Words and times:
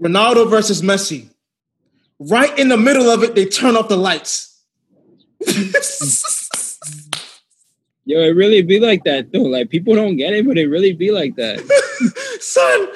Ronaldo 0.00 0.48
versus 0.48 0.82
Messi. 0.82 1.30
Right 2.18 2.56
in 2.58 2.68
the 2.68 2.76
middle 2.76 3.08
of 3.08 3.22
it, 3.22 3.34
they 3.34 3.44
turn 3.44 3.76
off 3.76 3.88
the 3.88 3.96
lights. 3.96 4.60
Yo, 8.04 8.20
it 8.20 8.34
really 8.34 8.62
be 8.62 8.80
like 8.80 9.04
that 9.04 9.32
though. 9.32 9.42
Like 9.42 9.68
people 9.70 9.94
don't 9.94 10.16
get 10.16 10.32
it, 10.32 10.46
but 10.46 10.56
it 10.56 10.66
really 10.66 10.94
be 10.94 11.10
like 11.10 11.36
that. 11.36 11.60
Son. 12.40 12.88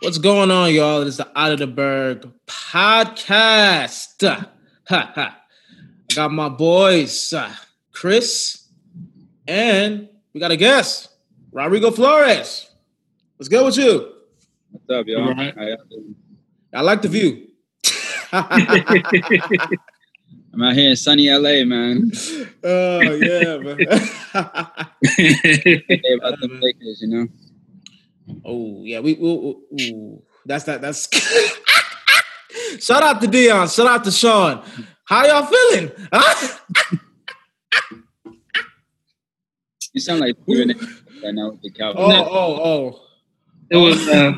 What's 0.00 0.16
going 0.16 0.50
on, 0.50 0.72
y'all? 0.72 1.02
It 1.02 1.08
is 1.08 1.18
the 1.18 1.30
Out 1.38 1.52
of 1.52 1.58
the 1.58 1.66
Berg 1.66 2.26
podcast. 2.46 4.26
Ha, 4.88 5.12
ha. 5.14 5.40
I 6.10 6.14
got 6.14 6.32
my 6.32 6.48
boys, 6.48 7.32
uh, 7.32 7.54
Chris, 7.92 8.66
and 9.46 10.08
we 10.32 10.40
got 10.40 10.50
a 10.50 10.56
guest, 10.56 11.08
Rodrigo 11.52 11.90
Flores. 11.90 12.70
What's 13.36 13.48
good 13.48 13.64
with 13.64 13.76
you? 13.76 14.12
What's 14.70 14.88
up, 14.90 15.06
y'all? 15.06 15.34
Right. 15.34 15.54
I, 15.58 15.76
I 16.78 16.82
like 16.82 17.02
the 17.02 17.08
view. 17.08 17.48
I'm 18.32 18.60
out 20.62 20.74
here 20.74 20.90
in 20.90 20.96
sunny 20.96 21.28
LA, 21.30 21.64
man. 21.64 22.10
oh 22.64 23.00
yeah, 23.00 23.58
man. 23.58 23.78
Hey, 25.02 25.82
about 26.18 26.38
the. 26.40 26.48
Lakers, 26.60 27.00
you 27.02 27.08
know. 27.08 27.26
oh 28.44 28.82
yeah, 28.84 29.00
we. 29.00 29.14
Ooh, 29.16 29.60
ooh, 29.80 30.22
that's 30.46 30.64
that. 30.64 30.80
That's. 30.80 31.08
Shout 32.78 33.02
out 33.02 33.20
to 33.20 33.26
Dion. 33.26 33.68
Shout 33.68 33.86
out 33.86 34.04
to 34.04 34.10
Sean. 34.10 34.62
How 35.04 35.26
y'all 35.26 35.46
feeling? 35.46 35.90
Huh? 36.12 36.58
You 39.92 40.00
sound 40.00 40.20
like 40.20 40.36
Stephen 40.44 40.70
A. 40.70 40.74
right 41.24 41.34
now 41.34 41.50
with 41.50 41.62
the 41.62 41.70
Cowboys. 41.70 41.98
Oh, 41.98 42.28
oh, 42.30 42.64
oh. 42.64 43.00
It 43.70 43.76
was. 43.76 44.06
Uh, 44.08 44.32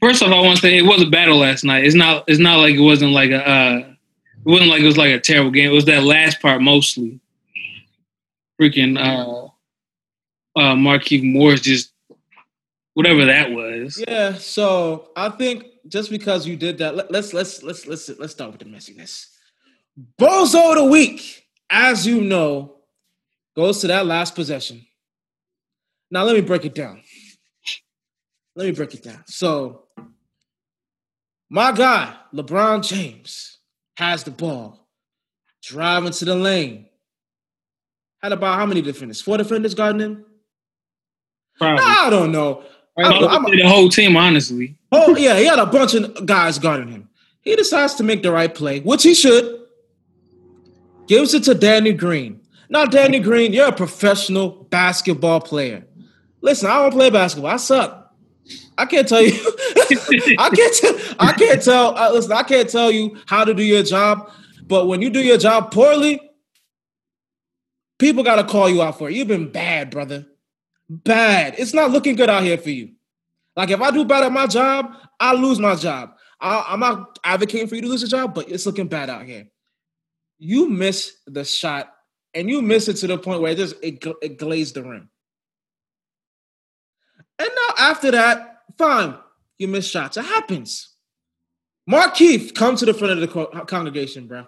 first 0.00 0.22
off, 0.22 0.30
I 0.30 0.40
want 0.40 0.56
to 0.56 0.62
say 0.62 0.78
it 0.78 0.82
was 0.82 1.02
a 1.02 1.06
battle 1.06 1.38
last 1.38 1.64
night. 1.64 1.84
It's 1.84 1.94
not. 1.94 2.24
It's 2.26 2.38
not 2.38 2.58
like 2.58 2.74
it 2.74 2.80
wasn't 2.80 3.12
like 3.12 3.30
a. 3.30 3.48
Uh, 3.48 3.78
it 3.78 4.50
wasn't 4.50 4.70
like 4.70 4.82
it 4.82 4.86
was 4.86 4.98
like 4.98 5.12
a 5.12 5.20
terrible 5.20 5.50
game. 5.50 5.70
It 5.70 5.74
was 5.74 5.86
that 5.86 6.04
last 6.04 6.40
part 6.40 6.60
mostly. 6.60 7.20
Freaking 8.60 8.98
uh, 8.98 9.46
uh, 10.58 10.74
Markieff 10.74 11.22
Morris 11.24 11.60
just 11.60 11.92
whatever 12.92 13.24
that 13.24 13.50
was. 13.50 14.02
Yeah. 14.06 14.34
So 14.34 15.10
I 15.16 15.30
think 15.30 15.64
just 15.88 16.10
because 16.10 16.46
you 16.46 16.56
did 16.56 16.78
that, 16.78 16.94
let, 16.96 17.10
let's 17.10 17.32
let's 17.32 17.62
let's 17.62 17.86
let's 17.86 18.08
let's 18.18 18.32
start 18.32 18.52
with 18.52 18.60
the 18.60 18.66
messiness. 18.66 19.28
Bozo 20.18 20.70
of 20.72 20.76
the 20.76 20.84
week, 20.84 21.46
as 21.70 22.06
you 22.06 22.20
know, 22.20 22.74
goes 23.56 23.80
to 23.80 23.86
that 23.88 24.06
last 24.06 24.34
possession. 24.34 24.84
Now 26.10 26.24
let 26.24 26.34
me 26.34 26.40
break 26.42 26.64
it 26.64 26.74
down. 26.74 27.02
Let 28.56 28.66
me 28.66 28.72
break 28.72 28.94
it 28.94 29.02
down. 29.02 29.22
So, 29.26 29.84
my 31.50 31.72
guy, 31.72 32.14
LeBron 32.32 32.86
James, 32.86 33.58
has 33.96 34.22
the 34.24 34.30
ball, 34.30 34.88
driving 35.62 36.12
to 36.12 36.24
the 36.24 36.34
lane. 36.36 36.86
Had 38.22 38.32
about 38.32 38.56
how 38.56 38.66
many 38.66 38.80
defenders? 38.80 39.20
Four 39.20 39.38
defenders 39.38 39.74
guarding 39.74 40.00
him? 40.00 40.24
Probably. 41.58 41.84
I 41.84 42.08
don't 42.10 42.32
know. 42.32 42.64
I'm- 42.98 43.24
I'm- 43.24 43.42
the 43.44 43.68
whole 43.68 43.88
team, 43.88 44.16
honestly. 44.16 44.76
Oh 44.92 45.16
yeah, 45.16 45.36
he 45.38 45.46
had 45.46 45.58
a 45.58 45.66
bunch 45.66 45.94
of 45.94 46.24
guys 46.26 46.58
guarding 46.58 46.88
him. 46.88 47.08
He 47.42 47.56
decides 47.56 47.94
to 47.94 48.02
make 48.04 48.22
the 48.22 48.30
right 48.32 48.52
play, 48.54 48.80
which 48.80 49.02
he 49.02 49.14
should. 49.14 49.62
Gives 51.08 51.34
it 51.34 51.42
to 51.44 51.54
Danny 51.54 51.92
Green. 51.92 52.40
Now, 52.68 52.84
Danny 52.84 53.20
Green, 53.20 53.52
you're 53.52 53.68
a 53.68 53.72
professional 53.72 54.50
basketball 54.70 55.40
player. 55.40 55.86
Listen, 56.40 56.70
I 56.70 56.74
don't 56.74 56.92
play 56.92 57.10
basketball. 57.10 57.50
I 57.50 57.56
suck. 57.56 58.14
I 58.76 58.86
can't 58.86 59.08
tell 59.08 59.22
you. 59.22 59.32
I 60.38 60.50
can't. 60.54 60.74
Tell, 60.74 61.16
I 61.18 61.32
can't 61.32 61.62
tell. 61.62 61.96
Uh, 61.96 62.12
listen, 62.12 62.32
I 62.32 62.42
can't 62.42 62.68
tell 62.68 62.90
you 62.90 63.16
how 63.26 63.44
to 63.44 63.54
do 63.54 63.62
your 63.62 63.82
job. 63.82 64.30
But 64.66 64.86
when 64.86 65.02
you 65.02 65.10
do 65.10 65.20
your 65.20 65.38
job 65.38 65.70
poorly, 65.70 66.20
people 67.98 68.22
got 68.22 68.36
to 68.36 68.44
call 68.44 68.68
you 68.68 68.82
out 68.82 68.98
for 68.98 69.08
it. 69.08 69.14
You've 69.14 69.28
been 69.28 69.50
bad, 69.50 69.90
brother. 69.90 70.26
Bad. 70.88 71.54
It's 71.58 71.74
not 71.74 71.90
looking 71.90 72.16
good 72.16 72.28
out 72.28 72.42
here 72.42 72.58
for 72.58 72.70
you. 72.70 72.90
Like 73.56 73.70
if 73.70 73.80
I 73.80 73.90
do 73.90 74.04
bad 74.04 74.24
at 74.24 74.32
my 74.32 74.46
job, 74.46 74.94
I 75.20 75.34
lose 75.34 75.58
my 75.58 75.76
job. 75.76 76.14
I, 76.40 76.66
I'm 76.68 76.80
not 76.80 77.18
advocating 77.24 77.68
for 77.68 77.76
you 77.76 77.82
to 77.82 77.88
lose 77.88 78.02
your 78.02 78.08
job, 78.08 78.34
but 78.34 78.50
it's 78.50 78.66
looking 78.66 78.88
bad 78.88 79.08
out 79.08 79.24
here. 79.24 79.46
You 80.38 80.68
miss 80.68 81.16
the 81.26 81.44
shot, 81.44 81.93
and 82.34 82.48
you 82.48 82.62
miss 82.62 82.88
it 82.88 82.94
to 82.94 83.06
the 83.06 83.18
point 83.18 83.40
where 83.40 83.52
it 83.52 83.56
just 83.56 83.76
it, 83.82 84.04
it 84.22 84.38
glazed 84.38 84.74
the 84.74 84.82
rim. 84.82 85.08
And 87.38 87.48
now 87.48 87.74
after 87.78 88.10
that, 88.12 88.62
fine, 88.78 89.16
you 89.58 89.68
miss 89.68 89.88
shots. 89.88 90.16
It 90.16 90.24
happens. 90.24 90.90
Markieff, 91.90 92.54
come 92.54 92.76
to 92.76 92.86
the 92.86 92.94
front 92.94 93.12
of 93.12 93.20
the 93.20 93.28
co- 93.28 93.64
congregation, 93.66 94.26
bro. 94.26 94.46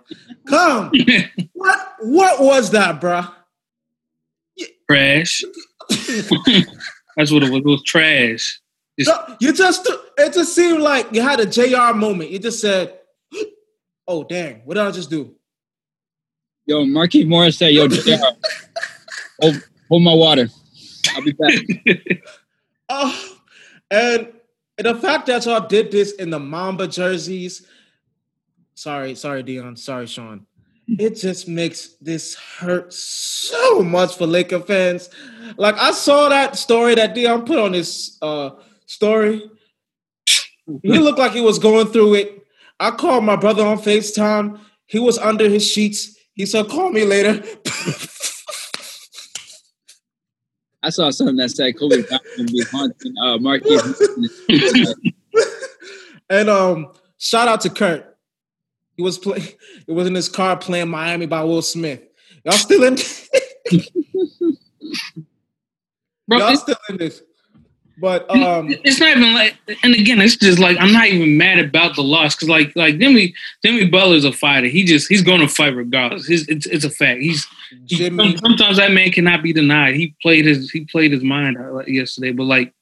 Come. 0.48 0.90
what? 1.52 1.94
What 2.00 2.40
was 2.40 2.70
that, 2.70 3.00
bro? 3.00 3.24
trash. 4.88 5.44
That's 5.90 7.32
what 7.32 7.42
it 7.42 7.50
was. 7.50 7.60
It 7.60 7.64
was 7.64 7.82
trash. 7.82 8.60
No, 8.98 9.36
You 9.40 9.52
just 9.52 9.88
it 10.18 10.32
just 10.32 10.54
seemed 10.54 10.80
like 10.80 11.12
you 11.12 11.20
had 11.22 11.40
a 11.40 11.46
JR 11.46 11.94
moment. 11.94 12.30
You 12.30 12.38
just 12.38 12.60
said, 12.60 12.98
"Oh 14.08 14.24
dang, 14.24 14.62
what 14.64 14.74
did 14.74 14.84
I 14.84 14.90
just 14.90 15.10
do?" 15.10 15.34
Yo, 16.66 16.84
Markieff 16.84 17.28
Morris 17.28 17.58
said, 17.58 17.72
"Yo, 17.72 17.86
JR, 17.86 18.16
hold, 19.40 19.62
hold 19.88 20.02
my 20.02 20.14
water. 20.14 20.48
I'll 21.14 21.22
be 21.22 21.32
back." 21.32 21.54
Oh, 22.88 23.36
and, 23.90 24.28
and 24.78 24.86
the 24.86 24.94
fact 24.94 25.26
that 25.26 25.44
y'all 25.44 25.66
did 25.66 25.90
this 25.90 26.12
in 26.12 26.30
the 26.30 26.38
Mamba 26.38 26.86
jerseys. 26.86 27.66
Sorry, 28.74 29.16
sorry, 29.16 29.42
Dion. 29.42 29.74
Sorry, 29.74 30.06
Sean. 30.06 30.46
It 30.86 31.16
just 31.16 31.48
makes 31.48 31.96
this 32.00 32.36
hurt 32.36 32.92
so 32.92 33.82
much 33.82 34.16
for 34.16 34.24
Laker 34.24 34.60
fans. 34.60 35.10
Like 35.56 35.76
I 35.78 35.90
saw 35.90 36.28
that 36.28 36.56
story 36.56 36.94
that 36.94 37.12
Dion 37.12 37.44
put 37.44 37.58
on 37.58 37.72
his 37.72 38.18
uh, 38.22 38.50
story. 38.86 39.50
He 40.82 40.98
looked 40.98 41.18
like 41.18 41.32
he 41.32 41.40
was 41.40 41.58
going 41.58 41.88
through 41.88 42.14
it. 42.14 42.46
I 42.78 42.92
called 42.92 43.24
my 43.24 43.34
brother 43.34 43.66
on 43.66 43.78
FaceTime. 43.78 44.60
He 44.86 45.00
was 45.00 45.18
under 45.18 45.48
his 45.48 45.66
sheets. 45.66 46.15
He 46.36 46.46
said, 46.46 46.68
"Call 46.68 46.90
me 46.90 47.04
later." 47.04 47.42
I 50.82 50.90
saw 50.90 51.10
something 51.10 51.36
that 51.36 51.50
said 51.50 51.76
Kobe 51.76 52.02
Bryant 52.02 52.22
gonna 52.36 52.48
be 52.48 52.62
haunting 52.70 53.14
uh, 53.20 53.38
Markieff. 53.38 54.94
And 56.28 56.48
um, 56.50 56.92
shout 57.18 57.48
out 57.48 57.60
to 57.62 57.70
Kurt. 57.70 58.16
He 58.96 59.02
was 59.02 59.18
play. 59.18 59.56
It 59.86 59.92
was 59.92 60.06
in 60.06 60.14
his 60.14 60.28
car 60.28 60.56
playing 60.56 60.88
Miami 60.88 61.26
by 61.26 61.44
Will 61.44 61.62
Smith. 61.62 62.02
Y'all 62.44 62.54
still 62.54 62.84
in? 62.84 62.96
Bro, 66.28 66.38
y'all 66.38 66.56
still 66.56 66.76
in 66.88 66.96
this? 66.96 67.22
But 67.98 68.28
um, 68.30 68.68
it's 68.84 69.00
not 69.00 69.16
even 69.16 69.32
like, 69.32 69.56
and 69.82 69.94
again, 69.94 70.20
it's 70.20 70.36
just 70.36 70.58
like 70.58 70.76
I'm 70.78 70.92
not 70.92 71.06
even 71.06 71.38
mad 71.38 71.58
about 71.58 71.96
the 71.96 72.02
loss 72.02 72.34
because 72.34 72.48
like 72.50 72.76
like 72.76 72.98
Jimmy 72.98 73.34
Jimmy 73.64 73.86
Butler's 73.86 74.24
a 74.24 74.32
fighter. 74.32 74.66
He 74.66 74.84
just 74.84 75.08
he's 75.08 75.22
going 75.22 75.40
to 75.40 75.48
fight 75.48 75.74
regardless. 75.74 76.26
His, 76.26 76.46
it's 76.48 76.66
it's 76.66 76.84
a 76.84 76.90
fact. 76.90 77.20
He's 77.20 77.46
he- 77.86 78.36
sometimes 78.36 78.76
that 78.76 78.92
man 78.92 79.10
cannot 79.12 79.42
be 79.42 79.54
denied. 79.54 79.94
He 79.94 80.14
played 80.20 80.44
his 80.44 80.70
he 80.70 80.84
played 80.84 81.10
his 81.12 81.22
mind 81.22 81.56
yesterday, 81.86 82.32
but 82.32 82.44
like 82.44 82.74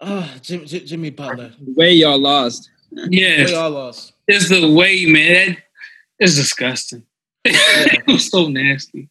uh, 0.00 0.28
Jim, 0.42 0.66
Jim- 0.66 0.84
Jimmy 0.86 1.10
Butler. 1.10 1.52
the 1.60 1.72
way 1.74 1.92
y'all 1.92 2.18
lost. 2.18 2.70
yeah, 2.90 3.44
We 3.46 3.54
all 3.54 3.70
lost. 3.70 4.12
it's 4.28 4.48
the 4.50 4.70
way 4.72 5.06
man. 5.06 5.32
That, 5.52 5.58
it's 6.18 6.36
disgusting. 6.36 7.04
it 7.44 8.06
was 8.06 8.28
so 8.30 8.48
nasty. 8.48 9.08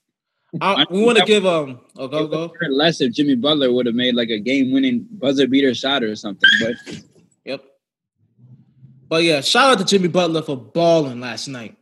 I, 0.59 0.85
we 0.89 1.01
want 1.03 1.17
to 1.17 1.25
give 1.25 1.45
um. 1.45 1.79
Oh, 1.97 2.07
go 2.09 2.27
go. 2.27 2.51
Less 2.69 2.99
if 2.99 3.13
Jimmy 3.13 3.35
Butler 3.35 3.71
would 3.71 3.85
have 3.85 3.95
made 3.95 4.15
like 4.15 4.29
a 4.29 4.37
game-winning 4.39 5.07
buzzer 5.11 5.47
beater 5.47 5.73
shot 5.73 6.03
or 6.03 6.15
something. 6.15 6.49
But 6.59 6.75
Yep. 7.45 7.63
But 9.07 9.23
yeah, 9.23 9.41
shout 9.41 9.71
out 9.71 9.79
to 9.79 9.85
Jimmy 9.85 10.07
Butler 10.09 10.41
for 10.41 10.57
balling 10.57 11.19
last 11.21 11.47
night. 11.47 11.77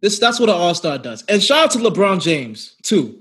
This 0.00 0.18
that's 0.18 0.40
what 0.40 0.48
an 0.48 0.54
All 0.56 0.74
Star 0.74 0.98
does, 0.98 1.22
and 1.28 1.42
shout 1.42 1.64
out 1.64 1.70
to 1.72 1.78
LeBron 1.78 2.20
James 2.22 2.76
too. 2.82 3.18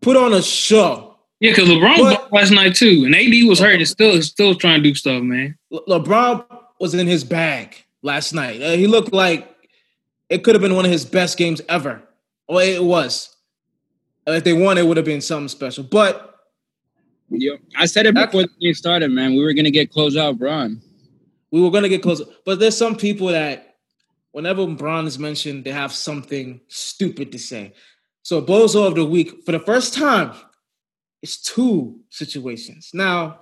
Put 0.00 0.16
on 0.16 0.34
a 0.34 0.42
show. 0.42 1.16
Yeah, 1.40 1.50
because 1.52 1.68
LeBron 1.68 1.96
But- 1.98 2.32
last 2.32 2.50
night 2.52 2.74
too, 2.74 3.04
and 3.06 3.14
AD 3.14 3.48
was 3.48 3.58
hurt 3.58 3.74
and 3.76 3.88
still 3.88 4.20
still 4.22 4.54
trying 4.54 4.82
to 4.82 4.88
do 4.90 4.94
stuff, 4.94 5.22
man. 5.22 5.56
Le- 5.70 5.84
LeBron 5.86 6.44
was 6.78 6.94
in 6.94 7.06
his 7.06 7.24
bag 7.24 7.84
last 8.02 8.32
night. 8.34 8.60
Uh, 8.62 8.72
he 8.76 8.86
looked 8.86 9.12
like 9.12 9.48
it 10.28 10.44
could 10.44 10.54
have 10.54 10.62
been 10.62 10.74
one 10.74 10.84
of 10.84 10.90
his 10.90 11.04
best 11.04 11.36
games 11.38 11.60
ever. 11.68 12.02
Well, 12.48 12.58
it 12.60 12.84
was. 12.84 13.33
If 14.26 14.44
they 14.44 14.52
won, 14.54 14.78
it 14.78 14.86
would 14.86 14.96
have 14.96 15.06
been 15.06 15.20
something 15.20 15.48
special. 15.48 15.84
But 15.84 16.36
yo, 17.30 17.56
I 17.76 17.86
said 17.86 18.06
it 18.06 18.14
before 18.14 18.42
the 18.42 18.48
game 18.60 18.74
started, 18.74 19.10
man. 19.10 19.34
We 19.34 19.42
were 19.44 19.54
gonna 19.54 19.70
get 19.70 19.90
closed 19.92 20.16
out, 20.18 20.38
Braun. 20.38 20.80
we 21.50 21.60
were 21.62 21.70
going 21.70 21.84
to 21.84 21.88
get 21.88 22.02
close, 22.02 22.22
But 22.44 22.58
there's 22.60 22.76
some 22.76 22.96
people 22.96 23.28
that, 23.28 23.76
whenever 24.32 24.62
LeBron 24.62 25.06
is 25.06 25.18
mentioned, 25.18 25.64
they 25.64 25.70
have 25.72 25.92
something 25.92 26.60
stupid 26.68 27.32
to 27.32 27.38
say. 27.38 27.74
So 28.22 28.42
bozo 28.42 28.86
of 28.86 28.94
the 28.96 29.04
week 29.04 29.44
for 29.46 29.52
the 29.52 29.60
first 29.60 29.94
time, 29.94 30.32
it's 31.22 31.40
two 31.40 32.00
situations. 32.10 32.90
Now, 32.94 33.40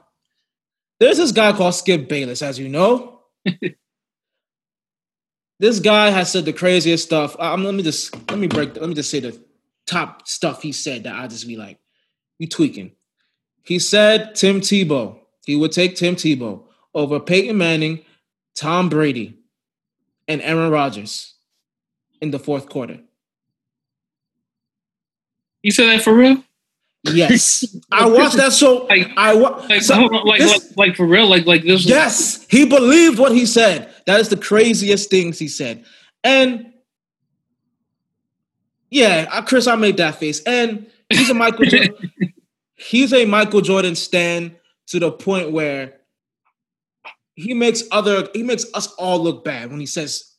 there's 1.01 1.19
this 1.19 1.33
guy 1.33 1.53
called 1.53 1.75
Skip 1.75 2.09
Bayless, 2.09 2.43
as 2.43 2.59
you 2.59 2.69
know. 2.69 3.23
this 5.59 5.81
guy 5.81 6.11
has 6.11 6.31
said 6.33 6.45
the 6.45 6.53
craziest 6.53 7.05
stuff. 7.05 7.37
Um, 7.39 7.65
let 7.65 7.75
me 7.75 7.83
just 7.83 8.15
let 8.31 8.39
me 8.39 8.47
break. 8.49 8.77
Let 8.77 8.89
me 8.89 8.95
just 8.95 9.11
say 9.11 9.21
the 9.21 9.41
top 9.87 10.27
stuff 10.29 10.63
he 10.63 10.73
said 10.73 11.05
that 11.05 11.15
I 11.15 11.27
just 11.29 11.47
be 11.47 11.57
like, 11.57 11.79
you 12.39 12.49
tweaking. 12.49 12.93
He 13.65 13.79
said 13.79 14.35
Tim 14.35 14.61
Tebow. 14.61 15.19
He 15.47 15.57
would 15.57 15.73
take 15.73 15.97
Tim 15.97 16.15
Tebow 16.17 16.65
over 16.95 17.19
Peyton 17.21 17.57
Manning, 17.59 18.05
Tom 18.55 18.89
Brady, 18.89 19.39
and 20.29 20.41
Aaron 20.43 20.71
Rodgers 20.71 21.35
in 22.21 22.31
the 22.31 22.39
fourth 22.39 22.69
quarter. 22.69 23.01
You 25.63 25.71
said 25.71 25.87
that 25.89 26.03
for 26.03 26.15
real? 26.15 26.43
Yes, 27.05 27.65
I 27.93 28.07
watched 28.07 28.37
that 28.37 28.53
show. 28.53 28.87
Like- 28.89 29.09
I 29.17 29.35
wa- 29.35 29.65
Like, 29.69 29.83
so 29.83 29.95
on, 29.95 30.27
like, 30.27 30.41
this- 30.41 30.71
like, 30.77 30.89
like 30.89 30.97
for 30.97 31.07
real? 31.07 31.29
Like, 31.29 31.47
like 31.47 31.63
this? 31.63 31.73
was- 31.85 31.87
Yes, 31.87 32.47
he 32.49 32.65
believed 32.67 33.19
what 33.19 33.33
he 33.33 33.47
said. 33.47 33.93
That 34.07 34.21
is 34.21 34.29
the 34.29 34.37
craziest 34.37 35.11
things 35.11 35.39
he 35.39 35.49
said. 35.49 35.85
And 36.25 36.72
yeah, 38.93 39.27
I- 39.33 39.41
Chris, 39.41 39.67
I 39.67 39.75
made 39.77 39.97
that 39.97 40.17
face. 40.17 40.43
And 40.43 40.87
he's 41.09 41.31
a 41.31 41.35
Michael 41.35 41.65
Jordan. 41.65 41.95
he's 42.77 43.13
a 43.13 43.25
Michael 43.25 43.63
Jordan 43.63 43.95
stan 43.95 44.55
to 44.89 45.01
the 45.01 45.11
point 45.11 45.51
where 45.51 45.95
he 47.35 47.55
makes 47.55 47.83
other 47.91 48.29
he 48.35 48.43
makes 48.43 48.67
us 48.75 48.89
all 48.95 49.19
look 49.19 49.45
bad 49.45 49.71
when 49.71 49.81
he 49.81 49.87
says 49.87 50.35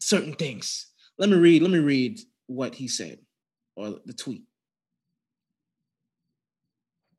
certain 0.00 0.32
things. 0.32 0.86
Let 1.18 1.28
me 1.28 1.36
read, 1.36 1.62
let 1.62 1.70
me 1.70 1.78
read 1.78 2.18
what 2.46 2.74
he 2.74 2.88
said 2.88 3.18
or 3.76 3.96
the 4.06 4.14
tweet. 4.14 4.42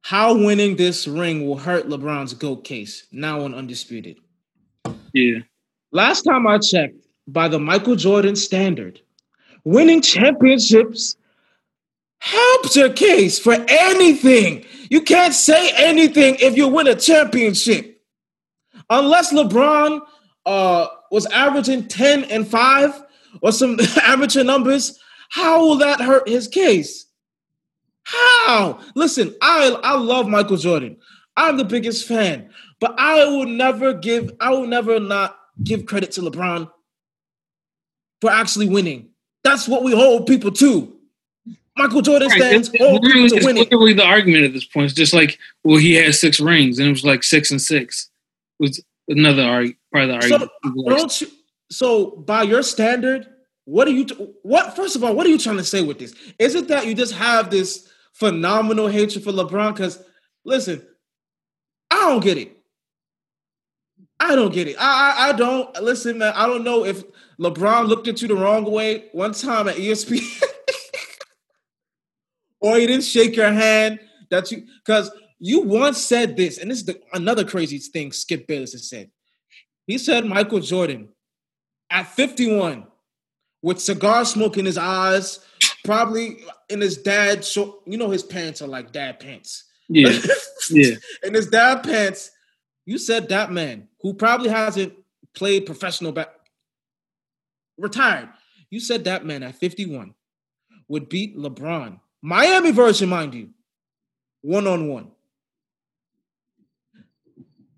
How 0.01 0.35
winning 0.35 0.75
this 0.75 1.07
ring 1.07 1.47
will 1.47 1.57
hurt 1.57 1.87
LeBron's 1.87 2.33
GOAT 2.33 2.63
case, 2.63 3.07
now 3.11 3.41
on 3.41 3.53
Undisputed. 3.55 4.17
Yeah. 5.13 5.39
Last 5.91 6.23
time 6.23 6.45
I 6.45 6.57
checked, 6.59 6.95
by 7.27 7.47
the 7.47 7.57
Michael 7.57 7.95
Jordan 7.95 8.35
standard, 8.35 8.99
winning 9.65 10.01
championships 10.01 11.17
helps 12.19 12.75
your 12.75 12.93
case 12.93 13.37
for 13.37 13.53
anything. 13.67 14.65
You 14.89 15.01
can't 15.01 15.33
say 15.33 15.71
anything 15.75 16.37
if 16.39 16.55
you 16.55 16.67
win 16.67 16.87
a 16.87 16.95
championship. 16.95 18.01
Unless 18.89 19.33
LeBron 19.33 20.01
uh, 20.45 20.87
was 21.11 21.25
averaging 21.27 21.87
10 21.87 22.25
and 22.25 22.47
5 22.47 23.03
or 23.41 23.51
some 23.51 23.77
amateur 24.03 24.43
numbers, 24.43 24.97
how 25.29 25.59
will 25.59 25.77
that 25.77 25.99
hurt 25.99 26.29
his 26.29 26.47
case? 26.47 27.07
How? 28.03 28.79
Listen, 28.93 29.33
I 29.41 29.79
I 29.83 29.97
love 29.97 30.27
Michael 30.27 30.57
Jordan. 30.57 30.97
I'm 31.35 31.57
the 31.57 31.65
biggest 31.65 32.07
fan, 32.07 32.51
but 32.79 32.93
I 32.99 33.25
will 33.25 33.47
never 33.47 33.93
give 33.93 34.31
I 34.39 34.51
will 34.51 34.67
never 34.67 34.99
not 34.99 35.35
give 35.63 35.87
credit 35.87 36.11
to 36.13 36.21
LeBron 36.21 36.69
for 38.21 38.29
actually 38.29 38.69
winning. 38.69 39.09
That's 39.45 39.67
what 39.67 39.83
we 39.83 39.93
hold 39.93 40.25
people 40.27 40.51
to. 40.51 40.91
Michael 41.77 42.01
Jordan 42.01 42.29
Right, 42.29 42.41
stands 42.41 42.67
It's, 42.69 42.77
people 42.77 42.99
it's 43.03 43.33
to 43.33 43.45
winning. 43.45 43.63
literally 43.63 43.93
the 43.93 44.03
argument 44.03 44.43
at 44.43 44.53
this 44.53 44.65
point. 44.65 44.85
It's 44.85 44.93
just 44.93 45.13
like, 45.13 45.37
well, 45.63 45.77
he 45.77 45.93
had 45.93 46.15
six 46.15 46.39
rings, 46.39 46.79
and 46.79 46.87
it 46.87 46.91
was 46.91 47.05
like 47.05 47.21
six 47.23 47.51
and 47.51 47.61
six. 47.61 48.09
was 48.59 48.83
another 49.07 49.43
arg- 49.43 49.75
part 49.93 50.05
of 50.05 50.09
the 50.09 50.15
argument. 50.15 50.51
Like, 50.63 50.97
Don't 50.97 51.21
you, 51.21 51.27
so 51.69 52.11
by 52.11 52.41
your 52.43 52.63
standard, 52.63 53.27
what 53.65 53.87
are 53.87 53.91
you 53.91 54.05
what 54.41 54.75
first 54.75 54.95
of 54.95 55.03
all, 55.03 55.13
what 55.15 55.27
are 55.27 55.29
you 55.29 55.37
trying 55.37 55.57
to 55.57 55.63
say 55.63 55.83
with 55.83 55.99
this? 55.99 56.15
Is 56.39 56.55
it 56.55 56.67
that 56.69 56.87
you 56.87 56.95
just 56.95 57.13
have 57.13 57.49
this 57.51 57.87
phenomenal 58.13 58.87
hatred 58.87 59.23
for 59.23 59.31
LeBron? 59.31 59.73
Because 59.73 60.01
listen, 60.43 60.81
I 61.91 61.95
don't 62.09 62.23
get 62.23 62.37
it. 62.37 62.51
I 64.19 64.35
don't 64.35 64.53
get 64.53 64.67
it. 64.67 64.75
I, 64.79 65.11
I 65.11 65.29
I 65.29 65.33
don't 65.33 65.81
listen, 65.83 66.17
man. 66.19 66.33
I 66.35 66.47
don't 66.47 66.63
know 66.63 66.85
if 66.85 67.03
LeBron 67.39 67.87
looked 67.87 68.07
at 68.07 68.21
you 68.21 68.27
the 68.27 68.35
wrong 68.35 68.69
way 68.69 69.05
one 69.11 69.33
time 69.33 69.67
at 69.67 69.75
ESPN, 69.75 70.43
or 72.61 72.77
you 72.77 72.87
didn't 72.87 73.03
shake 73.03 73.35
your 73.35 73.51
hand. 73.51 73.99
That 74.29 74.51
you 74.51 74.65
because 74.85 75.11
you 75.39 75.61
once 75.61 75.97
said 76.03 76.37
this, 76.37 76.57
and 76.57 76.71
this 76.71 76.79
is 76.79 76.85
the, 76.85 76.99
another 77.13 77.43
crazy 77.43 77.77
thing 77.77 78.11
Skip 78.11 78.47
Bayless 78.47 78.71
has 78.71 78.89
said. 78.89 79.11
He 79.85 79.97
said 79.97 80.25
Michael 80.25 80.61
Jordan 80.61 81.09
at 81.89 82.07
51 82.07 82.87
with 83.61 83.79
cigar 83.79 84.25
smoke 84.25 84.57
in 84.57 84.65
his 84.65 84.77
eyes, 84.77 85.39
probably 85.83 86.37
in 86.69 86.81
his 86.81 86.97
dad's 86.97 87.51
short, 87.51 87.79
you 87.85 87.97
know 87.97 88.09
his 88.09 88.23
pants 88.23 88.61
are 88.61 88.67
like 88.67 88.91
dad 88.91 89.19
pants. 89.19 89.65
yeah, 89.89 90.17
yeah. 90.71 90.95
in 91.23 91.33
his 91.33 91.47
dad 91.47 91.83
pants, 91.83 92.31
you 92.85 92.97
said 92.97 93.29
that 93.29 93.51
man 93.51 93.87
who 94.01 94.13
probably 94.13 94.49
hasn't 94.49 94.93
played 95.35 95.65
professional 95.65 96.11
back 96.11 96.29
retired. 97.77 98.29
You 98.69 98.79
said 98.79 99.05
that 99.05 99.25
man 99.25 99.43
at 99.43 99.55
51 99.55 100.13
would 100.87 101.09
beat 101.09 101.37
LeBron. 101.37 101.99
Miami 102.21 102.71
version, 102.71 103.09
mind 103.09 103.33
you. 103.33 103.49
One 104.41 104.67
on 104.67 104.87
one. 104.87 105.11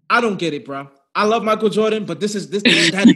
I 0.09 0.21
don't 0.21 0.37
get 0.37 0.53
it, 0.53 0.65
bro. 0.65 0.89
I 1.13 1.23
love 1.23 1.43
Michael 1.43 1.69
Jordan, 1.69 2.05
but 2.05 2.19
this 2.19 2.35
is 2.35 2.49
this 2.49 2.63
that, 2.63 3.13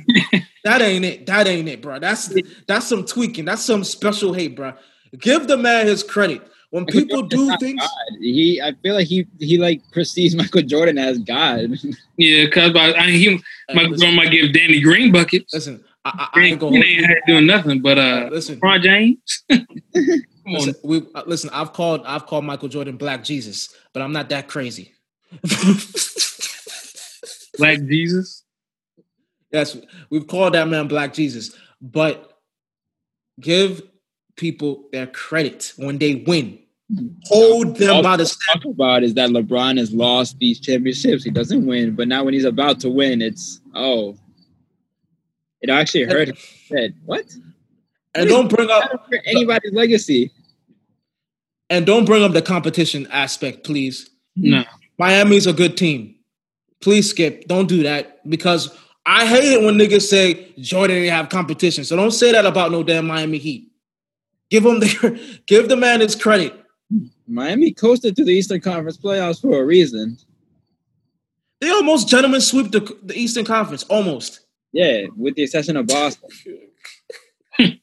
that 0.64 0.82
ain't 0.82 1.06
it. 1.06 1.26
That 1.28 1.48
ain't 1.48 1.70
it, 1.70 1.82
bro. 1.82 2.00
That's 2.00 2.34
that's 2.68 2.88
some 2.88 3.06
tweaking. 3.06 3.46
That's 3.46 3.64
some 3.64 3.84
special 3.84 4.34
hate, 4.34 4.56
bro. 4.56 4.74
Give 5.20 5.48
the 5.48 5.58
man 5.58 5.88
his 5.88 6.04
credit. 6.04 6.42
When 6.72 6.84
Michael 6.84 7.02
people 7.02 7.22
Jordan's 7.24 7.52
do 7.52 7.66
things, 7.66 7.82
God. 7.82 8.18
He, 8.22 8.62
I 8.62 8.74
feel 8.82 8.96
like 8.96 9.08
he, 9.08 9.28
he 9.40 9.58
like 9.58 9.82
perceives 9.92 10.36
Michael 10.36 10.62
Jordan 10.62 10.98
as 10.98 11.20
God. 11.20 11.78
Yeah, 12.16 12.46
because 12.46 12.76
I, 12.76 12.94
I 12.94 13.12
he, 13.12 13.42
Michael 13.74 13.92
listen, 13.92 14.00
Jordan 14.00 14.16
might 14.16 14.32
give 14.32 14.54
Danny 14.54 14.80
Green 14.80 15.12
buckets. 15.12 15.54
listen, 15.54 15.84
I, 16.04 16.30
I, 16.34 16.40
I 16.40 16.44
ain't 16.46 16.60
hold 16.60 16.76
ain't 16.76 17.26
doing 17.28 17.46
nothing, 17.46 17.82
but 17.82 17.98
Uh, 17.98 18.30
listen, 18.32 18.60
LeBron 18.60 18.82
James. 18.82 19.44
Come 19.52 19.66
on, 20.48 20.54
listen, 20.54 20.76
we 20.84 21.04
uh, 21.14 21.24
listen. 21.28 21.50
I've 21.54 21.74
called 21.74 22.02
I've 22.06 22.26
called 22.26 22.46
Michael 22.46 22.70
Jordan 22.70 22.98
Black 22.98 23.24
Jesus, 23.24 23.70
but 23.94 24.02
I'm 24.02 24.12
not 24.12 24.30
that 24.30 24.48
crazy. 24.48 24.94
Black 27.58 27.80
Jesus. 27.88 28.44
yes, 29.52 29.78
we've 30.10 30.28
called 30.28 30.56
that 30.56 30.68
man 30.68 30.88
Black 30.88 31.14
Jesus, 31.14 31.56
but 31.80 32.40
give 33.40 33.84
people 34.36 34.90
their 34.92 35.08
credit 35.08 35.74
when 35.78 36.00
they 36.00 36.16
win. 36.16 36.58
Hold 37.26 37.78
them 37.78 37.98
All 37.98 38.04
by 38.04 38.18
the 38.18 38.26
talk 38.52 38.66
about 38.66 39.04
is 39.04 39.14
that 39.14 39.30
LeBron 39.30 39.78
has 39.78 39.94
lost 39.94 40.40
these 40.40 40.60
championships. 40.60 41.24
He 41.24 41.30
doesn't 41.30 41.66
win, 41.66 41.96
but 41.96 42.08
now 42.08 42.24
when 42.24 42.34
he's 42.34 42.44
about 42.44 42.80
to 42.82 42.90
win, 42.90 43.22
it's 43.22 43.62
oh, 43.76 44.18
it 45.62 45.70
actually 45.70 46.04
hurt. 46.04 46.30
Said 46.68 46.96
what? 47.06 47.26
and 48.16 48.28
don't 48.28 48.50
bring 48.50 48.70
up 48.70 49.08
anybody's 49.26 49.74
legacy. 49.74 50.32
and 51.70 51.86
don't 51.86 52.06
bring 52.06 52.24
up 52.24 52.34
the 52.34 52.42
competition 52.42 53.08
aspect, 53.12 53.64
please. 53.64 54.10
No, 54.36 54.64
Miami's 54.98 55.48
a 55.48 55.54
good 55.54 55.78
team. 55.78 56.16
Please 56.82 57.10
skip. 57.10 57.48
Don't 57.48 57.68
do 57.68 57.84
that 57.84 58.28
because 58.30 58.76
I 59.06 59.26
hate 59.26 59.54
it 59.54 59.64
when 59.64 59.76
niggas 59.76 60.04
say 60.04 60.52
Jordan 60.60 60.98
didn't 60.98 61.14
have 61.14 61.30
competition. 61.30 61.84
So 61.84 61.96
don't 61.96 62.12
say 62.12 62.32
that 62.32 62.46
about 62.46 62.72
no 62.72 62.84
damn 62.84 63.08
Miami 63.08 63.38
Heat. 63.38 63.72
Give 64.50 64.66
him 64.66 64.80
the 64.80 65.40
give 65.48 65.70
the 65.70 65.78
man 65.78 66.02
his 66.02 66.16
credit. 66.16 66.54
Miami 67.28 67.72
coasted 67.72 68.16
to 68.18 68.26
the 68.26 68.32
Eastern 68.32 68.60
Conference 68.60 68.98
playoffs 68.98 69.40
for 69.42 69.62
a 69.62 69.66
reason. 69.66 70.18
They 71.62 71.70
almost 71.70 72.10
gentlemen 72.10 72.42
sweep 72.42 72.72
the, 72.72 72.82
the 73.04 73.18
Eastern 73.18 73.46
Conference. 73.46 73.84
Almost. 73.84 74.42
Yeah, 74.74 75.08
with 75.18 75.36
the 75.36 75.44
exception 75.44 75.78
of 75.78 75.88
Boston. 75.88 76.30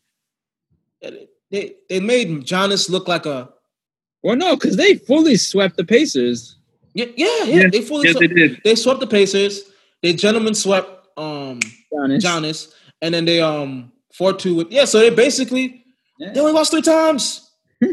They 1.50 1.76
they 1.88 2.00
made 2.00 2.28
Giannis 2.44 2.90
look 2.90 3.08
like 3.08 3.24
a 3.24 3.48
Well, 4.22 4.36
no, 4.36 4.54
because 4.56 4.76
they 4.76 4.96
fully 4.96 5.36
swept 5.36 5.76
the 5.76 5.84
Pacers. 5.84 6.56
yeah 6.94 7.06
yeah, 7.16 7.44
yeah. 7.44 7.54
Yeah, 7.62 7.68
they 7.72 7.80
fully 7.80 8.08
yes, 8.08 8.16
swept, 8.18 8.34
they 8.34 8.48
did. 8.48 8.60
they 8.64 8.74
swept 8.74 9.00
the 9.00 9.06
Pacers. 9.06 9.62
They 10.02 10.12
gentlemen 10.12 10.54
swept 10.54 11.06
um 11.16 11.60
Giannis. 11.92 12.20
Giannis, 12.22 12.74
and 13.00 13.14
then 13.14 13.24
they 13.24 13.40
um 13.40 13.92
four 14.12 14.32
two 14.34 14.56
with 14.56 14.70
yeah. 14.70 14.84
So 14.84 14.98
they 14.98 15.10
basically 15.10 15.84
Yeah. 16.18 16.32
they 16.32 16.40
only 16.40 16.52
lost 16.52 16.70
three 16.72 16.82
times. 16.82 17.50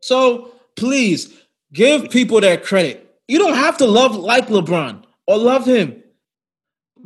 so 0.00 0.52
please 0.76 1.32
give 1.72 2.10
people 2.10 2.40
their 2.40 2.58
credit. 2.58 3.08
You 3.28 3.38
don't 3.38 3.54
have 3.54 3.78
to 3.78 3.86
love 3.86 4.14
like 4.16 4.48
LeBron 4.48 5.04
or 5.26 5.38
love 5.38 5.64
him. 5.64 6.01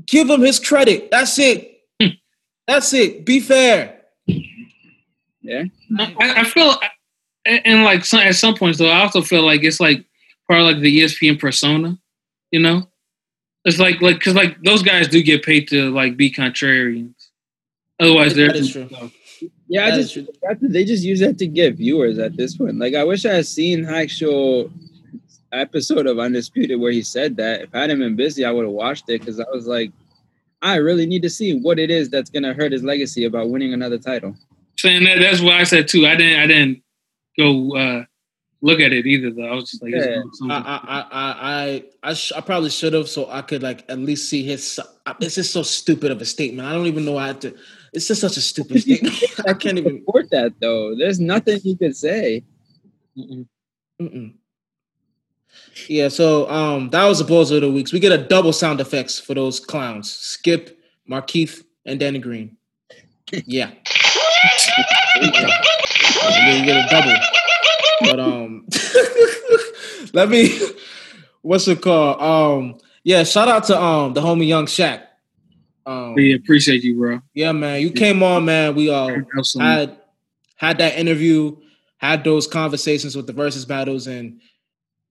Give 0.06 0.28
him 0.28 0.42
his 0.42 0.58
credit. 0.58 1.10
That's 1.10 1.38
it. 1.38 1.80
Hmm. 2.00 2.08
That's 2.66 2.92
it. 2.92 3.24
Be 3.24 3.40
fair. 3.40 4.00
Yeah. 4.26 5.64
I, 5.98 6.14
I 6.18 6.44
feel, 6.44 6.74
and, 7.44 7.60
and 7.64 7.84
like 7.84 8.04
some, 8.04 8.20
at 8.20 8.34
some 8.34 8.54
points 8.54 8.78
though, 8.78 8.88
I 8.88 9.00
also 9.00 9.22
feel 9.22 9.44
like 9.44 9.62
it's 9.62 9.80
like 9.80 10.04
part 10.48 10.60
of 10.60 10.66
like 10.66 10.80
the 10.80 11.00
ESPN 11.00 11.38
persona. 11.38 11.98
You 12.50 12.60
know, 12.60 12.88
it's 13.64 13.78
like 13.78 14.00
like 14.00 14.18
because 14.18 14.34
like 14.34 14.62
those 14.62 14.82
guys 14.82 15.08
do 15.08 15.22
get 15.22 15.44
paid 15.44 15.68
to 15.68 15.90
like 15.90 16.16
be 16.16 16.30
contrarians. 16.30 17.14
Otherwise, 17.98 18.34
they're 18.34 18.48
That 18.48 18.56
is 18.56 18.72
true. 18.72 18.88
Yeah, 19.68 19.86
I 19.86 19.90
just 19.90 20.16
is 20.16 20.26
true. 20.42 20.68
they 20.68 20.84
just 20.84 21.02
use 21.02 21.20
that 21.20 21.38
to 21.38 21.46
get 21.46 21.74
viewers 21.74 22.18
at 22.18 22.36
this 22.36 22.56
point. 22.56 22.78
Like 22.78 22.94
I 22.94 23.04
wish 23.04 23.26
I 23.26 23.34
had 23.34 23.46
seen 23.46 23.82
the 23.82 23.96
actual 23.96 24.70
episode 25.52 26.06
of 26.06 26.18
Undisputed 26.18 26.78
where 26.80 26.92
he 26.92 27.02
said 27.02 27.36
that. 27.36 27.62
If 27.62 27.74
I 27.74 27.80
hadn't 27.82 27.98
been 28.00 28.16
busy, 28.16 28.44
I 28.44 28.50
would 28.50 28.64
have 28.64 28.72
watched 28.74 29.08
it 29.08 29.20
because 29.20 29.40
I 29.40 29.44
was 29.52 29.66
like, 29.66 29.90
I 30.62 30.76
really 30.76 31.06
need 31.06 31.22
to 31.22 31.30
see 31.30 31.58
what 31.60 31.78
it 31.78 31.90
is 31.90 32.10
that's 32.10 32.30
gonna 32.30 32.54
hurt 32.54 32.72
his 32.72 32.82
legacy 32.82 33.24
about 33.24 33.50
winning 33.50 33.72
another 33.72 33.98
title. 33.98 34.34
saying 34.78 35.04
that 35.04 35.18
that's 35.20 35.40
what 35.40 35.54
I 35.54 35.64
said 35.64 35.88
too. 35.88 36.06
I 36.06 36.16
didn't 36.16 36.40
I 36.40 36.46
didn't 36.46 36.82
go 37.38 37.76
uh 37.76 38.04
look 38.62 38.80
at 38.80 38.92
it 38.92 39.06
either 39.06 39.30
though. 39.30 39.44
I 39.46 39.54
was 39.54 39.70
just 39.70 39.82
like, 39.82 39.92
Yeah. 39.94 40.22
something. 40.32 40.50
I 40.50 40.58
I 40.58 41.00
I 41.00 41.34
I 41.62 41.84
I, 42.10 42.14
sh- 42.14 42.32
I 42.34 42.40
probably 42.40 42.70
should 42.70 42.94
have, 42.94 43.08
so 43.08 43.28
I 43.30 43.42
could 43.42 43.62
like 43.62 43.84
at 43.88 43.98
least 43.98 44.28
see 44.30 44.42
his. 44.44 44.72
si- 44.72 44.82
It's 45.20 45.34
just 45.36 45.52
so 45.52 45.62
stupid 45.62 46.10
of 46.10 46.20
a 46.20 46.24
statement. 46.24 46.66
I 46.66 46.72
don't 46.72 46.86
even 46.86 47.04
know 47.04 47.16
I 47.18 47.26
how 47.28 47.32
to. 47.34 47.54
It's 47.92 48.08
just 48.08 48.20
such 48.22 48.36
a 48.36 48.40
stupid 48.40 48.80
statement. 48.82 49.14
I 49.46 49.52
can't 49.54 49.78
even. 49.78 49.98
support 50.00 50.30
that 50.30 50.54
though. 50.60 50.96
There's 50.96 51.20
nothing 51.20 51.60
he 51.60 51.76
could 51.76 51.96
say. 51.96 52.44
Mm-mm. 53.16 53.46
Mm-mm. 54.00 54.34
Yeah, 55.88 56.08
so 56.08 56.48
um, 56.50 56.88
that 56.90 57.04
was 57.06 57.18
the 57.18 57.24
balls 57.24 57.50
of 57.50 57.60
the 57.60 57.70
weeks. 57.70 57.92
We 57.92 58.00
get 58.00 58.12
a 58.12 58.18
double 58.18 58.52
sound 58.52 58.80
effects 58.80 59.20
for 59.20 59.34
those 59.34 59.60
clowns: 59.60 60.10
Skip, 60.10 60.78
Markieff, 61.10 61.62
and 61.84 62.00
Danny 62.00 62.18
Green. 62.18 62.56
Yeah, 63.30 63.70
yeah. 65.22 65.30
you 66.58 66.64
get 66.64 66.76
a 66.76 66.86
double. 66.90 67.14
But 68.02 68.20
um, 68.20 68.66
let 70.12 70.28
me. 70.28 70.58
What's 71.42 71.68
it 71.68 71.80
called? 71.80 72.20
Um, 72.20 72.78
yeah. 73.04 73.22
Shout 73.24 73.48
out 73.48 73.64
to 73.64 73.80
um 73.80 74.14
the 74.14 74.20
homie 74.20 74.46
Young 74.48 74.66
Shaq. 74.66 75.02
Um, 75.84 76.14
But 76.14 76.22
yeah, 76.22 76.36
appreciate 76.36 76.82
you, 76.82 76.96
bro. 76.96 77.20
yeah, 77.34 77.52
man, 77.52 77.80
you 77.80 77.90
came 77.92 78.22
on, 78.22 78.44
man. 78.44 78.74
We 78.74 78.90
uh 78.90 79.18
Absolutely. 79.38 79.72
had 79.72 79.98
had 80.56 80.78
that 80.78 80.98
interview, 80.98 81.56
had 81.98 82.24
those 82.24 82.46
conversations 82.46 83.14
with 83.14 83.26
the 83.26 83.32
versus 83.32 83.64
battles, 83.64 84.06
and 84.08 84.40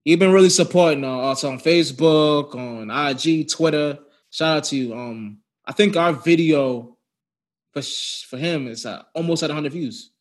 you've 0.06 0.20
been 0.20 0.32
really 0.32 0.50
supporting 0.50 1.04
uh, 1.04 1.18
us 1.18 1.44
on 1.44 1.60
Facebook, 1.60 2.56
on 2.56 2.90
IG, 2.90 3.50
Twitter. 3.50 4.00
Shout 4.30 4.58
out 4.58 4.64
to 4.66 4.78
you. 4.78 4.94
Um, 4.94 5.40
I 5.66 5.74
think 5.74 5.98
our 5.98 6.14
video 6.14 6.96
for 7.74 7.82
sh- 7.82 8.24
for 8.24 8.38
him 8.38 8.68
is 8.68 8.86
uh, 8.86 9.04
almost 9.14 9.44
at 9.44 9.50
100 9.50 9.72
views. 9.74 10.12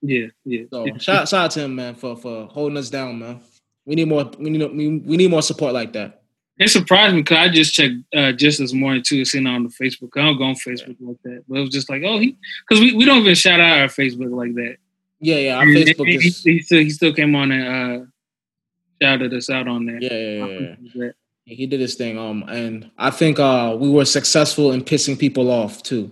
yeah, 0.00 0.28
yeah. 0.44 0.62
So 0.70 0.86
yeah. 0.86 0.96
shout 0.98 1.28
shout 1.28 1.44
out 1.44 1.50
to 1.52 1.60
him, 1.60 1.74
man, 1.74 1.94
for 1.94 2.16
for 2.16 2.46
holding 2.46 2.78
us 2.78 2.88
down, 2.88 3.18
man. 3.18 3.40
We 3.84 3.96
need 3.96 4.08
more. 4.08 4.30
We 4.38 4.50
need 4.50 5.04
we, 5.04 5.16
need 5.16 5.30
more 5.30 5.42
support 5.42 5.74
like 5.74 5.92
that. 5.94 6.22
It 6.58 6.68
surprised 6.68 7.14
me 7.14 7.22
because 7.22 7.38
I 7.38 7.48
just 7.48 7.74
checked 7.74 7.94
uh, 8.14 8.30
just 8.30 8.60
this 8.60 8.72
morning 8.72 9.02
too, 9.02 9.24
seeing 9.24 9.46
on 9.46 9.64
the 9.64 9.68
Facebook. 9.70 10.10
I 10.16 10.22
don't 10.22 10.38
go 10.38 10.44
on 10.44 10.54
Facebook 10.54 10.96
like 11.00 11.20
that, 11.24 11.42
but 11.48 11.58
it 11.58 11.60
was 11.62 11.70
just 11.70 11.90
like, 11.90 12.02
oh, 12.04 12.18
he 12.18 12.36
because 12.68 12.80
we, 12.80 12.94
we 12.94 13.04
don't 13.04 13.22
even 13.22 13.34
shout 13.34 13.58
out 13.58 13.78
our 13.78 13.88
Facebook 13.88 14.30
like 14.30 14.54
that. 14.54 14.76
Yeah, 15.18 15.36
yeah. 15.36 15.56
Our 15.56 15.62
And 15.62 15.76
Facebook 15.76 16.08
he, 16.08 16.16
is. 16.16 16.42
he 16.44 16.60
still 16.60 16.80
he 16.80 16.90
still 16.90 17.12
came 17.12 17.34
on 17.34 17.50
and 17.50 18.02
uh, 18.02 18.06
shouted 19.02 19.34
us 19.34 19.50
out 19.50 19.68
on 19.68 19.86
there. 19.86 19.98
Yeah, 20.00 20.12
yeah, 20.12 20.46
yeah, 20.46 20.58
yeah. 20.58 20.74
Yeah. 20.94 21.10
He 21.44 21.66
did 21.66 21.80
his 21.80 21.96
thing. 21.96 22.18
Um, 22.18 22.44
and 22.48 22.90
I 22.98 23.10
think 23.10 23.40
uh 23.40 23.76
we 23.78 23.90
were 23.90 24.04
successful 24.04 24.72
in 24.72 24.84
pissing 24.84 25.18
people 25.18 25.50
off 25.50 25.82
too. 25.82 26.10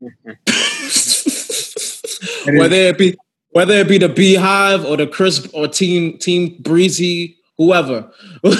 whether 2.46 2.76
it 2.76 2.98
be 2.98 3.16
whether 3.50 3.74
it 3.74 3.88
be 3.88 3.98
the 3.98 4.08
BeyHive 4.08 4.84
or 4.84 4.96
the 4.96 5.06
Chris 5.06 5.46
or 5.52 5.68
Team 5.68 6.18
Team 6.18 6.56
Breezy, 6.60 7.36
whoever. 7.56 8.10
Well, 8.42 8.56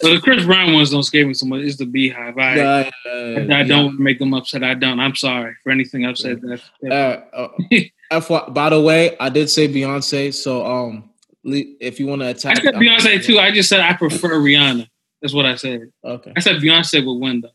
the 0.00 0.20
Chris 0.20 0.44
Brown 0.44 0.72
ones 0.72 0.90
don't 0.90 1.02
scare 1.02 1.26
me 1.26 1.34
so 1.34 1.46
much. 1.46 1.60
It's 1.62 1.76
the 1.76 1.86
BeyHive. 1.86 2.38
I, 2.40 2.56
Yeah, 2.56 2.90
I, 3.06 3.60
I 3.60 3.62
don't 3.62 4.00
make 4.00 4.18
them 4.18 4.34
upset. 4.34 4.64
I 4.64 4.74
don't. 4.74 4.98
I'm 4.98 5.14
sorry 5.14 5.54
for 5.62 5.70
anything 5.70 6.06
I've 6.06 6.18
said. 6.18 6.40
That, 6.40 6.60
Uh, 6.90 7.20
uh, 7.36 8.20
FY, 8.20 8.48
by 8.48 8.70
the 8.70 8.80
way, 8.80 9.16
I 9.18 9.28
did 9.28 9.48
say 9.48 9.68
Beyonce, 9.68 10.34
so 10.34 10.66
um, 10.66 11.11
if 11.44 11.98
you 12.00 12.06
want 12.06 12.22
to 12.22 12.28
attack, 12.28 12.58
I 12.60 12.62
said 12.62 12.74
Beyonce 12.74 13.24
too. 13.24 13.38
I 13.38 13.50
just 13.50 13.68
said 13.68 13.80
I 13.80 13.94
prefer 13.94 14.38
Rihanna. 14.38 14.88
That's 15.20 15.34
what 15.34 15.46
I 15.46 15.56
said. 15.56 15.92
Okay, 16.04 16.32
I 16.36 16.40
said 16.40 16.56
Beyonce 16.56 17.04
would 17.04 17.18
win 17.20 17.40
though. 17.40 17.50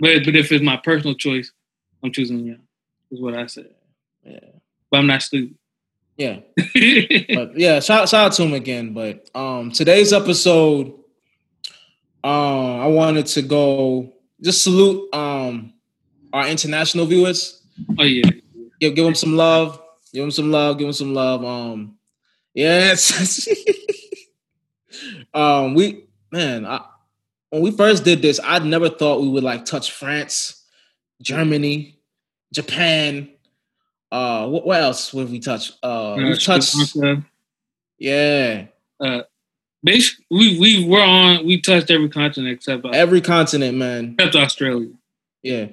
But 0.00 0.24
but 0.24 0.36
if 0.36 0.52
it's 0.52 0.64
my 0.64 0.76
personal 0.76 1.14
choice, 1.14 1.52
I'm 2.02 2.12
choosing 2.12 2.44
Rihanna. 2.44 2.60
Is 3.10 3.20
what 3.20 3.34
I 3.34 3.46
said. 3.46 3.70
yeah, 4.24 4.38
But 4.90 4.98
I'm 4.98 5.06
not 5.06 5.22
stupid. 5.22 5.56
yeah. 6.16 6.40
but 6.56 7.58
yeah, 7.58 7.80
shout, 7.80 8.08
shout 8.08 8.26
out 8.26 8.32
to 8.34 8.42
him 8.44 8.52
again. 8.54 8.92
But 8.92 9.28
um, 9.34 9.72
today's 9.72 10.12
episode, 10.12 10.94
uh, 12.22 12.76
I 12.78 12.86
wanted 12.86 13.26
to 13.26 13.42
go 13.42 14.12
just 14.42 14.62
salute 14.64 15.12
um 15.14 15.72
our 16.32 16.46
international 16.46 17.06
viewers. 17.06 17.62
oh 17.98 18.04
yeah. 18.04 18.30
Give 18.80 18.94
give 18.94 19.04
them 19.04 19.14
some 19.14 19.36
love. 19.36 19.80
Give 20.12 20.22
them 20.22 20.30
some 20.30 20.50
love. 20.50 20.78
Give 20.78 20.86
them 20.86 20.92
some 20.92 21.14
love. 21.14 21.44
Um, 21.44 21.96
yes. 22.60 23.48
um, 25.34 25.74
we 25.74 26.04
man, 26.30 26.66
I, 26.66 26.84
when 27.50 27.62
we 27.62 27.70
first 27.70 28.04
did 28.04 28.22
this, 28.22 28.40
I 28.42 28.58
never 28.60 28.88
thought 28.88 29.20
we 29.22 29.28
would 29.28 29.42
like 29.44 29.64
touch 29.64 29.90
France, 29.92 30.64
Germany, 31.22 31.98
Japan. 32.52 33.30
Uh, 34.12 34.48
what, 34.48 34.66
what 34.66 34.80
else 34.80 35.12
would 35.14 35.30
we 35.30 35.38
touch? 35.38 35.72
Uh, 35.82 36.12
Uh, 36.12 36.16
we 36.16 36.36
touched. 36.36 36.74
Sri 36.74 37.00
Lanka. 37.02 37.26
Yeah, 37.98 38.66
Basically, 39.82 40.24
we 40.30 40.58
we 40.58 40.84
were 40.86 41.00
on. 41.00 41.46
We 41.46 41.60
touched 41.60 41.90
every 41.90 42.08
continent 42.10 42.52
except 42.52 42.84
uh, 42.84 42.90
every 42.90 43.20
continent, 43.22 43.78
man. 43.78 44.14
except 44.18 44.36
Australia. 44.36 44.90
Yeah, 45.42 45.66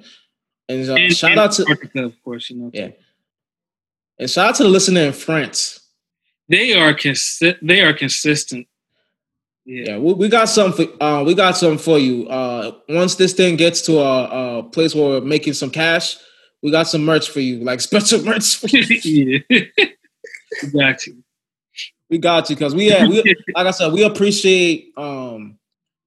and, 0.68 0.88
uh, 0.88 0.94
And- 0.94 1.14
shout 1.14 1.32
and 1.32 1.40
out 1.40 1.52
to 1.52 1.62
Antarctica, 1.62 2.04
of 2.04 2.22
course. 2.22 2.48
You 2.48 2.56
know. 2.56 2.70
yeah, 2.72 2.90
and 4.18 4.30
shout 4.30 4.48
out 4.50 4.54
to 4.56 4.62
the 4.62 4.68
listener 4.70 5.02
in 5.02 5.12
France. 5.12 5.77
They 6.48 6.74
are 6.74 6.94
consi- 6.94 7.58
They 7.62 7.82
are 7.82 7.92
consistent. 7.92 8.66
Yeah. 9.64 9.84
Yeah, 9.86 9.98
we, 9.98 10.14
we 10.14 10.28
got 10.28 10.46
some 10.48 10.72
for 10.72 10.86
uh, 11.02 11.22
we 11.24 11.34
got 11.34 11.56
some 11.56 11.76
for 11.76 11.98
you. 11.98 12.26
Uh, 12.26 12.72
once 12.88 13.16
this 13.16 13.34
thing 13.34 13.56
gets 13.56 13.82
to 13.82 13.98
a, 13.98 14.58
a 14.58 14.62
place 14.62 14.94
where 14.94 15.04
we're 15.04 15.20
making 15.20 15.52
some 15.52 15.68
cash, 15.70 16.16
we 16.62 16.70
got 16.70 16.88
some 16.88 17.04
merch 17.04 17.28
for 17.28 17.40
you, 17.40 17.62
like 17.62 17.80
special 17.82 18.22
merch. 18.22 18.56
For 18.56 18.68
you. 18.68 19.42
yeah. 19.50 19.60
got 20.72 21.06
you. 21.06 21.22
We 22.08 22.16
got 22.16 22.48
you 22.48 22.56
because 22.56 22.74
we, 22.74 22.88
yeah, 22.88 23.06
we 23.06 23.22
like 23.54 23.66
I 23.66 23.70
said, 23.70 23.92
we 23.92 24.04
appreciate 24.04 24.92
um 24.96 25.58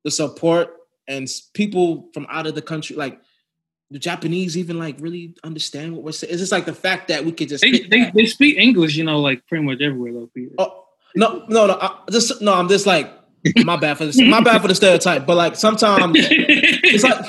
the 0.03 0.09
support 0.09 0.69
and 1.07 1.27
people 1.53 2.09
from 2.15 2.25
out 2.29 2.47
of 2.47 2.55
the 2.55 2.61
country, 2.63 2.95
like 2.95 3.19
the 3.91 3.99
Japanese, 3.99 4.57
even 4.57 4.79
like 4.79 4.95
really 4.99 5.35
understand 5.43 5.93
what 5.93 6.03
we're 6.03 6.13
saying. 6.13 6.31
It's 6.31 6.41
just 6.41 6.51
like 6.51 6.65
the 6.65 6.73
fact 6.73 7.09
that 7.09 7.25
we 7.25 7.31
could 7.33 7.49
just. 7.49 7.61
They, 7.61 7.79
they 7.79 8.11
they 8.13 8.25
speak 8.25 8.57
English, 8.57 8.95
you 8.95 9.03
know, 9.03 9.19
like 9.19 9.45
pretty 9.47 9.63
much 9.63 9.81
everywhere 9.81 10.13
though. 10.13 10.29
Peter. 10.33 10.55
Oh 10.57 10.85
no, 11.15 11.45
no, 11.49 11.67
no! 11.67 11.77
I 11.79 11.99
just 12.09 12.41
no. 12.41 12.53
I'm 12.53 12.69
just 12.69 12.85
like 12.85 13.11
my 13.57 13.75
bad 13.75 13.97
for 13.97 14.05
this. 14.05 14.19
My 14.19 14.41
bad 14.41 14.61
for 14.61 14.67
the 14.67 14.75
stereotype, 14.75 15.25
but 15.25 15.35
like 15.35 15.55
sometimes 15.55 16.15
it's 16.15 17.03
like, 17.03 17.19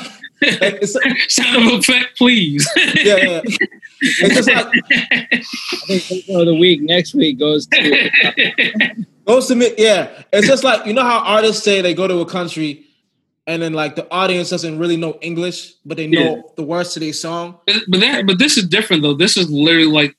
like 0.61 0.79
it's 0.83 0.97
sound 1.35 1.67
of 1.67 1.81
effect, 1.81 2.17
please. 2.17 2.69
yeah, 2.77 3.17
yeah. 3.17 3.41
It's 4.01 4.35
just 4.35 4.49
like 4.49 4.67
I 4.67 5.45
think 5.87 6.09
Person 6.09 6.41
of 6.41 6.47
the 6.47 6.55
week 6.55 6.83
next 6.83 7.15
week 7.15 7.39
goes 7.39 7.67
to 7.67 9.05
goes 9.27 9.49
to 9.49 9.57
me. 9.57 9.75
Yeah, 9.77 10.23
it's 10.33 10.47
just 10.47 10.63
like 10.63 10.87
you 10.87 10.93
know 10.93 11.03
how 11.03 11.19
artists 11.21 11.65
say 11.65 11.81
they 11.81 11.95
go 11.95 12.07
to 12.07 12.21
a 12.21 12.27
country, 12.27 12.85
and 13.53 13.63
then 13.63 13.73
like 13.73 13.95
the 13.97 14.11
audience 14.11 14.51
doesn't 14.51 14.79
really 14.79 14.97
know 14.97 15.19
English, 15.21 15.75
but 15.85 15.97
they 15.97 16.07
know 16.07 16.37
Yeah. 16.37 16.43
the 16.57 16.63
words 16.63 16.95
to 16.95 17.01
their 17.01 17.13
song. 17.13 17.59
but 17.89 18.01
that, 18.01 18.27
but 18.27 18.39
this 18.39 18.57
is 18.57 18.67
different 18.67 19.03
though. 19.03 19.15
This 19.15 19.37
is 19.37 19.51
literally 19.51 19.87
like 19.91 20.17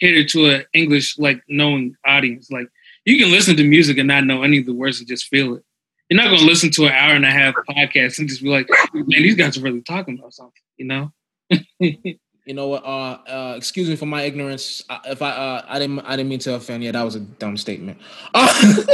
catered 0.00 0.28
to 0.30 0.46
an 0.46 0.64
English 0.72 1.18
like 1.18 1.40
knowing 1.48 1.96
audience. 2.04 2.50
Like 2.50 2.68
you 3.04 3.18
can 3.18 3.30
listen 3.30 3.56
to 3.56 3.64
music 3.64 3.98
and 3.98 4.08
not 4.08 4.24
know 4.24 4.42
any 4.42 4.58
of 4.58 4.66
the 4.66 4.74
words 4.74 4.98
and 4.98 5.08
just 5.08 5.26
feel 5.28 5.54
it. 5.54 5.64
You're 6.08 6.22
not 6.22 6.30
gonna 6.30 6.46
listen 6.46 6.70
to 6.72 6.86
an 6.86 6.92
hour 6.92 7.14
and 7.14 7.24
a 7.24 7.30
half 7.30 7.54
podcast 7.68 8.18
and 8.18 8.28
just 8.28 8.42
be 8.42 8.48
like, 8.48 8.68
man, 8.94 9.04
these 9.08 9.34
guys 9.36 9.56
are 9.58 9.62
really 9.62 9.82
talking 9.82 10.18
about 10.18 10.34
something, 10.34 10.62
you 10.76 10.86
know? 10.86 11.12
You 12.46 12.54
know 12.54 12.68
what? 12.68 12.84
Uh, 12.84 13.18
uh, 13.28 13.54
excuse 13.56 13.88
me 13.88 13.96
for 13.96 14.06
my 14.06 14.22
ignorance. 14.22 14.82
If 15.04 15.20
I, 15.20 15.30
uh, 15.30 15.64
I 15.68 15.78
didn't, 15.80 15.98
I 16.00 16.16
didn't 16.16 16.28
mean 16.28 16.38
to 16.40 16.54
offend. 16.54 16.84
Yeah, 16.84 16.92
that 16.92 17.02
was 17.02 17.16
a 17.16 17.20
dumb 17.20 17.56
statement. 17.56 17.98
Uh, 18.32 18.46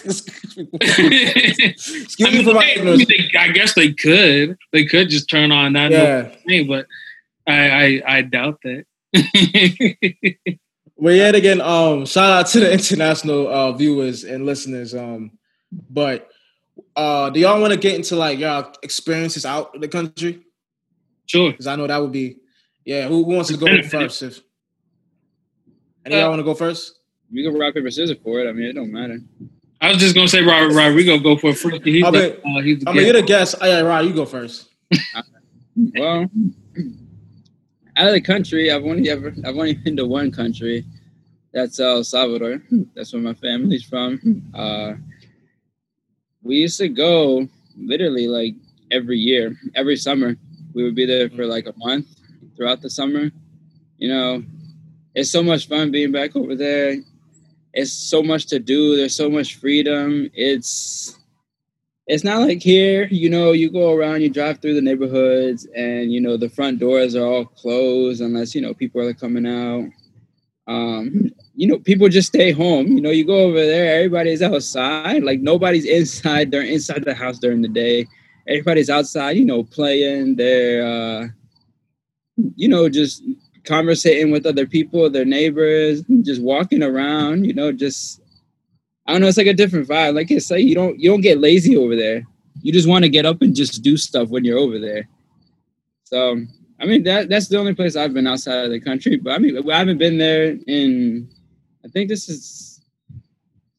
excuse 0.04 0.56
me. 0.56 0.68
Excuse 0.72 2.16
I 2.26 2.30
me 2.30 2.42
for 2.44 2.54
my 2.54 2.64
ignorance. 2.74 3.06
they- 3.06 3.30
I 3.38 3.48
guess 3.48 3.74
they 3.74 3.92
could. 3.92 4.56
They 4.72 4.86
could 4.86 5.10
just 5.10 5.28
turn 5.28 5.52
on 5.52 5.74
that, 5.74 5.90
Yeah. 5.92 6.28
thing, 6.46 6.66
but 6.66 6.86
I, 7.46 7.70
I 7.70 8.02
I 8.18 8.22
doubt 8.22 8.60
that. 8.64 8.84
Well, 10.96 11.14
yet 11.14 11.34
again, 11.34 11.62
um, 11.62 12.04
shout 12.04 12.30
out 12.30 12.46
to 12.48 12.60
the 12.60 12.70
international 12.74 13.48
uh, 13.48 13.72
viewers 13.72 14.22
and 14.24 14.44
listeners. 14.44 14.94
Um, 14.94 15.30
but 15.72 16.28
uh, 16.94 17.30
do 17.30 17.40
y'all 17.40 17.58
want 17.58 17.72
to 17.72 17.78
get 17.78 17.94
into 17.94 18.16
like 18.16 18.38
y'all 18.38 18.70
experiences 18.82 19.46
out 19.46 19.74
of 19.74 19.80
the 19.80 19.88
country? 19.88 20.40
sure. 21.24 21.52
Because 21.52 21.66
I 21.66 21.76
know 21.76 21.86
that 21.86 21.96
would 22.02 22.12
be, 22.12 22.36
yeah. 22.84 23.08
Who, 23.08 23.24
who 23.24 23.34
wants 23.34 23.50
to 23.50 23.56
go 23.56 23.82
first? 23.82 24.22
If 26.02 26.06
any 26.06 26.14
of 26.14 26.20
y'all 26.20 26.30
want 26.30 26.40
to 26.40 26.44
go 26.44 26.54
first? 26.54 26.98
we 27.30 27.44
can 27.44 27.54
rock 27.56 27.74
paper 27.74 27.90
scissors 27.90 28.16
for 28.24 28.40
it. 28.40 28.48
I 28.48 28.52
mean, 28.52 28.66
it 28.70 28.72
don't 28.72 28.90
matter. 28.90 29.18
I 29.82 29.90
was 29.90 29.98
just 29.98 30.14
gonna 30.14 30.28
say 30.28 30.42
Rod- 30.42 30.72
Rodrigo 30.72 31.18
go 31.18 31.36
for 31.36 31.50
it 31.50 31.58
first. 31.58 31.84
He's 31.84 32.02
I 32.02 32.10
the, 32.10 32.40
mean- 32.44 32.56
uh, 32.56 32.60
he's 32.62 32.78
the 32.80 32.90
I 32.90 32.92
mean, 32.94 33.04
you're 33.06 33.12
guest. 33.22 33.22
the 33.22 33.26
guest. 33.26 33.54
Oh, 33.60 33.66
yeah, 33.66 33.80
Rod, 33.80 34.06
you 34.06 34.14
go 34.14 34.24
first. 34.24 34.68
Well, 35.96 36.26
out 37.96 38.08
of 38.08 38.12
the 38.12 38.20
country, 38.20 38.70
I've 38.70 38.84
only 38.84 39.08
ever 39.08 39.28
I've 39.46 39.56
only 39.56 39.74
been 39.74 39.96
to 39.96 40.06
one 40.06 40.30
country. 40.30 40.84
That's 41.54 41.78
El 41.80 42.02
Salvador. 42.04 42.60
That's 42.94 43.12
where 43.12 43.22
my 43.22 43.34
family's 43.34 43.82
from. 43.84 44.42
Uh, 44.54 44.94
we 46.42 46.56
used 46.56 46.78
to 46.78 46.88
go 46.88 47.48
literally 47.78 48.26
like 48.26 48.54
every 48.90 49.18
year, 49.18 49.56
every 49.74 49.96
summer. 49.96 50.36
We 50.74 50.82
would 50.84 50.94
be 50.94 51.06
there 51.06 51.30
for 51.30 51.46
like 51.46 51.66
a 51.66 51.74
month 51.78 52.06
throughout 52.60 52.82
the 52.82 52.90
summer. 52.90 53.30
You 53.96 54.08
know, 54.08 54.44
it's 55.14 55.30
so 55.30 55.42
much 55.42 55.66
fun 55.66 55.90
being 55.90 56.12
back 56.12 56.36
over 56.36 56.54
there. 56.54 56.96
It's 57.72 57.92
so 57.92 58.22
much 58.22 58.46
to 58.46 58.58
do. 58.58 58.96
There's 58.96 59.14
so 59.14 59.30
much 59.30 59.56
freedom. 59.56 60.28
It's 60.34 61.16
it's 62.06 62.24
not 62.24 62.40
like 62.40 62.60
here, 62.60 63.06
you 63.10 63.30
know, 63.30 63.52
you 63.52 63.70
go 63.70 63.94
around, 63.94 64.20
you 64.20 64.28
drive 64.28 64.60
through 64.60 64.74
the 64.74 64.82
neighborhoods, 64.82 65.66
and 65.76 66.12
you 66.12 66.20
know 66.20 66.36
the 66.36 66.50
front 66.50 66.80
doors 66.80 67.14
are 67.14 67.24
all 67.24 67.44
closed 67.46 68.20
unless 68.20 68.54
you 68.54 68.60
know 68.60 68.74
people 68.74 69.00
are 69.00 69.14
coming 69.14 69.46
out. 69.46 69.88
Um, 70.66 71.30
you 71.54 71.66
know, 71.66 71.78
people 71.78 72.08
just 72.08 72.28
stay 72.28 72.52
home. 72.52 72.88
You 72.88 73.00
know, 73.00 73.10
you 73.10 73.24
go 73.24 73.38
over 73.38 73.64
there, 73.64 73.96
everybody's 73.96 74.42
outside. 74.42 75.22
Like 75.22 75.40
nobody's 75.40 75.86
inside. 75.86 76.50
They're 76.50 76.62
inside 76.62 77.04
the 77.04 77.14
house 77.14 77.38
during 77.38 77.62
the 77.62 77.68
day. 77.68 78.06
Everybody's 78.48 78.90
outside. 78.90 79.36
You 79.36 79.46
know, 79.46 79.64
playing. 79.64 80.36
They're, 80.36 80.86
uh, 80.86 81.28
you 82.56 82.68
know, 82.68 82.88
just 82.88 83.22
conversating 83.64 84.30
with 84.30 84.46
other 84.46 84.66
people, 84.66 85.10
their 85.10 85.24
neighbors, 85.24 86.02
just 86.22 86.42
walking 86.42 86.82
around. 86.82 87.44
You 87.44 87.54
know, 87.54 87.72
just 87.72 88.20
I 89.06 89.12
don't 89.12 89.20
know. 89.20 89.28
It's 89.28 89.38
like 89.38 89.46
a 89.46 89.54
different 89.54 89.88
vibe. 89.88 90.14
Like 90.14 90.30
I 90.30 90.38
say, 90.38 90.60
you 90.60 90.74
don't 90.74 90.98
you 90.98 91.10
don't 91.10 91.20
get 91.20 91.38
lazy 91.38 91.76
over 91.76 91.96
there. 91.96 92.24
You 92.62 92.72
just 92.72 92.88
want 92.88 93.04
to 93.04 93.08
get 93.08 93.26
up 93.26 93.42
and 93.42 93.54
just 93.54 93.82
do 93.82 93.96
stuff 93.96 94.28
when 94.28 94.44
you're 94.44 94.58
over 94.58 94.78
there. 94.78 95.08
So 96.04 96.40
I 96.80 96.86
mean 96.86 97.04
that 97.04 97.28
that's 97.28 97.48
the 97.48 97.58
only 97.58 97.74
place 97.74 97.96
I've 97.96 98.14
been 98.14 98.26
outside 98.26 98.64
of 98.64 98.70
the 98.70 98.80
country. 98.80 99.16
But 99.16 99.32
I 99.34 99.38
mean 99.38 99.56
I 99.70 99.78
haven't 99.78 99.98
been 99.98 100.18
there 100.18 100.56
in 100.66 101.28
I 101.84 101.88
think 101.88 102.08
this 102.08 102.28
is 102.28 102.70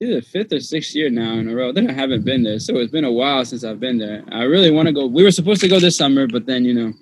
either 0.01 0.15
the 0.15 0.21
fifth 0.21 0.51
or 0.51 0.59
sixth 0.59 0.95
year 0.95 1.09
now 1.09 1.33
in 1.33 1.47
a 1.47 1.55
row 1.55 1.71
that 1.71 1.87
I 1.87 1.93
haven't 1.93 2.25
been 2.25 2.43
there. 2.43 2.59
So 2.59 2.77
it's 2.77 2.91
been 2.91 3.05
a 3.05 3.11
while 3.11 3.45
since 3.45 3.63
I've 3.63 3.79
been 3.79 3.99
there. 3.99 4.23
I 4.31 4.43
really 4.43 4.71
want 4.71 4.87
to 4.87 4.93
go. 4.93 5.05
We 5.05 5.23
were 5.23 5.31
supposed 5.31 5.61
to 5.61 5.67
go 5.67 5.79
this 5.79 5.97
summer, 5.97 6.27
but 6.27 6.45
then 6.45 6.65
you 6.65 6.73
know, 6.73 6.93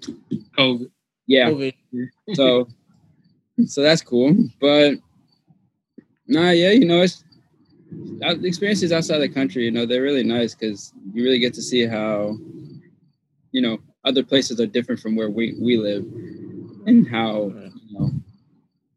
COVID. 0.57 0.91
Yeah. 1.29 1.49
COVID. 1.49 1.73
So 2.33 2.67
so 3.65 3.81
that's 3.81 4.01
cool. 4.01 4.35
But 4.59 4.95
nah, 6.27 6.51
yeah, 6.51 6.71
you 6.71 6.85
know, 6.85 7.01
it's 7.01 7.23
uh, 8.23 8.35
the 8.35 8.47
experiences 8.47 8.91
outside 8.91 9.19
the 9.19 9.29
country. 9.29 9.65
You 9.65 9.71
know, 9.71 9.85
they're 9.85 10.01
really 10.03 10.23
nice 10.23 10.55
because 10.55 10.93
you 11.13 11.23
really 11.23 11.39
get 11.39 11.53
to 11.55 11.61
see 11.61 11.85
how 11.85 12.37
you 13.51 13.61
know 13.61 13.79
other 14.05 14.23
places 14.23 14.59
are 14.59 14.67
different 14.67 15.01
from 15.01 15.15
where 15.15 15.29
we 15.29 15.55
we 15.59 15.77
live, 15.77 16.05
and 16.85 17.07
how 17.07 17.53
you 17.55 17.99
know 17.99 18.11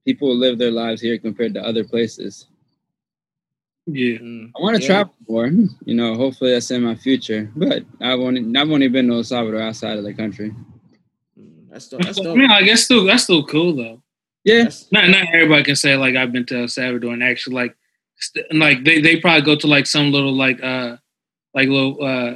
people 0.05 0.35
live 0.37 0.59
their 0.59 0.71
lives 0.73 1.01
here 1.01 1.19
compared 1.19 1.55
to 1.55 1.63
other 1.65 1.85
places. 1.85 2.47
Yeah. 3.87 4.19
Mm. 4.19 4.53
I 4.57 4.63
want 4.63 4.77
to 4.77 4.83
Yeah. 4.83 4.87
travel 4.89 5.15
more. 5.29 5.47
You 5.85 5.95
know, 5.95 6.15
hopefully 6.15 6.53
that's 6.53 6.71
in 6.71 6.83
my 6.83 6.95
future. 6.95 7.51
But 7.57 7.85
I've 8.01 8.21
only 8.21 8.43
I've 8.59 8.71
only 8.71 8.89
been 8.89 9.09
to 9.09 9.15
El 9.15 9.25
Salvador 9.25 9.61
outside 9.61 9.99
of 9.99 10.05
the 10.05 10.15
country. 10.15 10.53
That's 11.73 11.89
dope. 11.89 12.03
That's 12.03 12.21
I 12.21 12.23
dope. 12.23 12.37
mean, 12.37 12.49
like 12.49 12.67
that's 12.67 12.83
still 12.85 13.05
that's 13.05 13.25
still 13.25 13.45
cool 13.47 13.75
though. 13.75 14.03
Yeah, 14.45 14.59
That's- 14.59 14.87
Not 14.93 15.09
not 15.09 15.27
everybody 15.33 15.63
can 15.65 15.77
say 15.77 15.97
like 15.97 16.15
I've 16.17 16.33
been 16.33 16.47
to 16.47 16.63
El 16.63 16.69
Salvador 16.69 17.13
and 17.13 17.23
actually 17.23 17.55
like 17.57 17.77
st- 18.19 18.47
and, 18.51 18.59
like 18.61 18.85
they 18.85 19.01
they 19.01 19.17
probably 19.17 19.43
go 19.43 19.57
to 19.57 19.67
like 19.67 19.87
some 19.87 20.13
little 20.13 20.35
like 20.35 20.63
uh 20.63 20.97
like 21.55 21.69
little 21.69 22.03
uh 22.05 22.35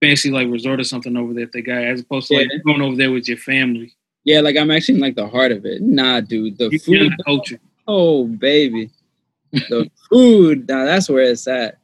fancy 0.00 0.30
like 0.30 0.48
resort 0.48 0.80
or 0.80 0.84
something 0.84 1.16
over 1.16 1.34
there 1.34 1.44
if 1.44 1.52
they 1.52 1.62
got 1.62 1.82
as 1.84 2.00
opposed 2.00 2.28
to 2.28 2.34
like 2.36 2.48
Yeah. 2.50 2.58
going 2.64 2.82
over 2.82 2.96
there 2.96 3.10
with 3.12 3.28
your 3.28 3.36
family. 3.38 3.92
yeah. 4.24 4.40
Like 4.40 4.56
I'm 4.56 4.70
actually 4.70 4.96
in 4.96 5.00
like 5.00 5.16
the 5.16 5.28
heart 5.28 5.52
of 5.52 5.64
it. 5.66 5.82
Nah, 5.82 6.20
dude, 6.20 6.56
the 6.58 6.68
You, 6.70 6.78
food. 6.78 7.12
the 7.16 7.24
culture. 7.24 7.60
Oh, 7.86 8.24
baby, 8.26 8.90
the 9.52 9.90
food. 10.10 10.68
Now 10.68 10.84
that's 10.84 11.08
where 11.08 11.22
it's 11.24 11.46
at. 11.46 11.78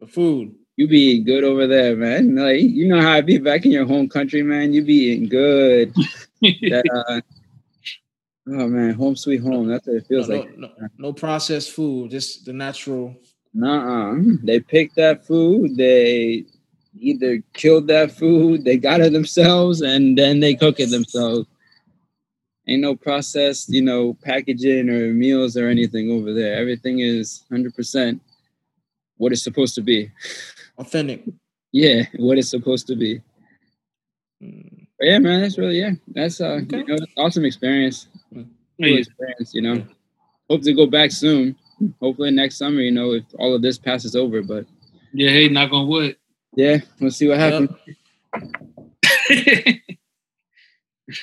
The 0.00 0.06
food. 0.06 0.54
You 0.76 0.86
be 0.86 0.98
eating 0.98 1.24
good 1.24 1.44
over 1.44 1.66
there, 1.66 1.96
man. 1.96 2.36
Like 2.36 2.60
you 2.60 2.86
know 2.86 3.00
how 3.00 3.12
I 3.12 3.20
be 3.22 3.38
back 3.38 3.64
in 3.64 3.72
your 3.72 3.86
home 3.86 4.08
country, 4.08 4.42
man. 4.42 4.72
You 4.72 4.82
be 4.82 5.10
eating 5.12 5.28
good. 5.28 5.94
That, 6.42 6.84
uh, 6.92 7.20
oh 8.52 8.68
man, 8.68 8.92
home 8.92 9.16
sweet 9.16 9.40
home. 9.40 9.68
That's 9.68 9.86
what 9.86 9.96
it 9.96 10.06
feels 10.06 10.28
no, 10.28 10.36
like. 10.36 10.58
no, 10.58 10.68
no, 10.78 10.88
no 10.98 11.12
processed 11.14 11.72
food, 11.72 12.10
just 12.10 12.44
the 12.44 12.52
natural. 12.52 13.16
Nuh-uh. 13.54 14.16
They 14.44 14.60
picked 14.60 14.96
that 14.96 15.26
food. 15.26 15.78
They 15.78 16.44
either 17.00 17.42
killed 17.52 17.86
that 17.88 18.12
food, 18.12 18.64
they 18.64 18.76
got 18.76 19.00
it 19.00 19.12
themselves, 19.12 19.80
and 19.80 20.16
then 20.16 20.40
they 20.40 20.54
cook 20.54 20.80
it 20.80 20.90
themselves. 20.90 21.46
Ain't 22.68 22.82
no 22.82 22.96
processed, 22.96 23.68
you 23.68 23.82
know, 23.82 24.14
packaging 24.22 24.90
or 24.90 25.12
meals 25.12 25.56
or 25.56 25.68
anything 25.68 26.10
over 26.10 26.32
there. 26.32 26.56
Everything 26.56 26.98
is 26.98 27.44
100% 27.52 28.20
what 29.18 29.32
it's 29.32 29.42
supposed 29.42 29.74
to 29.76 29.82
be. 29.82 30.10
Authentic. 30.78 31.24
Yeah, 31.72 32.04
what 32.16 32.38
it's 32.38 32.48
supposed 32.50 32.86
to 32.88 32.96
be. 32.96 33.20
Mm. 34.42 34.86
But 34.98 35.06
yeah, 35.08 35.18
man, 35.18 35.42
that's 35.42 35.58
really 35.58 35.78
yeah. 35.78 35.92
That's 36.08 36.40
uh, 36.40 36.60
Okay. 36.62 36.78
you 36.78 36.84
know, 36.86 36.96
awesome 37.18 37.44
experience. 37.44 38.08
Cool 38.32 38.46
experience, 38.98 39.52
you 39.54 39.62
know. 39.62 39.86
Hope 40.50 40.62
to 40.62 40.72
go 40.72 40.86
back 40.86 41.10
soon. 41.10 41.56
Hopefully 42.00 42.30
next 42.30 42.56
summer, 42.56 42.80
you 42.80 42.92
know, 42.92 43.12
if 43.12 43.24
all 43.38 43.54
of 43.54 43.62
this 43.62 43.78
passes 43.78 44.14
over. 44.16 44.42
But 44.42 44.66
yeah, 45.12 45.30
hey, 45.30 45.48
knock 45.48 45.72
on 45.72 45.88
wood. 45.88 46.16
yeah, 46.54 46.78
we'll 47.00 47.10
see 47.10 47.28
what 47.28 47.38
happens. 47.38 47.70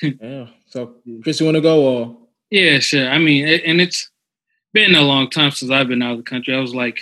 Yeah. 0.02 0.46
So, 0.66 0.94
Chris, 1.22 1.40
you 1.40 1.46
want 1.46 1.56
to 1.56 1.60
go 1.60 1.84
or? 1.86 2.16
yeah, 2.50 2.78
sure. 2.78 3.08
I 3.08 3.18
mean, 3.18 3.46
it, 3.46 3.62
and 3.66 3.80
it's 3.80 4.10
been 4.72 4.94
a 4.94 5.02
long 5.02 5.28
time 5.28 5.50
since 5.50 5.70
I've 5.70 5.88
been 5.88 6.02
out 6.02 6.12
of 6.12 6.16
the 6.18 6.22
country. 6.24 6.54
I 6.54 6.60
was 6.60 6.74
like 6.74 7.00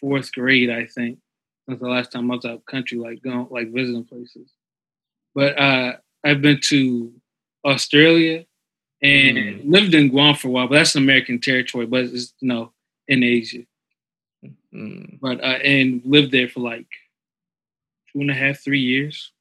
fourth 0.00 0.32
grade, 0.32 0.70
I 0.70 0.86
think, 0.86 1.18
since 1.68 1.80
the 1.80 1.88
last 1.88 2.12
time 2.12 2.30
I 2.30 2.36
was 2.36 2.44
out 2.44 2.64
country, 2.66 2.98
like 2.98 3.22
going, 3.22 3.46
like 3.50 3.72
visiting 3.72 4.04
places. 4.04 4.50
But 5.34 5.58
uh, 5.58 5.96
I've 6.24 6.42
been 6.42 6.60
to 6.68 7.12
Australia 7.64 8.44
and 9.02 9.36
Mm. 9.38 9.70
lived 9.70 9.94
in 9.94 10.08
Guam 10.08 10.34
for 10.34 10.48
a 10.48 10.50
while, 10.50 10.68
but 10.68 10.76
that's 10.76 10.94
an 10.94 11.02
American 11.02 11.40
territory, 11.40 11.86
but 11.86 12.04
it's 12.04 12.32
you 12.40 12.48
know 12.48 12.72
in 13.08 13.22
Asia. 13.22 13.64
Mm. 14.74 15.18
But 15.20 15.40
uh, 15.40 15.58
and 15.62 16.02
lived 16.04 16.32
there 16.32 16.48
for 16.48 16.60
like 16.60 16.86
two 18.12 18.20
and 18.20 18.30
a 18.30 18.34
half, 18.34 18.60
three 18.62 18.80
years. 18.80 19.32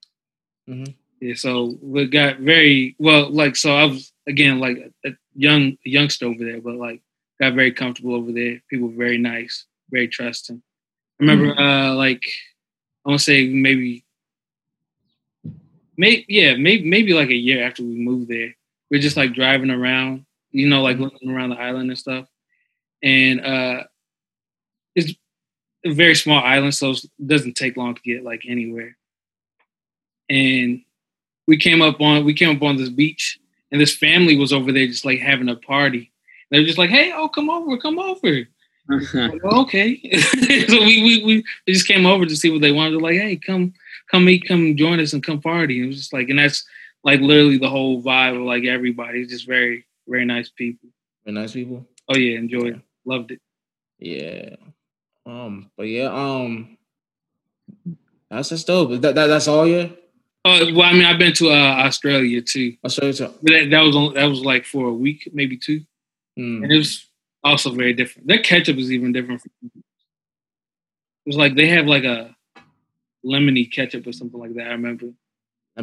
Mhm. 0.70 0.96
Yeah, 1.22 1.36
so 1.36 1.78
we 1.82 2.06
got 2.08 2.40
very 2.40 2.96
well. 3.00 3.30
Like, 3.30 3.56
so 3.56 3.76
I 3.76 3.86
was 3.86 4.12
again 4.28 4.60
like 4.60 4.78
a, 5.06 5.10
a 5.10 5.14
young 5.36 5.78
youngster 5.86 6.26
over 6.26 6.44
there, 6.44 6.62
but 6.62 6.76
like 6.76 7.02
got 7.40 7.54
very 7.54 7.72
comfortable 7.72 8.16
over 8.16 8.32
there. 8.32 8.62
People 8.70 8.90
were 8.90 8.96
very 9.06 9.18
nice, 9.18 9.66
very 9.90 10.08
trusting. 10.08 10.62
I 11.30 11.32
remember, 11.32 11.60
uh, 11.60 11.94
like 11.94 12.24
I 13.06 13.10
want 13.10 13.20
to 13.20 13.24
say 13.24 13.48
maybe, 13.48 14.04
maybe 15.96 16.26
yeah, 16.28 16.56
maybe 16.56 16.90
maybe 16.90 17.14
like 17.14 17.30
a 17.30 17.36
year 17.36 17.64
after 17.66 17.84
we 17.84 17.96
moved 17.96 18.30
there, 18.30 18.56
we 18.90 18.98
are 18.98 19.02
just 19.02 19.18
like 19.18 19.34
driving 19.34 19.70
around, 19.70 20.26
you 20.52 20.68
know, 20.68 20.82
like 20.82 20.98
looking 20.98 21.30
around 21.30 21.52
the 21.52 21.60
island 21.60 21.90
and 21.90 21.98
stuff, 21.98 22.28
and 23.02 23.40
uh, 23.46 23.84
it's 24.96 25.14
a 25.86 25.94
very 25.94 26.16
small 26.16 26.44
island, 26.44 26.76
so 26.76 26.92
it 26.92 27.06
doesn't 27.26 27.54
take 27.56 27.78
long 27.78 27.96
to 27.96 28.02
get 28.02 28.24
like 28.24 28.44
anywhere. 28.48 28.98
And 30.30 30.82
we 31.48 31.58
came 31.58 31.82
up 31.82 32.02
on 32.02 32.26
we 32.26 32.34
came 32.34 32.56
up 32.56 32.64
on 32.64 32.76
this 32.76 32.90
beach, 32.90 33.40
and 33.72 33.80
this 33.80 33.96
family 33.96 34.38
was 34.38 34.52
over 34.52 34.72
there 34.72 34.88
just 34.88 35.06
like 35.06 35.20
having 35.20 35.50
a 35.50 35.56
party. 35.56 36.12
They 36.52 36.60
were 36.60 36.66
just 36.66 36.78
like, 36.78 36.90
"Hey, 36.90 37.14
oh, 37.16 37.30
come 37.30 37.50
over, 37.50 37.78
come 37.78 37.98
over." 37.98 38.46
Like, 38.90 39.42
"Oh, 39.44 39.62
okay, 39.62 40.00
so 40.68 40.80
we, 40.80 41.04
we 41.04 41.24
we 41.24 41.44
we 41.66 41.74
just 41.74 41.88
came 41.88 42.06
over 42.06 42.26
to 42.26 42.36
see 42.36 42.50
what 42.50 42.62
they 42.62 42.72
wanted. 42.72 42.94
They're 42.94 43.00
like, 43.00 43.16
"Hey, 43.16 43.38
come 43.38 43.74
come 44.12 44.26
meet, 44.26 44.48
come 44.48 44.76
join 44.76 45.00
us, 45.00 45.14
and 45.14 45.24
come 45.24 45.42
party." 45.42 45.78
And 45.78 45.86
it 45.86 45.88
was 45.88 45.98
just 45.98 46.14
like, 46.14 46.30
and 46.30 46.40
that's 46.40 46.66
like 47.04 47.22
literally 47.22 47.58
the 47.58 47.70
whole 47.70 48.02
vibe 48.02 48.36
of 48.36 48.44
like 48.44 48.66
everybody. 48.66 49.22
It's 49.22 49.32
just 49.32 49.48
very 49.48 49.86
very 50.08 50.26
nice 50.26 50.50
people. 50.50 50.90
Very 51.26 51.36
nice 51.36 51.54
people. 51.54 51.88
Oh 52.10 52.18
yeah, 52.18 52.38
enjoyed, 52.38 52.76
it. 52.76 52.82
loved 53.06 53.32
it. 53.32 53.42
Yeah. 54.00 54.56
Um. 55.26 55.72
But 55.78 55.84
yeah. 55.84 56.12
Um. 56.12 56.78
That's 58.30 58.50
just 58.50 58.68
dope. 58.68 59.02
That, 59.02 59.16
that 59.16 59.28
that's 59.28 59.48
all. 59.48 59.68
Yeah. 59.68 59.90
Oh 60.46 60.74
well, 60.74 60.82
I 60.82 60.94
mean, 60.94 61.06
I've 61.06 61.20
been 61.20 61.34
to 61.34 61.52
uh, 61.52 61.86
Australia 61.86 62.42
too. 62.42 62.76
I'll 62.84 62.90
show 62.90 63.06
you. 63.06 63.14
To, 63.14 63.34
But 63.42 63.52
that, 63.54 63.70
that 63.70 63.82
was 63.82 63.96
on, 63.96 64.14
that 64.16 64.26
was 64.26 64.44
like 64.44 64.66
for 64.66 64.88
a 64.88 64.94
week, 64.94 65.30
maybe 65.32 65.56
two, 65.56 65.80
mm. 66.38 66.64
and 66.64 66.72
it 66.72 66.78
was 66.78 67.08
also 67.44 67.72
very 67.72 67.94
different. 67.94 68.28
Their 68.28 68.40
ketchup 68.40 68.78
is 68.78 68.92
even 68.92 69.12
different. 69.12 69.42
From, 69.42 69.52
it 69.76 69.84
was 71.26 71.38
like 71.38 71.56
they 71.56 71.68
have 71.68 71.86
like 71.86 72.04
a 72.04 72.36
lemony 73.26 73.72
ketchup 73.72 74.06
or 74.08 74.14
something 74.14 74.40
like 74.40 74.54
that. 74.56 74.68
I 74.68 74.72
remember. 74.72 75.08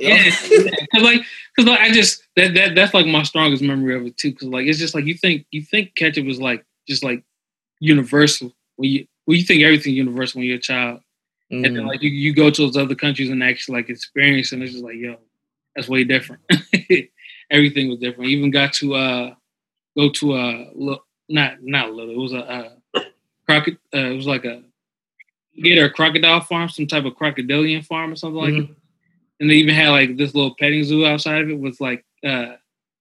Yeah, 0.00 0.24
because 0.24 1.02
like, 1.02 1.22
because 1.54 1.68
like, 1.68 1.80
I 1.80 1.90
just 1.92 2.22
that 2.36 2.54
that 2.54 2.74
that's 2.74 2.94
like 2.94 3.06
my 3.06 3.24
strongest 3.24 3.62
memory 3.62 3.94
of 3.94 4.06
it 4.06 4.16
too. 4.16 4.30
Because 4.30 4.48
like, 4.48 4.66
it's 4.66 4.78
just 4.78 4.94
like 4.94 5.04
you 5.04 5.14
think 5.14 5.44
you 5.50 5.60
think 5.60 5.94
ketchup 5.96 6.26
is 6.26 6.40
like 6.40 6.64
just 6.88 7.04
like 7.04 7.22
universal 7.80 8.54
when 8.76 8.90
you 8.90 9.06
when 9.26 9.36
you 9.36 9.44
think 9.44 9.62
everything's 9.62 9.96
universal 9.96 10.38
when 10.38 10.46
you're 10.48 10.56
a 10.56 10.60
child, 10.60 11.00
and 11.50 11.64
then 11.64 11.74
Mm. 11.74 11.88
like 11.88 12.02
you, 12.02 12.08
you 12.10 12.34
go 12.34 12.48
to 12.50 12.62
those 12.62 12.76
other 12.76 12.94
countries 12.94 13.28
and 13.28 13.42
actually 13.42 13.76
like 13.76 13.90
experience, 13.90 14.52
and 14.52 14.62
it's 14.62 14.72
just 14.72 14.84
like 14.84 14.96
yo, 14.96 15.16
That's 15.74 15.88
way 15.88 16.04
different. 16.04 16.40
Everything 17.50 17.90
was 17.90 17.98
different. 17.98 18.30
Even 18.30 18.50
got 18.50 18.72
to 18.74 18.94
uh 18.94 19.34
go 19.96 20.10
to 20.10 20.34
a 20.36 20.98
not 21.28 21.62
not 21.62 21.92
little. 21.92 22.12
It 22.14 22.18
was 22.18 22.32
a 22.32 22.38
uh, 22.38 23.00
crocodile. 23.46 23.78
Uh, 23.94 23.98
it 23.98 24.16
was 24.16 24.26
like 24.26 24.44
a 24.44 24.62
get 25.62 25.82
a 25.82 25.88
crocodile 25.90 26.40
farm, 26.40 26.68
some 26.68 26.86
type 26.86 27.04
of 27.04 27.14
crocodilian 27.16 27.82
farm 27.82 28.12
or 28.12 28.16
something 28.16 28.40
like 28.40 28.54
Mhm. 28.54 28.68
that. 28.68 28.76
And 29.40 29.50
they 29.50 29.54
even 29.56 29.74
had 29.74 29.90
like 29.90 30.16
this 30.16 30.34
little 30.34 30.54
petting 30.54 30.84
zoo 30.84 31.04
outside 31.06 31.42
of 31.42 31.50
it 31.50 31.58
with 31.58 31.80
like 31.80 32.04
uh 32.24 32.56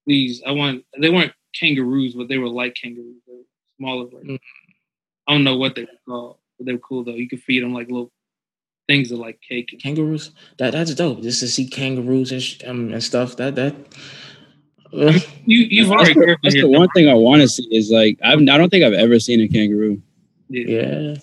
these. 0.06 0.42
I 0.46 0.52
want 0.52 0.86
they 1.00 1.10
weren't 1.10 1.34
kangaroos, 1.60 2.14
but 2.14 2.28
they 2.28 2.38
were 2.38 2.50
like 2.50 2.76
kangaroos. 2.76 3.22
They 3.28 3.34
were 3.34 3.44
smaller. 3.78 4.06
versions. 4.06 4.32
Mm. 4.32 4.40
I 5.28 5.34
don't 5.34 5.44
know 5.44 5.58
what 5.58 5.76
they 5.76 5.84
were 5.84 5.88
called, 6.08 6.38
but 6.58 6.66
they 6.66 6.74
were 6.74 6.80
cool 6.80 7.04
though. 7.04 7.16
You 7.16 7.28
could 7.30 7.42
feed 7.42 7.64
them 7.64 7.74
like 7.74 7.88
little 7.88 8.12
things 8.88 9.12
of 9.12 9.20
like 9.20 9.40
cake. 9.42 9.70
And, 9.72 9.82
Kangaroos. 9.82 10.32
That 10.60 10.74
that's 10.74 10.94
dope. 10.94 11.22
Just 11.24 11.40
to 11.40 11.48
see 11.48 11.68
kangaroos 11.68 12.32
and 12.32 12.42
sh- 12.44 12.60
um, 12.66 12.94
and 12.94 13.04
stuff. 13.04 13.36
That 13.38 13.56
that. 13.56 13.76
you 15.46 15.58
you've 15.70 15.90
That's, 15.90 16.02
already 16.02 16.14
the, 16.14 16.26
heard 16.26 16.38
that's 16.42 16.56
the 16.56 16.70
one 16.70 16.88
thing 16.96 17.10
I 17.10 17.14
want 17.14 17.42
to 17.42 17.48
see 17.48 17.68
is 17.70 17.92
like 17.92 18.18
I've, 18.24 18.40
I 18.40 18.58
don't 18.58 18.70
think 18.70 18.84
I've 18.84 18.94
ever 18.94 19.20
seen 19.20 19.42
a 19.42 19.48
kangaroo. 19.48 20.02
Yeah. 20.48 20.68
yeah. 20.68 21.16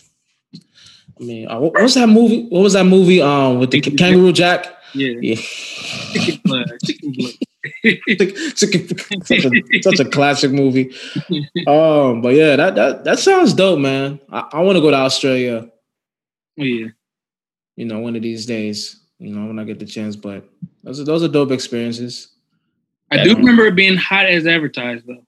I 1.20 1.24
mean, 1.24 1.48
uh, 1.48 1.58
what 1.58 1.72
what 1.72 1.82
was 1.82 1.94
that 1.94 2.08
movie? 2.08 2.46
What 2.48 2.60
was 2.60 2.72
that 2.74 2.84
movie? 2.84 3.22
Um, 3.22 3.60
with 3.60 3.70
the 3.70 3.80
Chicken 3.80 3.96
kangaroo 3.96 4.32
Jack. 4.32 4.66
Yeah. 4.94 5.14
Yeah. 5.20 5.36
Chicken 5.36 6.40
blood. 6.44 6.70
Chicken 6.84 7.12
blood. 7.12 7.32
such, 8.56 9.44
a, 9.44 9.82
such 9.82 10.00
a 10.00 10.04
classic 10.04 10.50
movie. 10.50 10.92
Um, 11.66 12.20
but 12.20 12.34
yeah, 12.34 12.56
that 12.56 12.74
that 12.74 13.04
that 13.04 13.18
sounds 13.18 13.54
dope, 13.54 13.78
man. 13.78 14.20
I, 14.30 14.48
I 14.52 14.60
want 14.60 14.76
to 14.76 14.82
go 14.82 14.90
to 14.90 14.96
Australia. 14.96 15.70
Oh, 16.58 16.62
yeah. 16.62 16.88
You 17.76 17.86
know, 17.86 18.00
one 18.00 18.16
of 18.16 18.22
these 18.22 18.44
days. 18.44 19.00
You 19.18 19.32
know, 19.34 19.46
when 19.46 19.58
I 19.58 19.64
get 19.64 19.78
the 19.78 19.86
chance. 19.86 20.16
But 20.16 20.44
those 20.82 21.00
are 21.00 21.04
those 21.04 21.22
are 21.22 21.28
dope 21.28 21.52
experiences. 21.52 22.28
I 23.20 23.24
do 23.24 23.36
remember 23.36 23.66
it 23.66 23.74
being 23.76 23.96
hot 23.96 24.26
as 24.26 24.46
advertised 24.46 25.06
though. 25.06 25.24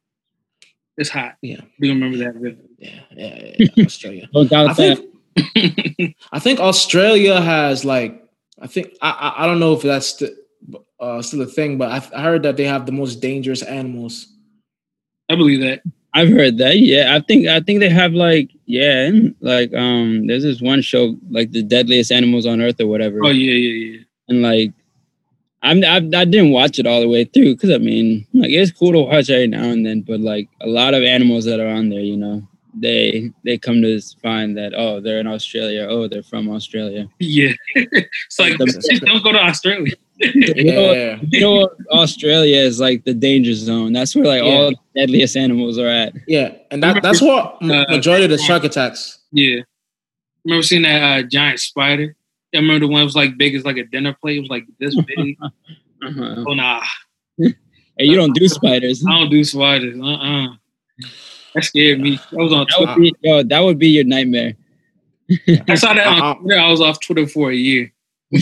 It's 0.97 1.11
hot. 1.11 1.37
Yeah. 1.43 1.61
I 1.61 1.67
do 1.81 1.89
remember 1.89 2.19
that 2.19 2.35
vividly. 2.35 2.69
Yeah, 2.79 3.01
yeah, 3.17 3.53
yeah, 3.59 3.69
yeah, 3.77 3.85
Australia. 3.85 4.29
No 4.35 4.45
doubt 4.45 4.71
I 4.71 4.73
that. 4.75 4.97
think 4.99 6.17
I 6.33 6.39
think 6.39 6.61
Australia 6.61 7.41
has 7.41 7.85
like 7.85 8.23
I 8.61 8.67
think 8.67 8.95
I 9.03 9.11
I, 9.11 9.43
I 9.43 9.47
don't 9.47 9.59
know 9.61 9.73
if 9.75 9.83
that's 9.83 10.19
st- 10.19 10.33
uh, 11.01 11.21
still 11.21 11.43
a 11.43 11.47
thing, 11.47 11.77
but 11.77 11.91
I, 11.91 12.19
I 12.19 12.23
heard 12.23 12.43
that 12.45 12.57
they 12.57 12.65
have 12.65 12.87
the 12.87 12.93
most 12.93 13.17
dangerous 13.21 13.63
animals. 13.63 14.29
I 15.29 15.35
believe 15.35 15.61
that. 15.61 15.83
I've 16.15 16.31
heard 16.31 16.59
that. 16.59 16.79
Yeah, 16.79 17.15
I 17.17 17.21
think 17.21 17.49
I 17.49 17.61
think 17.61 17.81
they 17.81 17.89
have 17.89 18.13
like 18.13 18.51
yeah, 18.67 19.11
like 19.41 19.75
um, 19.75 20.27
there's 20.29 20.45
this 20.45 20.63
one 20.63 20.81
show 20.81 21.17
like 21.29 21.51
the 21.51 21.63
deadliest 21.63 22.13
animals 22.13 22.47
on 22.47 22.61
earth 22.63 22.81
or 22.81 22.87
whatever, 22.87 23.19
Oh 23.25 23.31
yeah, 23.31 23.53
yeah, 23.53 23.97
yeah. 23.97 24.01
and 24.29 24.41
like 24.43 24.73
I'm 25.65 25.83
I, 25.85 25.97
I 25.97 26.25
didn't 26.25 26.51
watch 26.51 26.79
it 26.79 26.87
all 26.87 27.01
the 27.01 27.09
way 27.09 27.25
through 27.25 27.55
because 27.55 27.71
I 27.71 27.79
mean 27.79 28.27
like 28.35 28.51
it's 28.51 28.71
cool 28.71 28.93
to 28.93 29.01
watch 29.03 29.31
every 29.31 29.47
now 29.49 29.65
and 29.65 29.85
then, 29.85 30.03
but 30.03 30.21
like 30.21 30.49
a 30.61 30.67
lot 30.69 30.95
of 30.95 31.03
animals 31.03 31.45
that 31.47 31.59
are 31.61 31.67
on 31.69 31.89
there, 31.89 32.01
you 32.01 32.17
know, 32.17 32.47
they 32.79 33.31
they 33.45 33.57
come 33.59 33.81
to 33.83 34.01
find 34.23 34.57
that 34.59 34.73
oh 34.77 35.01
they're 35.01 35.21
in 35.21 35.27
Australia, 35.27 35.87
oh 35.89 36.07
they're 36.09 36.23
from 36.23 36.51
Australia. 36.51 37.09
Yeah. 37.19 37.53
it's 37.75 38.39
like 38.39 38.59
just 38.59 38.89
don't 39.07 39.23
go 39.25 39.33
to 39.33 39.39
Australia. 39.41 39.93
You 40.21 40.65
know, 40.73 40.93
Yeah, 40.93 41.19
you 41.29 41.41
know 41.41 41.69
Australia 41.91 42.59
is 42.61 42.79
like 42.79 43.05
the 43.05 43.15
danger 43.15 43.53
zone. 43.55 43.93
That's 43.93 44.15
where 44.15 44.25
like 44.27 44.43
Yeah. 44.45 44.49
all 44.53 44.71
the 44.71 44.77
deadliest 44.95 45.37
animals 45.37 45.77
are 45.77 45.89
at. 45.89 46.13
yeah, 46.29 46.55
and 46.71 46.81
that 46.85 47.03
that's 47.03 47.21
what 47.21 47.57
m- 47.61 47.71
Uh, 47.73 47.85
majority 47.89 48.25
of 48.25 48.31
the 48.31 48.39
shark 48.39 48.63
attacks. 48.63 49.19
Yeah. 49.33 49.63
Remember 50.45 50.63
seeing 50.63 50.83
that 50.83 51.03
uh, 51.03 51.23
giant 51.27 51.59
spider? 51.59 52.15
I 52.55 52.59
remember 52.59 52.87
the 52.87 52.93
one 52.93 53.01
that 53.01 53.05
was 53.05 53.17
like 53.17 53.37
big 53.37 53.55
as 53.55 53.65
like 53.65 53.77
a 53.77 53.85
dinner 53.85 54.15
plate. 54.21 54.37
It 54.39 54.41
was 54.41 54.51
like 54.51 54.65
this 54.79 54.95
big. 55.07 55.37
Uh-huh. 55.43 56.45
oh 56.47 56.55
nah. 56.55 56.83
Hey, 57.39 58.07
you 58.07 58.17
don't 58.17 58.35
do 58.35 58.49
spiders. 58.49 59.05
I 59.07 59.11
don't 59.19 59.31
do 59.31 59.43
spiders. 59.45 59.99
Uh 60.01 60.05
uh 60.15 60.47
That 61.55 61.65
scared 61.65 62.01
me. 62.01 62.19
I 62.33 62.37
was 62.37 62.53
on 62.53 62.67
That 62.69 62.75
Twitter. 62.77 62.93
would 62.95 63.01
be 63.03 63.13
yo, 63.23 63.43
that 63.43 63.61
would 63.61 63.79
be 63.79 63.89
your 63.89 64.05
nightmare. 64.05 64.55
I 65.69 65.75
saw 65.75 65.95
that 65.95 66.07
Uh-uh. 66.07 66.23
on 66.23 66.41
Twitter. 66.43 66.61
I 66.61 66.71
was 66.71 66.81
off 66.81 67.01
Twitter 67.01 67.27
for 67.27 67.51
a 67.51 67.55
year. 67.57 67.93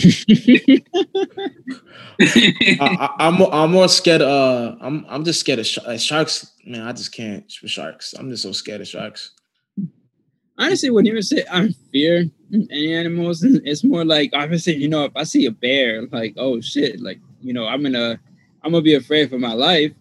I, 2.19 2.77
I, 2.79 3.09
I'm 3.19 3.35
more, 3.35 3.53
I'm 3.53 3.71
more 3.71 3.87
scared. 3.87 4.21
Uh, 4.21 4.75
I'm 4.81 5.05
I'm 5.09 5.23
just 5.23 5.39
scared 5.39 5.59
of 5.59 5.67
sh- 5.67 5.79
sharks. 5.97 6.51
Man, 6.65 6.81
I 6.81 6.91
just 6.93 7.11
can't 7.13 7.51
with 7.61 7.71
sharks. 7.71 8.13
I'm 8.17 8.29
just 8.29 8.43
so 8.43 8.51
scared 8.51 8.81
of 8.81 8.87
sharks. 8.87 9.31
Honestly, 10.57 10.89
when 10.89 11.05
you 11.05 11.21
say 11.21 11.43
I 11.51 11.59
don't 11.61 11.75
fear 11.91 12.17
any 12.19 12.31
animals, 12.71 13.43
it's 13.43 13.83
more 13.83 14.05
like 14.05 14.31
obviously, 14.33 14.75
you 14.75 14.87
know, 14.87 15.05
if 15.05 15.11
I 15.15 15.23
see 15.23 15.45
a 15.45 15.51
bear, 15.51 16.05
like, 16.11 16.33
oh 16.37 16.61
shit, 16.61 17.01
like, 17.01 17.19
you 17.41 17.53
know, 17.53 17.67
I'm 17.67 17.81
gonna 17.83 18.19
I'm 18.63 18.71
gonna 18.71 18.81
be 18.83 18.95
afraid 18.95 19.29
for 19.29 19.39
my 19.39 19.53
life. 19.53 19.91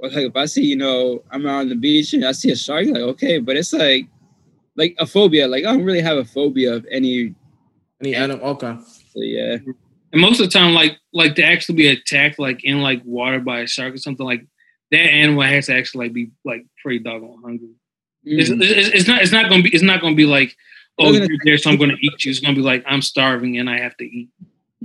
Or 0.00 0.08
like 0.08 0.26
if 0.26 0.36
I 0.36 0.46
see, 0.46 0.64
you 0.64 0.76
know, 0.76 1.22
I'm 1.30 1.46
out 1.46 1.60
on 1.60 1.68
the 1.68 1.74
beach 1.76 2.12
and 2.12 2.24
I 2.24 2.32
see 2.32 2.50
a 2.50 2.56
shark, 2.56 2.86
like, 2.86 3.02
okay, 3.02 3.38
but 3.38 3.56
it's 3.56 3.72
like 3.72 4.06
like 4.76 4.94
a 4.98 5.06
phobia. 5.06 5.48
Like 5.48 5.64
I 5.64 5.72
don't 5.72 5.84
really 5.84 6.02
have 6.02 6.18
a 6.18 6.24
phobia 6.24 6.74
of 6.74 6.86
any 6.90 7.34
Any 8.00 8.14
animal? 8.14 8.46
Okay. 8.50 8.76
so 9.12 9.20
yeah. 9.20 9.56
And 10.12 10.20
most 10.20 10.40
of 10.40 10.46
the 10.46 10.52
time, 10.58 10.74
like 10.74 10.98
like 11.12 11.34
to 11.36 11.44
actually 11.44 11.76
be 11.76 11.88
attacked 11.88 12.38
like 12.38 12.64
in 12.64 12.82
like 12.82 13.02
water 13.04 13.40
by 13.40 13.60
a 13.60 13.66
shark 13.66 13.94
or 13.94 13.98
something 13.98 14.26
like 14.26 14.46
that 14.90 14.98
animal 14.98 15.42
has 15.42 15.66
to 15.66 15.74
actually 15.74 16.06
like 16.06 16.12
be 16.12 16.30
like 16.44 16.66
pretty 16.82 16.98
doggone 17.00 17.40
hungry. 17.42 17.70
It's, 18.24 18.48
Mm. 18.50 18.62
it's, 18.62 18.88
it's 18.90 19.08
not 19.08 19.22
it's 19.22 19.32
not 19.32 19.48
gonna 19.50 19.62
be 19.62 19.70
it's 19.74 19.82
not 19.82 20.00
gonna 20.00 20.14
be 20.14 20.26
like 20.26 20.56
oh 20.98 21.12
gonna- 21.12 21.26
you're 21.28 21.38
there 21.44 21.58
so 21.58 21.70
I'm 21.70 21.76
gonna 21.76 21.96
eat 22.00 22.24
you. 22.24 22.30
It's 22.30 22.40
gonna 22.40 22.54
be 22.54 22.62
like 22.62 22.84
I'm 22.86 23.02
starving 23.02 23.58
and 23.58 23.68
I 23.68 23.78
have 23.78 23.96
to 23.98 24.04
eat. 24.04 24.28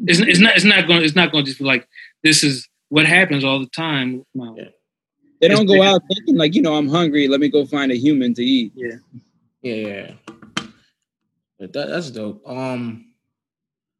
It's, 0.05 0.19
it's 0.19 0.39
not 0.39 0.55
it's 0.55 0.65
not 0.65 0.87
gonna 0.87 1.01
it's 1.01 1.15
not 1.15 1.31
gonna 1.31 1.43
just 1.43 1.59
be 1.59 1.65
like 1.65 1.87
this 2.23 2.43
is 2.43 2.67
what 2.89 3.05
happens 3.05 3.43
all 3.43 3.59
the 3.59 3.67
time. 3.67 4.25
No. 4.33 4.55
Yeah. 4.57 4.69
They 5.41 5.47
don't 5.47 5.63
it's 5.69 5.71
go 5.73 5.81
out 5.83 6.01
thinking 6.13 6.35
like, 6.35 6.53
you 6.55 6.61
know, 6.61 6.75
I'm 6.75 6.89
hungry, 6.89 7.27
let 7.27 7.39
me 7.39 7.47
go 7.49 7.65
find 7.65 7.91
a 7.91 7.95
human 7.95 8.33
to 8.33 8.43
eat. 8.43 8.73
Yeah. 8.75 8.95
Yeah, 9.61 9.73
yeah. 9.73 10.11
But 11.59 11.73
that, 11.73 11.89
that's 11.89 12.11
dope. 12.11 12.41
Um, 12.47 13.13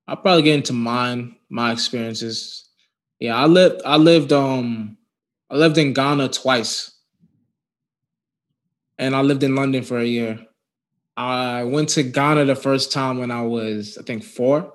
I'll 0.08 0.17
probably 0.17 0.43
get 0.43 0.56
into 0.56 0.74
mine, 0.74 1.36
my 1.50 1.72
experiences. 1.72 2.67
Yeah, 3.19 3.36
I 3.36 3.45
lived, 3.45 3.82
I 3.86 3.98
lived, 3.98 4.32
um, 4.34 4.98
I 5.50 5.56
lived 5.56 5.78
in 5.78 5.93
Ghana 5.93 6.30
twice, 6.30 6.91
and 8.98 9.15
I 9.15 9.22
lived 9.22 9.43
in 9.43 9.56
London 9.56 9.84
for 9.84 9.98
a 10.00 10.06
year. 10.06 10.39
I 11.19 11.65
went 11.65 11.89
to 11.89 12.03
Ghana 12.03 12.45
the 12.45 12.55
first 12.55 12.93
time 12.93 13.17
when 13.17 13.29
I 13.29 13.41
was, 13.41 13.97
I 13.97 14.03
think, 14.03 14.23
four 14.23 14.71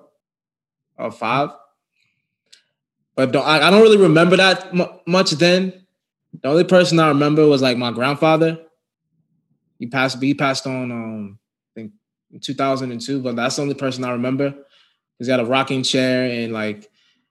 or 0.98 1.10
five. 1.10 1.50
But 3.16 3.32
don't, 3.32 3.46
I, 3.46 3.66
I 3.66 3.70
don't 3.70 3.80
really 3.80 3.96
remember 3.96 4.36
that 4.36 4.74
mu- 4.74 4.84
much 5.06 5.30
then. 5.32 5.86
The 6.42 6.48
only 6.48 6.64
person 6.64 7.00
I 7.00 7.08
remember 7.08 7.46
was 7.46 7.62
like 7.62 7.78
my 7.78 7.92
grandfather. 7.92 8.58
He 9.78 9.86
passed. 9.86 10.22
He 10.22 10.34
passed 10.34 10.66
on. 10.66 10.92
Um, 10.92 11.38
I 11.74 11.80
think 11.80 11.92
in 12.30 12.40
2002. 12.40 13.22
But 13.22 13.36
that's 13.36 13.56
the 13.56 13.62
only 13.62 13.74
person 13.74 14.04
I 14.04 14.10
remember. 14.12 14.54
He's 15.18 15.28
got 15.28 15.40
a 15.40 15.46
rocking 15.46 15.82
chair 15.82 16.24
and 16.28 16.52
like 16.52 16.90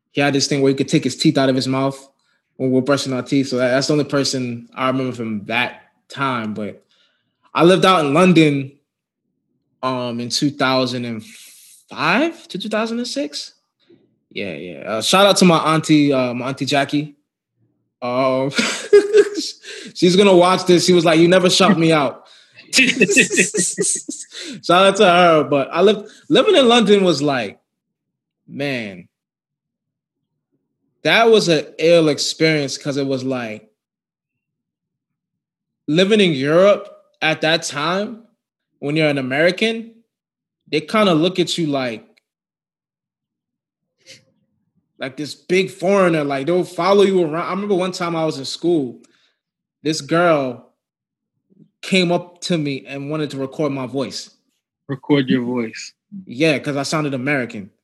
he 0.10 0.22
had 0.22 0.34
this 0.34 0.48
thing 0.48 0.62
where 0.62 0.72
he 0.72 0.76
could 0.76 0.88
take 0.88 1.04
his 1.04 1.18
teeth 1.18 1.38
out 1.38 1.50
of 1.50 1.56
his 1.56 1.68
mouth 1.68 2.10
when 2.56 2.72
we're 2.72 2.82
brushing 2.82 3.14
our 3.14 3.22
teeth. 3.22 3.50
So 3.50 3.58
that- 3.58 3.70
that's 3.70 3.88
the 3.88 3.94
only 3.94 4.06
person 4.06 4.70
I 4.74 4.88
remember 4.88 5.16
from 5.16 5.46
that 5.46 5.82
time. 6.10 6.56
But 6.56 6.84
I 7.54 7.64
lived 7.64 7.86
out 7.86 8.04
in 8.04 8.16
London 8.16 8.80
um 9.84 10.20
in 10.20 10.30
2005 10.30 12.48
to 12.48 12.58
2006. 12.58 13.54
Yeah, 14.32 14.54
yeah. 14.54 14.80
Uh, 14.80 15.02
shout 15.02 15.28
out 15.28 15.38
to 15.38 15.46
my 15.46 15.76
auntie, 15.76 16.12
uh, 16.12 16.34
my 16.34 16.50
auntie 16.50 16.66
Jackie. 16.66 17.16
Um, 18.02 18.50
she's 19.94 20.16
gonna 20.16 20.36
watch 20.36 20.66
this. 20.66 20.86
She 20.86 20.94
was 20.94 21.06
like, 21.06 21.20
"You 21.20 21.28
never 21.28 21.50
shut 21.50 21.78
me 21.78 21.92
out." 21.92 22.28
Shout 22.74 24.86
out 24.86 24.96
to 24.96 25.06
her. 25.06 25.44
But 25.44 25.70
I 25.72 25.82
lived 25.82 26.10
living 26.28 26.56
in 26.56 26.68
London 26.68 27.04
was 27.04 27.22
like, 27.22 27.60
man, 28.48 29.08
that 31.04 31.30
was 31.30 31.50
an 31.50 31.68
ill 31.78 32.10
experience 32.10 32.78
because 32.78 32.98
it 32.98 33.06
was 33.06 33.24
like 33.24 33.70
living 35.88 36.20
in 36.20 36.32
Europe 36.32 36.90
at 37.22 37.42
that 37.42 37.64
time 37.64 38.23
when 38.84 38.98
you're 38.98 39.08
an 39.08 39.18
American, 39.18 39.96
they 40.70 40.82
kind 40.82 41.08
of 41.08 41.18
look 41.18 41.40
at 41.40 41.58
you 41.58 41.68
like 41.68 42.06
like 45.00 45.16
this 45.16 45.34
big 45.36 45.72
foreigner, 45.72 46.26
like 46.26 46.48
they'll 46.48 46.66
follow 46.66 47.04
you 47.04 47.24
around. 47.24 47.48
I 47.48 47.52
remember 47.52 47.76
one 47.76 47.94
time 47.94 48.14
I 48.14 48.26
was 48.26 48.38
in 48.38 48.44
school, 48.44 49.00
this 49.84 50.02
girl 50.02 50.74
came 51.82 52.12
up 52.12 52.42
to 52.42 52.58
me 52.58 52.86
and 52.86 53.10
wanted 53.10 53.30
to 53.30 53.38
record 53.38 53.72
my 53.72 53.86
voice. 53.86 54.36
Record 54.90 55.30
your 55.30 55.44
voice. 55.46 55.94
Yeah, 56.26 56.58
because 56.58 56.76
I 56.76 56.84
sounded 56.84 57.14
American. 57.14 57.72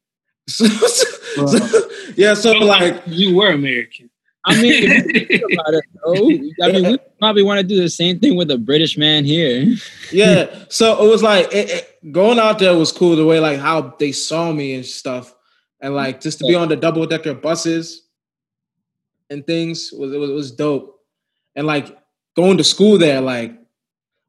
So, 0.49 0.65
so- 0.65 1.89
yeah, 2.17 2.33
so 2.33 2.51
like 2.51 3.03
you 3.05 3.35
were 3.38 3.51
American. 3.51 4.09
I 4.49 4.62
mean, 4.62 4.73
if 4.73 5.05
you 5.05 5.25
think 5.39 5.53
about 5.53 5.73
it, 5.73 5.83
though, 6.03 6.65
I 6.65 6.71
mean, 6.71 6.91
we 6.91 6.97
probably 7.19 7.43
want 7.43 7.59
to 7.59 7.63
do 7.63 7.79
the 7.79 7.89
same 7.89 8.19
thing 8.19 8.35
with 8.35 8.49
a 8.51 8.57
British 8.57 8.97
man 8.97 9.25
here. 9.25 9.75
yeah, 10.12 10.65
so 10.69 11.05
it 11.05 11.09
was 11.09 11.23
like 11.23 11.47
it, 11.53 11.69
it- 11.69 11.85
going 12.12 12.39
out 12.39 12.59
there 12.59 12.75
was 12.77 12.91
cool. 12.91 13.15
The 13.15 13.25
way 13.25 13.39
like 13.39 13.59
how 13.59 13.95
they 13.99 14.12
saw 14.12 14.51
me 14.51 14.73
and 14.73 14.85
stuff, 14.85 15.35
and 15.81 15.93
like 15.95 16.21
just 16.21 16.39
to 16.39 16.45
be 16.45 16.55
on 16.55 16.69
the 16.69 16.75
double 16.75 17.05
decker 17.05 17.33
buses, 17.33 18.07
and 19.29 19.45
things 19.45 19.91
was 19.91 20.13
it 20.13 20.17
was, 20.17 20.29
it 20.29 20.33
was 20.33 20.51
dope. 20.51 20.99
And 21.55 21.67
like 21.67 21.97
going 22.35 22.57
to 22.57 22.63
school 22.63 22.97
there, 22.97 23.19
like 23.21 23.53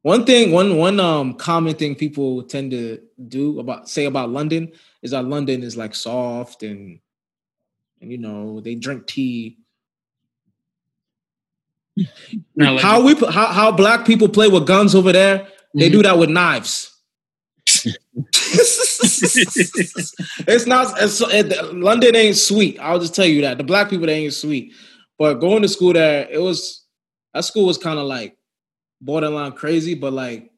one 0.01 0.25
thing, 0.25 0.51
one 0.51 0.77
one 0.77 0.99
um 0.99 1.33
common 1.35 1.75
thing 1.75 1.95
people 1.95 2.43
tend 2.43 2.71
to 2.71 2.99
do 3.27 3.59
about 3.59 3.87
say 3.89 4.05
about 4.05 4.29
London 4.31 4.71
is 5.01 5.11
that 5.11 5.25
London 5.25 5.63
is 5.63 5.77
like 5.77 5.95
soft 5.95 6.63
and 6.63 6.99
and 8.01 8.11
you 8.11 8.17
know 8.17 8.59
they 8.59 8.75
drink 8.75 9.07
tea. 9.07 9.59
Not 12.55 12.73
like 12.73 12.81
How 12.81 13.01
we 13.03 13.15
how 13.15 13.47
how 13.47 13.71
black 13.71 14.05
people 14.05 14.29
play 14.29 14.47
with 14.47 14.65
guns 14.65 14.95
over 14.95 15.11
there, 15.11 15.47
they 15.75 15.89
Mhm. 15.89 15.93
do 15.93 16.03
that 16.03 16.17
with 16.17 16.29
knives. 16.29 16.87
it's 20.47 20.65
not 20.65 21.01
it's, 21.01 21.21
it, 21.21 21.73
London 21.75 22.15
ain't 22.15 22.37
sweet. 22.37 22.77
I'll 22.79 22.99
just 22.99 23.15
tell 23.15 23.25
you 23.25 23.41
that 23.41 23.57
the 23.57 23.63
black 23.63 23.89
people 23.89 24.05
they 24.07 24.15
ain't 24.23 24.33
sweet. 24.33 24.73
But 25.17 25.35
going 25.35 25.61
to 25.61 25.67
school 25.69 25.93
there, 25.93 26.27
it 26.29 26.39
was 26.41 26.85
that 27.33 27.45
school 27.45 27.65
was 27.65 27.77
kind 27.77 27.99
of 27.99 28.05
like 28.05 28.35
borderline 28.99 29.51
crazy, 29.53 29.93
but 29.95 30.13
like 30.13 30.49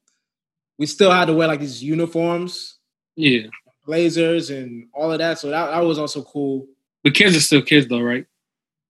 we 0.77 0.85
still 0.85 1.11
had 1.11 1.25
to 1.25 1.33
wear 1.33 1.47
like 1.47 1.59
these 1.59 1.83
uniforms, 1.83 2.77
yeah. 3.15 3.47
blazers, 3.85 4.49
and 4.49 4.87
all 4.93 5.11
of 5.11 5.19
that. 5.19 5.37
So 5.39 5.49
that, 5.49 5.67
that 5.71 5.79
was 5.83 5.99
also 5.99 6.23
cool. 6.23 6.67
But 7.03 7.13
kids 7.13 7.35
are 7.35 7.41
still 7.41 7.61
kids 7.61 7.87
though, 7.87 8.01
right? 8.01 8.25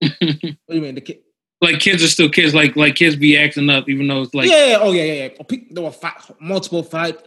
What 0.00 0.10
do 0.20 0.56
you 0.76 0.80
mean? 0.80 0.94
The 0.94 1.00
kid? 1.00 1.18
Like 1.64 1.80
kids 1.80 2.02
are 2.02 2.08
still 2.08 2.28
kids. 2.28 2.54
Like 2.54 2.76
like 2.76 2.94
kids 2.94 3.16
be 3.16 3.36
acting 3.36 3.68
up, 3.70 3.88
even 3.88 4.06
though 4.08 4.22
it's 4.22 4.34
like 4.34 4.48
yeah, 4.48 4.66
yeah, 4.66 4.78
oh 4.80 4.92
yeah, 4.92 5.02
yeah, 5.04 5.28
yeah. 5.38 5.58
There 5.70 5.82
were 5.82 5.90
fight, 5.90 6.14
multiple 6.40 6.82
fight. 6.82 7.18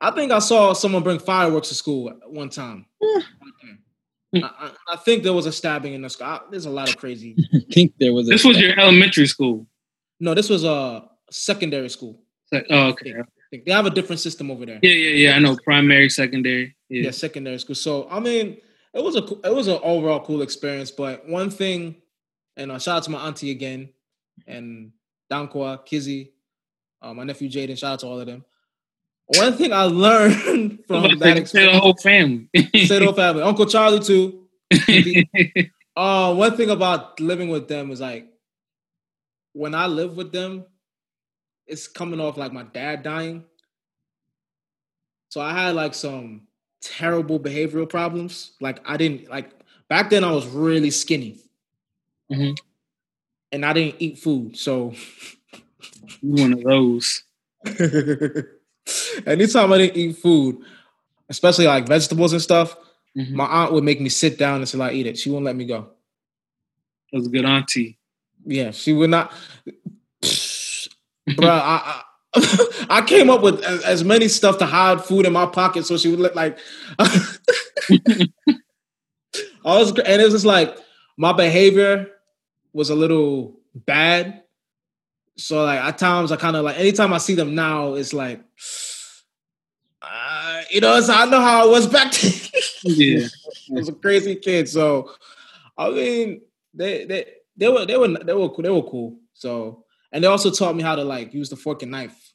I 0.00 0.10
think 0.10 0.32
I 0.32 0.38
saw 0.40 0.72
someone 0.74 1.02
bring 1.02 1.18
fireworks 1.18 1.68
to 1.68 1.74
school 1.74 2.12
one 2.26 2.50
time. 2.50 2.86
I, 4.34 4.40
I, 4.42 4.70
I 4.94 4.96
think 4.96 5.22
there 5.22 5.32
was 5.32 5.46
a 5.46 5.52
stabbing 5.52 5.94
in 5.94 6.02
the 6.02 6.10
school. 6.10 6.26
I- 6.26 6.40
There's 6.50 6.66
a 6.66 6.70
lot 6.70 6.88
of 6.90 6.96
crazy. 6.96 7.36
I 7.54 7.60
think 7.72 7.94
there 8.00 8.12
was. 8.12 8.28
A 8.28 8.32
this 8.32 8.44
was 8.44 8.60
your 8.60 8.78
elementary 8.78 9.26
school. 9.26 9.66
No, 10.20 10.34
this 10.34 10.48
was 10.50 10.64
a 10.64 11.04
secondary 11.30 11.88
school. 11.88 12.20
Like, 12.50 12.66
oh, 12.70 12.88
okay. 12.88 13.14
They 13.64 13.70
have 13.72 13.86
a 13.86 13.90
different 13.90 14.20
system 14.20 14.50
over 14.50 14.66
there. 14.66 14.80
Yeah, 14.82 14.90
yeah, 14.90 15.28
yeah. 15.28 15.36
I 15.36 15.38
know. 15.38 15.56
Primary, 15.64 16.08
secondary. 16.10 16.74
yeah, 16.88 17.04
Yeah. 17.04 17.10
secondary 17.12 17.58
school. 17.58 17.76
So 17.76 18.08
I 18.10 18.18
mean, 18.18 18.58
it 18.92 19.02
was 19.04 19.14
a 19.16 19.22
it 19.48 19.54
was 19.54 19.68
an 19.68 19.78
overall 19.82 20.20
cool 20.24 20.42
experience. 20.42 20.90
But 20.90 21.28
one 21.28 21.50
thing, 21.50 21.94
and 22.56 22.72
uh, 22.72 22.78
shout 22.78 22.98
out 22.98 23.02
to 23.04 23.10
my 23.10 23.26
auntie 23.26 23.50
again, 23.50 23.90
and 24.46 24.92
Dankwa, 25.30 25.84
Kizzy, 25.84 26.32
uh, 27.02 27.14
my 27.14 27.24
nephew 27.24 27.48
Jaden. 27.48 27.78
Shout 27.78 27.94
out 27.94 27.98
to 28.00 28.06
all 28.06 28.20
of 28.20 28.26
them. 28.26 28.44
One 29.26 29.54
thing 29.54 29.72
I 29.72 29.84
learned 29.84 30.84
from 30.86 31.18
that 31.18 31.48
say 31.48 31.72
the 31.72 31.78
whole 31.78 31.96
family. 31.96 32.48
say 32.54 32.98
the 32.98 33.04
whole 33.04 33.14
family, 33.14 33.42
Uncle 33.42 33.66
Charlie 33.66 34.00
too. 34.00 34.48
Uh, 35.96 36.34
one 36.34 36.56
thing 36.56 36.70
about 36.70 37.20
living 37.20 37.48
with 37.48 37.68
them 37.68 37.92
is 37.92 38.00
like 38.00 38.26
when 39.52 39.74
I 39.74 39.86
live 39.86 40.16
with 40.16 40.32
them, 40.32 40.64
it's 41.66 41.86
coming 41.86 42.20
off 42.20 42.36
like 42.36 42.52
my 42.52 42.64
dad 42.64 43.02
dying. 43.02 43.44
So 45.28 45.40
I 45.40 45.52
had 45.52 45.74
like 45.74 45.94
some 45.94 46.48
terrible 46.82 47.38
behavioral 47.38 47.88
problems. 47.88 48.52
Like 48.60 48.80
I 48.84 48.96
didn't 48.96 49.30
like 49.30 49.50
back 49.88 50.10
then 50.10 50.24
I 50.24 50.32
was 50.32 50.46
really 50.48 50.90
skinny. 50.90 51.43
Mhm. 52.34 52.56
And 53.52 53.64
I 53.66 53.72
didn't 53.72 53.96
eat 54.00 54.18
food. 54.18 54.56
So 54.58 54.94
One 56.22 56.52
of 56.54 56.62
those. 56.62 57.22
anytime 59.26 59.72
I 59.72 59.78
didn't 59.78 59.96
eat 59.96 60.16
food, 60.18 60.58
especially 61.28 61.66
like 61.66 61.86
vegetables 61.86 62.32
and 62.32 62.42
stuff, 62.42 62.76
Mhm. 63.16 63.32
my 63.32 63.44
aunt 63.46 63.72
would 63.72 63.84
make 63.84 64.00
me 64.00 64.08
sit 64.08 64.38
down 64.38 64.60
until 64.60 64.82
I 64.82 64.92
eat 64.92 65.06
it. 65.06 65.18
She 65.18 65.30
wouldn't 65.30 65.46
let 65.46 65.56
me 65.56 65.64
go. 65.66 65.88
That 67.12 67.18
was 67.18 67.26
a 67.26 67.30
good 67.30 67.44
auntie. 67.44 67.98
Yeah, 68.46 68.70
she 68.72 68.92
would 68.92 69.10
not. 69.10 69.32
Bro, 71.36 71.48
I, 71.48 72.02
I 72.34 72.36
I 72.90 73.02
came 73.02 73.30
up 73.30 73.42
with 73.42 73.62
as, 73.64 73.82
as 73.84 74.04
many 74.04 74.28
stuff 74.28 74.58
to 74.58 74.66
hide 74.66 75.02
food 75.04 75.26
in 75.26 75.32
my 75.32 75.46
pocket, 75.46 75.86
so 75.86 75.96
she 75.96 76.10
would 76.10 76.20
look 76.20 76.34
like. 76.34 76.58
I 76.98 77.06
was, 79.64 79.90
and 79.98 80.20
it 80.20 80.24
was 80.24 80.34
just 80.34 80.44
like 80.44 80.76
my 81.16 81.32
behavior 81.32 82.08
was 82.74 82.90
a 82.90 82.94
little 82.94 83.58
bad. 83.74 84.42
So 85.38 85.64
like 85.64 85.80
at 85.80 85.96
times 85.98 86.30
I 86.30 86.36
kind 86.36 86.56
of 86.56 86.64
like 86.64 86.78
anytime 86.78 87.12
I 87.14 87.18
see 87.18 87.34
them 87.34 87.54
now, 87.54 87.94
it's 87.94 88.12
like, 88.12 88.40
uh, 90.02 90.60
you 90.70 90.80
know, 90.80 90.96
it's, 90.96 91.08
I 91.08 91.24
know 91.26 91.40
how 91.40 91.62
I 91.66 91.70
was 91.70 91.86
back 91.86 92.12
then. 92.12 92.32
Yeah. 92.86 93.26
I 93.70 93.78
was 93.78 93.88
a 93.88 93.94
crazy 93.94 94.36
kid. 94.36 94.68
So 94.68 95.10
I 95.78 95.90
mean, 95.90 96.42
they 96.74 97.06
they 97.06 97.24
they 97.56 97.68
were 97.68 97.86
they 97.86 97.96
were 97.96 98.08
they 98.08 98.34
were 98.34 98.50
they 98.62 98.68
were 98.70 98.82
cool. 98.82 99.16
So 99.32 99.84
and 100.12 100.22
they 100.22 100.28
also 100.28 100.50
taught 100.50 100.76
me 100.76 100.82
how 100.82 100.94
to 100.94 101.02
like 101.04 101.32
use 101.32 101.48
the 101.48 101.56
fork 101.56 101.82
and 101.82 101.92
knife. 101.92 102.32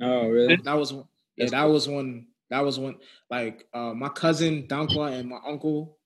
Oh, 0.00 0.28
really? 0.28 0.56
That 0.56 0.74
was 0.74 0.92
one- 0.92 1.06
yeah, 1.36 1.44
That's 1.44 1.52
that 1.52 1.64
was 1.64 1.88
one. 1.88 2.26
That 2.50 2.64
was 2.64 2.78
one. 2.78 2.96
Like 3.30 3.66
uh, 3.72 3.94
my 3.94 4.08
cousin 4.10 4.66
Dankwa 4.68 5.12
and 5.18 5.28
my 5.30 5.38
uncle, 5.46 5.96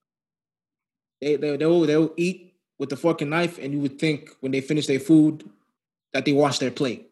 they 1.20 1.36
they 1.36 1.56
they 1.56 1.66
will 1.66 1.82
they 1.82 1.96
will 1.96 2.14
eat 2.16 2.51
with 2.82 2.90
the 2.90 2.96
fork 2.96 3.20
and 3.20 3.30
knife, 3.30 3.58
and 3.58 3.72
you 3.72 3.78
would 3.78 3.96
think 3.96 4.30
when 4.40 4.50
they 4.50 4.60
finish 4.60 4.88
their 4.88 4.98
food 4.98 5.48
that 6.12 6.24
they 6.24 6.32
wash 6.32 6.58
their 6.58 6.72
plate. 6.72 7.08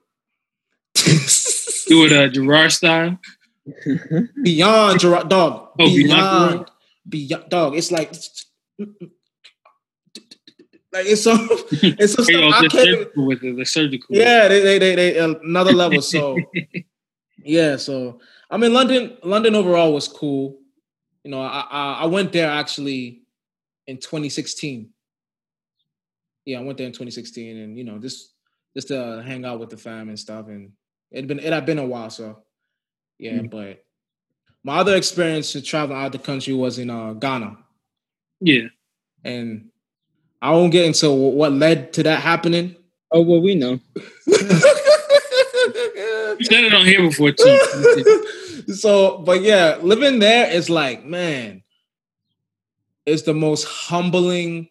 Do 0.96 2.06
it 2.06 2.12
uh, 2.12 2.26
Gerard 2.26 2.72
style. 2.72 3.20
beyond 4.42 4.98
Gerard, 4.98 5.28
dog. 5.28 5.68
Oh, 5.78 5.87
beyond 5.87 6.09
beyond, 6.09 6.70
beyond, 7.09 7.48
dog. 7.50 7.76
It's 7.76 7.92
like, 7.92 8.12
like 10.92 11.06
it's 11.06 11.22
so, 11.22 11.37
it's 11.70 12.14
so 12.14 12.24
Hey, 12.24 12.40
yo, 12.40 12.48
I 12.48 12.61
can't. 12.62 12.72
surgical 12.72 13.26
with 13.28 13.44
it. 13.44 13.54
They're 13.54 13.64
surgical. 13.64 14.16
Yeah, 14.16 14.48
they, 14.48 14.61
they, 14.62 14.78
they, 14.80 14.94
they, 14.96 15.18
another 15.18 15.72
level. 15.72 16.02
So, 16.02 16.37
yeah. 17.44 17.76
So, 17.76 18.18
I 18.50 18.56
mean, 18.56 18.72
London, 18.72 19.16
London 19.22 19.54
overall 19.54 19.94
was 19.94 20.09
cool. 20.09 20.59
You 21.22 21.30
know, 21.30 21.40
I, 21.40 21.64
I, 21.70 21.92
I 21.92 22.06
went 22.06 22.33
there 22.33 22.50
actually 22.50 23.22
in 23.87 23.98
2016. 23.98 24.90
Yeah, 26.44 26.59
I 26.59 26.62
went 26.62 26.79
there 26.79 26.87
in 26.87 26.92
2016, 26.92 27.57
and 27.59 27.76
you 27.79 27.85
know, 27.85 27.98
just, 27.98 28.33
just 28.74 28.88
to 28.88 29.22
hang 29.24 29.44
out 29.44 29.61
with 29.61 29.70
the 29.70 29.76
fam 29.76 30.09
and 30.09 30.18
stuff, 30.18 30.48
and 30.48 30.72
it'd 31.11 31.29
been, 31.29 31.38
it 31.38 31.53
had 31.53 31.66
been 31.66 31.79
a 31.79 31.85
while. 31.87 32.11
So, 32.11 32.42
yeah, 33.18 33.33
Mm. 33.38 33.50
but 33.50 33.85
my 34.64 34.79
other 34.79 34.96
experience 34.96 35.53
to 35.53 35.62
traveling 35.62 36.00
out 36.00 36.12
the 36.12 36.18
country 36.18 36.55
was 36.55 36.79
in 36.79 36.90
uh, 36.90 37.12
Ghana, 37.14 37.57
Yeah. 38.40 38.68
and 39.24 39.70
I 40.42 40.53
won't 40.53 40.72
get 40.72 40.87
into 40.87 41.11
what 41.12 41.53
led 41.53 41.92
to 41.94 42.03
that 42.05 42.20
happening. 42.22 42.76
Oh, 43.12 43.22
well, 43.22 43.40
we 43.42 43.55
know. 43.55 43.81
You 46.38 46.46
said 46.46 46.64
it 46.64 46.72
on 46.74 46.87
here 46.87 47.03
before 47.03 47.33
too. 47.33 48.64
so, 48.74 49.18
but 49.18 49.42
yeah, 49.42 49.76
living 49.83 50.20
there 50.20 50.50
is 50.50 50.70
like, 50.70 51.05
man, 51.05 51.62
it's 53.05 53.22
the 53.22 53.35
most 53.35 53.64
humbling 53.64 54.68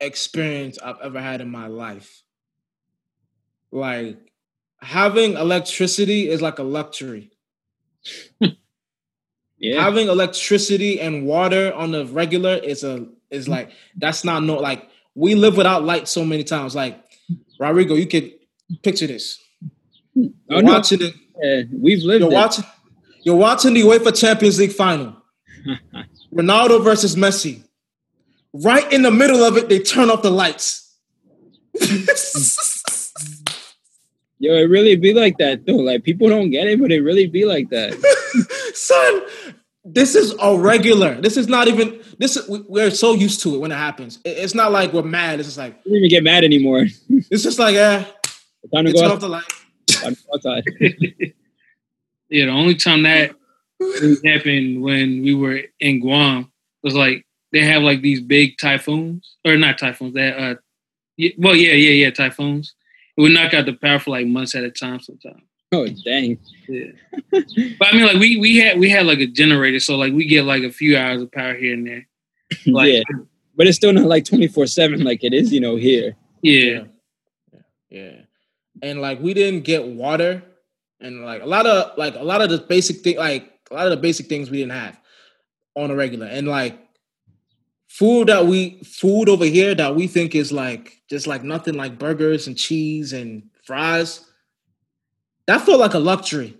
experience 0.00 0.78
I've 0.82 1.00
ever 1.02 1.20
had 1.20 1.40
in 1.40 1.50
my 1.50 1.66
life. 1.66 2.22
Like 3.70 4.18
having 4.80 5.34
electricity 5.34 6.28
is 6.28 6.42
like 6.42 6.58
a 6.58 6.62
luxury. 6.62 7.30
Yeah. 9.58 9.82
Having 9.82 10.08
electricity 10.08 11.00
and 11.00 11.26
water 11.26 11.72
on 11.74 11.92
the 11.92 12.04
regular 12.06 12.56
is 12.56 12.84
a 12.84 13.06
is 13.30 13.46
mm. 13.46 13.52
like 13.52 13.70
that's 13.96 14.22
not 14.22 14.42
no 14.42 14.56
like 14.56 14.88
we 15.14 15.34
live 15.34 15.56
without 15.56 15.82
light 15.82 16.08
so 16.08 16.24
many 16.24 16.44
times. 16.44 16.74
Like 16.74 17.02
Rodrigo, 17.58 17.94
you 17.94 18.06
could 18.06 18.32
picture 18.82 19.06
this. 19.06 19.42
Mm. 20.16 20.34
oh, 20.50 20.56
You're 20.56 20.62
no. 20.62 20.72
watching 20.72 21.02
it. 21.02 21.14
Yeah, 21.42 21.62
we've 21.72 22.02
lived 22.02 22.22
You're 22.22 22.32
it. 22.32 22.34
watching. 22.34 22.64
You're 23.22 23.36
watching 23.36 23.74
the 23.74 23.82
UEFA 23.82 24.18
Champions 24.18 24.58
League 24.58 24.72
final. 24.72 25.16
Ronaldo 26.34 26.84
versus 26.84 27.16
Messi. 27.16 27.65
Right 28.64 28.90
in 28.92 29.02
the 29.02 29.10
middle 29.10 29.42
of 29.42 29.56
it, 29.56 29.68
they 29.68 29.78
turn 29.80 30.10
off 30.10 30.22
the 30.22 30.30
lights. 30.30 30.94
Yo, 34.38 34.52
it 34.54 34.68
really 34.68 34.96
be 34.96 35.14
like 35.14 35.38
that 35.38 35.64
though. 35.66 35.76
Like 35.76 36.04
people 36.04 36.28
don't 36.28 36.50
get 36.50 36.66
it, 36.66 36.80
but 36.80 36.92
it 36.92 37.00
really 37.00 37.26
be 37.26 37.44
like 37.46 37.70
that. 37.70 37.94
Son, 38.74 39.22
this 39.84 40.14
is 40.14 40.34
a 40.40 40.56
regular. 40.58 41.18
This 41.20 41.36
is 41.38 41.48
not 41.48 41.68
even. 41.68 42.00
This 42.18 42.36
is, 42.36 42.46
we- 42.48 42.60
we're 42.68 42.90
so 42.90 43.14
used 43.14 43.40
to 43.42 43.54
it 43.54 43.58
when 43.58 43.72
it 43.72 43.76
happens. 43.76 44.18
It's 44.24 44.54
not 44.54 44.72
like 44.72 44.92
we're 44.92 45.02
mad. 45.02 45.38
It's 45.40 45.48
just 45.48 45.58
like 45.58 45.82
we 45.84 45.90
don't 45.92 45.98
even 45.98 46.10
get 46.10 46.22
mad 46.22 46.44
anymore. 46.44 46.86
it's 47.08 47.42
just 47.42 47.58
like 47.58 47.74
yeah. 47.74 48.04
Time 48.74 48.84
to 48.84 48.92
They 48.92 48.98
turn 48.98 49.08
go 49.08 49.14
off 49.14 49.20
the 49.20 49.28
light. 49.28 49.44
outside. 50.04 50.16
outside. 50.34 50.64
yeah. 52.28 52.44
The 52.46 52.48
only 52.50 52.74
time 52.74 53.04
that 53.04 53.34
really 53.80 54.16
happened 54.28 54.82
when 54.82 55.22
we 55.22 55.34
were 55.34 55.60
in 55.80 56.00
Guam 56.00 56.50
was 56.82 56.94
like 56.94 57.24
they 57.52 57.64
have 57.64 57.82
like 57.82 58.02
these 58.02 58.20
big 58.20 58.58
typhoons 58.58 59.36
or 59.44 59.56
not 59.56 59.78
typhoons. 59.78 60.14
That 60.14 60.38
uh, 60.38 60.54
yeah, 61.16 61.30
well, 61.38 61.56
yeah, 61.56 61.72
yeah, 61.72 62.04
yeah, 62.06 62.10
typhoons. 62.10 62.74
It 63.16 63.22
would 63.22 63.32
knock 63.32 63.54
out 63.54 63.66
the 63.66 63.72
power 63.72 63.98
for 63.98 64.10
like 64.10 64.26
months 64.26 64.54
at 64.54 64.64
a 64.64 64.70
time 64.70 65.00
sometimes. 65.00 65.42
Oh 65.72 65.86
dang. 66.04 66.38
Yeah. 66.68 66.90
but 67.30 67.88
I 67.88 67.92
mean, 67.92 68.06
like 68.06 68.18
we 68.18 68.36
we 68.36 68.58
had 68.58 68.78
we 68.78 68.88
had 68.88 69.06
like 69.06 69.18
a 69.18 69.26
generator, 69.26 69.80
so 69.80 69.96
like 69.96 70.12
we 70.12 70.26
get 70.26 70.44
like 70.44 70.62
a 70.62 70.70
few 70.70 70.96
hours 70.96 71.22
of 71.22 71.32
power 71.32 71.54
here 71.54 71.74
and 71.74 71.86
there. 71.86 72.06
Like 72.66 72.92
yeah. 72.92 73.02
but 73.56 73.66
it's 73.66 73.76
still 73.76 73.92
not 73.92 74.06
like 74.06 74.24
twenty 74.24 74.46
four 74.46 74.66
seven 74.68 75.02
like 75.02 75.24
it 75.24 75.34
is, 75.34 75.52
you 75.52 75.60
know, 75.60 75.74
here. 75.74 76.14
Yeah. 76.42 76.84
yeah, 77.50 77.60
yeah, 77.90 78.20
and 78.82 79.00
like 79.00 79.20
we 79.20 79.34
didn't 79.34 79.62
get 79.62 79.84
water, 79.84 80.44
and 81.00 81.24
like 81.24 81.42
a 81.42 81.46
lot 81.46 81.66
of 81.66 81.98
like 81.98 82.14
a 82.14 82.22
lot 82.22 82.40
of 82.40 82.50
the 82.50 82.58
basic 82.58 82.98
thing, 82.98 83.16
like 83.16 83.52
a 83.68 83.74
lot 83.74 83.86
of 83.86 83.90
the 83.90 83.96
basic 83.96 84.26
things 84.26 84.48
we 84.48 84.58
didn't 84.58 84.72
have 84.72 85.00
on 85.74 85.90
a 85.90 85.96
regular, 85.96 86.26
and 86.26 86.46
like 86.46 86.78
food 87.88 88.28
that 88.28 88.46
we 88.46 88.78
food 88.84 89.28
over 89.28 89.44
here 89.44 89.74
that 89.74 89.94
we 89.94 90.06
think 90.06 90.34
is 90.34 90.52
like 90.52 91.00
just 91.08 91.26
like 91.26 91.42
nothing 91.42 91.74
like 91.74 91.98
burgers 91.98 92.46
and 92.46 92.56
cheese 92.56 93.12
and 93.12 93.44
fries. 93.64 94.20
That 95.46 95.62
felt 95.62 95.78
like 95.80 95.94
a 95.94 95.98
luxury. 95.98 96.56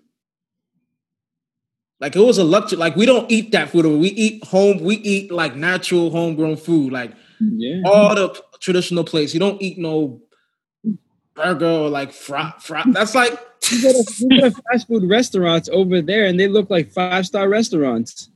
Like 2.00 2.14
it 2.14 2.20
was 2.20 2.38
a 2.38 2.44
luxury. 2.44 2.78
Like 2.78 2.94
we 2.96 3.06
don't 3.06 3.30
eat 3.30 3.52
that 3.52 3.70
food. 3.70 3.86
We 3.86 4.08
eat 4.08 4.44
home. 4.44 4.78
We 4.80 4.96
eat 4.96 5.32
like 5.32 5.56
natural 5.56 6.10
homegrown 6.10 6.56
food. 6.58 6.92
Like 6.92 7.12
Yeah. 7.40 7.82
all 7.86 8.14
the 8.14 8.40
traditional 8.60 9.04
place. 9.04 9.32
You 9.34 9.40
don't 9.40 9.60
eat 9.60 9.78
no 9.78 10.22
burger 11.34 11.66
or 11.66 11.88
like 11.88 12.12
fry. 12.12 12.52
fry. 12.60 12.82
That's 12.86 13.14
like 13.14 13.32
You 13.70 13.82
go, 13.82 13.92
to, 13.92 14.50
fast 14.72 14.86
food 14.86 15.08
restaurants 15.08 15.68
over 15.72 16.00
there 16.02 16.26
and 16.26 16.38
they 16.38 16.48
look 16.48 16.70
like 16.70 16.92
five 16.92 17.26
star 17.26 17.48
restaurants. 17.48 18.30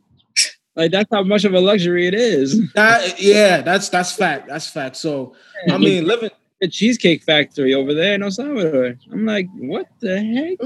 Like 0.81 0.93
that's 0.93 1.11
how 1.13 1.23
much 1.23 1.45
of 1.45 1.53
a 1.53 1.61
luxury 1.61 2.07
it 2.07 2.15
is. 2.15 2.73
that. 2.75 3.21
Yeah, 3.21 3.61
that's 3.61 3.91
that's 3.91 4.15
fact. 4.15 4.49
That's 4.49 4.67
fact. 4.67 4.97
So 4.97 5.35
I 5.69 5.77
mean, 5.77 6.07
living. 6.07 6.31
The 6.63 6.69
Cheesecake 6.69 7.23
Factory 7.23 7.75
over 7.75 7.93
there 7.93 8.15
in 8.15 8.23
El 8.23 8.31
Salvador. 8.31 8.97
I'm 9.13 9.27
like, 9.27 9.47
what 9.57 9.89
the 10.01 10.57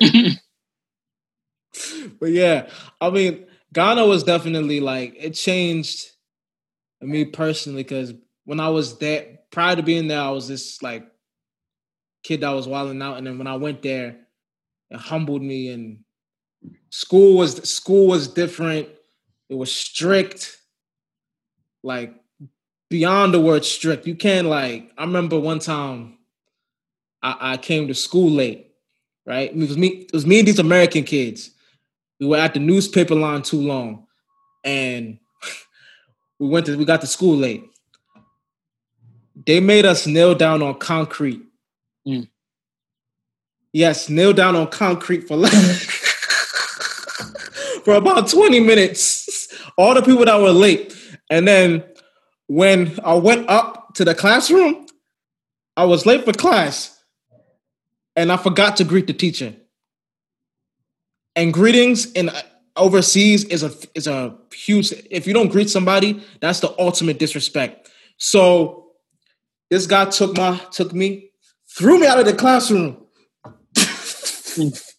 heck? 0.00 0.38
but 2.20 2.30
yeah, 2.30 2.70
I 2.98 3.10
mean, 3.10 3.44
Ghana 3.74 4.06
was 4.06 4.24
definitely 4.24 4.80
like 4.80 5.14
it 5.18 5.32
changed 5.32 6.12
me 7.02 7.26
personally 7.26 7.82
because 7.82 8.14
when 8.44 8.58
I 8.58 8.70
was 8.70 8.96
there, 8.96 9.40
prior 9.50 9.76
to 9.76 9.82
being 9.82 10.08
there, 10.08 10.20
I 10.20 10.30
was 10.30 10.48
this 10.48 10.82
like 10.82 11.06
kid 12.22 12.40
that 12.40 12.50
was 12.50 12.66
wilding 12.66 13.02
out, 13.02 13.18
and 13.18 13.26
then 13.26 13.36
when 13.36 13.46
I 13.46 13.56
went 13.56 13.82
there, 13.82 14.16
it 14.88 14.98
humbled 14.98 15.42
me. 15.42 15.68
And 15.68 15.98
school 16.88 17.36
was 17.36 17.68
school 17.68 18.06
was 18.06 18.26
different. 18.26 18.88
It 19.50 19.58
was 19.58 19.70
strict, 19.72 20.56
like 21.82 22.14
beyond 22.88 23.34
the 23.34 23.40
word 23.40 23.64
strict. 23.64 24.06
You 24.06 24.14
can't 24.14 24.46
like. 24.46 24.92
I 24.96 25.02
remember 25.02 25.40
one 25.40 25.58
time 25.58 26.18
I, 27.20 27.36
I 27.40 27.56
came 27.56 27.88
to 27.88 27.94
school 27.94 28.30
late, 28.30 28.70
right? 29.26 29.50
It 29.50 29.56
was 29.56 29.76
me. 29.76 29.88
It 29.88 30.12
was 30.12 30.24
me 30.24 30.38
and 30.38 30.48
these 30.48 30.60
American 30.60 31.02
kids. 31.02 31.50
We 32.20 32.28
were 32.28 32.36
at 32.36 32.54
the 32.54 32.60
newspaper 32.60 33.16
line 33.16 33.42
too 33.42 33.60
long, 33.60 34.06
and 34.62 35.18
we 36.38 36.46
went 36.48 36.66
to 36.66 36.78
we 36.78 36.84
got 36.84 37.00
to 37.00 37.08
school 37.08 37.36
late. 37.36 37.64
They 39.46 39.58
made 39.58 39.84
us 39.84 40.06
kneel 40.06 40.36
down 40.36 40.62
on 40.62 40.78
concrete. 40.78 41.42
Mm. 42.06 42.28
Yes, 43.72 44.08
kneel 44.08 44.32
down 44.32 44.54
on 44.54 44.68
concrete 44.68 45.26
for 45.26 45.36
like 45.36 45.52
for 47.84 47.94
about 47.94 48.28
20 48.28 48.60
minutes. 48.60 49.19
All 49.80 49.94
the 49.94 50.02
people 50.02 50.26
that 50.26 50.38
were 50.38 50.50
late. 50.50 50.94
And 51.30 51.48
then 51.48 51.82
when 52.48 52.98
I 53.02 53.14
went 53.14 53.48
up 53.48 53.94
to 53.94 54.04
the 54.04 54.14
classroom, 54.14 54.86
I 55.74 55.84
was 55.84 56.04
late 56.04 56.26
for 56.26 56.34
class 56.34 57.02
and 58.14 58.30
I 58.30 58.36
forgot 58.36 58.76
to 58.76 58.84
greet 58.84 59.06
the 59.06 59.14
teacher. 59.14 59.54
And 61.34 61.54
greetings 61.54 62.12
in 62.12 62.28
uh, 62.28 62.42
overseas 62.76 63.44
is 63.44 63.62
a 63.62 63.72
is 63.94 64.06
a 64.06 64.36
huge 64.52 64.92
if 65.10 65.26
you 65.26 65.32
don't 65.32 65.48
greet 65.48 65.70
somebody, 65.70 66.22
that's 66.40 66.60
the 66.60 66.74
ultimate 66.78 67.18
disrespect. 67.18 67.88
So 68.18 68.90
this 69.70 69.86
guy 69.86 70.10
took 70.10 70.36
my 70.36 70.60
took 70.72 70.92
me, 70.92 71.30
threw 71.74 71.98
me 71.98 72.06
out 72.06 72.18
of 72.18 72.26
the 72.26 72.34
classroom. 72.34 73.06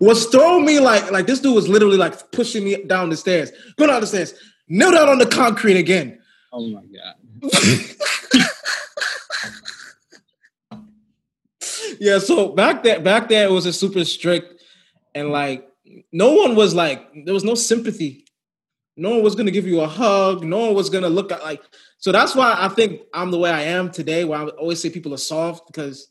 was 0.00 0.26
throwing 0.26 0.64
me 0.64 0.80
like 0.80 1.10
like 1.10 1.26
this 1.26 1.40
dude 1.40 1.54
was 1.54 1.68
literally 1.68 1.96
like 1.96 2.32
pushing 2.32 2.64
me 2.64 2.82
down 2.84 3.10
the 3.10 3.16
stairs. 3.16 3.50
going 3.76 3.90
down 3.90 4.00
the 4.00 4.06
stairs, 4.06 4.34
kneel 4.68 4.92
down 4.92 5.08
on 5.08 5.18
the 5.18 5.26
concrete 5.26 5.76
again. 5.76 6.20
Oh 6.52 6.66
my 6.68 6.82
god. 6.82 7.14
yeah, 12.00 12.18
so 12.18 12.48
back 12.48 12.82
there, 12.82 13.00
back 13.00 13.28
there, 13.28 13.46
it 13.46 13.50
was 13.50 13.66
a 13.66 13.72
super 13.72 14.04
strict, 14.04 14.62
and 15.14 15.30
like 15.30 15.68
no 16.12 16.32
one 16.32 16.54
was 16.54 16.74
like 16.74 17.24
there 17.24 17.34
was 17.34 17.44
no 17.44 17.54
sympathy. 17.54 18.24
No 18.96 19.10
one 19.10 19.22
was 19.22 19.34
gonna 19.34 19.50
give 19.50 19.66
you 19.66 19.80
a 19.80 19.88
hug. 19.88 20.44
No 20.44 20.58
one 20.58 20.74
was 20.74 20.90
gonna 20.90 21.08
look 21.08 21.32
at 21.32 21.42
like. 21.42 21.62
So 21.98 22.12
that's 22.12 22.34
why 22.34 22.54
I 22.56 22.68
think 22.68 23.00
I'm 23.12 23.30
the 23.30 23.38
way 23.38 23.50
I 23.50 23.62
am 23.62 23.90
today. 23.90 24.24
Where 24.24 24.38
I 24.38 24.46
always 24.48 24.80
say 24.80 24.90
people 24.90 25.14
are 25.14 25.18
soft 25.18 25.66
because 25.66 26.08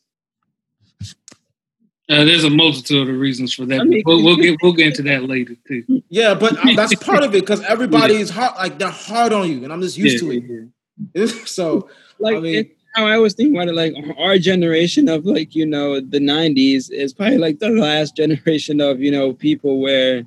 Uh, 2.09 2.25
there's 2.25 2.43
a 2.43 2.49
multitude 2.49 3.07
of 3.07 3.15
reasons 3.17 3.53
for 3.53 3.65
that. 3.65 3.79
I 3.81 3.83
mean- 3.85 4.03
we'll, 4.05 4.23
we'll 4.23 4.35
get 4.37 4.57
we'll 4.61 4.73
get 4.73 4.87
into 4.87 5.03
that 5.03 5.23
later 5.29 5.55
too. 5.67 6.03
yeah, 6.09 6.33
but 6.33 6.57
uh, 6.57 6.73
that's 6.75 6.95
part 6.95 7.23
of 7.23 7.33
it 7.33 7.41
because 7.41 7.61
everybody 7.67 8.15
is 8.15 8.29
hard. 8.29 8.55
Like 8.57 8.77
they're 8.77 8.89
hard 8.89 9.31
on 9.33 9.49
you, 9.49 9.63
and 9.63 9.71
I'm 9.71 9.81
just 9.81 9.97
used 9.97 10.23
Yeah, 10.23 10.31
to 10.39 10.69
it. 11.13 11.29
so 11.47 11.89
like 12.19 12.35
I 12.37 12.39
mean- 12.39 12.71
how 12.95 13.07
I 13.07 13.17
was 13.17 13.33
thinking 13.33 13.55
about 13.55 13.69
it, 13.69 13.73
like 13.73 13.95
our 14.19 14.37
generation 14.37 15.09
of 15.09 15.25
like, 15.25 15.55
you 15.55 15.65
know, 15.65 15.99
the 15.99 16.19
nineties 16.19 16.91
is 16.91 17.11
probably 17.11 17.39
like 17.39 17.57
the 17.57 17.69
last 17.69 18.15
generation 18.15 18.79
of, 18.81 18.99
you 18.99 19.09
know, 19.09 19.33
people 19.33 19.79
where 19.81 20.23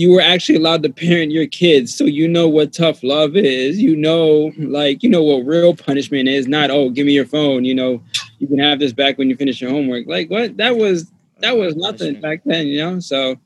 you 0.00 0.12
were 0.12 0.20
actually 0.22 0.56
allowed 0.56 0.82
to 0.82 0.88
parent 0.88 1.30
your 1.30 1.46
kids. 1.46 1.94
So 1.94 2.04
you 2.04 2.26
know 2.26 2.48
what 2.48 2.72
tough 2.72 3.02
love 3.02 3.36
is. 3.36 3.78
You 3.78 3.94
know, 3.94 4.50
like, 4.56 5.02
you 5.02 5.10
know 5.10 5.22
what 5.22 5.44
real 5.44 5.76
punishment 5.76 6.26
is, 6.26 6.48
not 6.48 6.70
oh, 6.70 6.88
give 6.88 7.04
me 7.04 7.12
your 7.12 7.26
phone, 7.26 7.66
you 7.66 7.74
know, 7.74 8.02
you 8.38 8.46
can 8.46 8.58
have 8.58 8.78
this 8.78 8.94
back 8.94 9.18
when 9.18 9.28
you 9.28 9.36
finish 9.36 9.60
your 9.60 9.70
homework. 9.70 10.06
Like 10.06 10.30
what 10.30 10.56
that 10.56 10.78
was 10.78 11.12
that 11.40 11.58
was 11.58 11.76
nothing 11.76 12.18
back 12.20 12.40
then, 12.46 12.66
you 12.66 12.78
know? 12.78 13.00
So 13.00 13.36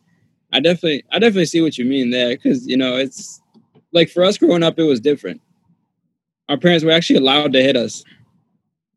I 0.53 0.61
definitely 0.61 1.05
I 1.11 1.19
definitely 1.19 1.47
see 1.47 1.61
what 1.61 1.77
you 1.77 1.85
mean 1.85 2.11
there. 2.11 2.37
Cause 2.37 2.67
you 2.67 2.77
know, 2.77 2.97
it's 2.97 3.41
like 3.93 4.09
for 4.09 4.23
us 4.23 4.39
growing 4.39 4.63
up, 4.63 4.79
it 4.79 4.85
was 4.85 5.01
different 5.01 5.41
our 6.49 6.59
parents 6.59 6.85
were 6.85 6.91
actually 6.91 7.17
allowed 7.17 7.53
to 7.53 7.63
hit 7.63 7.77
us. 7.77 8.05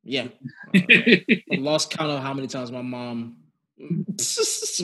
yeah, 0.04 0.28
I 0.76 1.46
lost 1.52 1.92
count 1.92 2.12
of 2.12 2.22
how 2.22 2.34
many 2.34 2.48
times 2.48 2.72
my 2.72 2.82
mom 2.82 3.37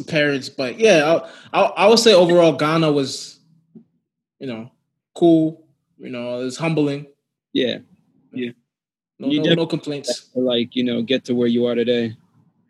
parents, 0.08 0.50
but 0.50 0.80
yeah, 0.80 1.20
I, 1.54 1.60
I, 1.62 1.64
I 1.64 1.88
would 1.88 2.00
say 2.00 2.14
overall 2.14 2.54
Ghana 2.54 2.92
was, 2.92 3.40
you 4.40 4.48
know, 4.48 4.72
cool. 5.16 5.66
You 5.98 6.10
know, 6.10 6.40
it 6.42 6.44
was 6.46 6.58
humbling. 6.58 7.08
Yeah, 7.54 7.78
No, 8.34 8.52
You 9.30 9.42
no, 9.44 9.54
no 9.54 9.66
complaints. 9.68 10.30
to 10.30 10.40
like 10.40 10.76
you 10.76 10.84
know 10.84 11.02
get 11.02 11.24
to 11.26 11.36
where 11.36 11.48
you 11.48 11.66
are 11.68 11.76
today. 11.76 12.16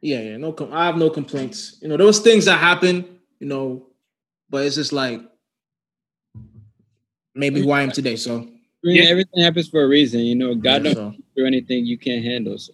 Yeah, 0.01 0.19
yeah, 0.19 0.37
no. 0.37 0.51
Com- 0.51 0.73
I 0.73 0.85
have 0.85 0.97
no 0.97 1.09
complaints. 1.09 1.77
You 1.81 1.87
know, 1.87 1.97
there 1.97 2.05
was 2.05 2.19
things 2.19 2.45
that 2.45 2.59
happened. 2.59 3.05
You 3.39 3.47
know, 3.47 3.87
but 4.49 4.65
it's 4.65 4.75
just 4.75 4.93
like 4.93 5.21
maybe 7.33 7.61
who 7.61 7.71
I 7.71 7.81
am 7.81 7.91
today. 7.91 8.15
So, 8.17 8.47
Yeah. 8.83 9.03
everything 9.05 9.43
happens 9.43 9.69
for 9.69 9.81
a 9.83 9.87
reason. 9.87 10.19
You 10.21 10.35
know, 10.35 10.53
God 10.55 10.85
yeah, 10.85 10.93
don't 10.93 11.15
so. 11.15 11.21
do 11.35 11.45
anything 11.45 11.85
you 11.85 11.97
can't 11.97 12.23
handle. 12.23 12.57
So. 12.57 12.73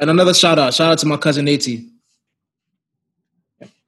And 0.00 0.10
another 0.10 0.34
shout 0.34 0.58
out, 0.58 0.74
shout 0.74 0.90
out 0.92 0.98
to 0.98 1.06
my 1.06 1.16
cousin 1.16 1.44
Nate. 1.44 1.84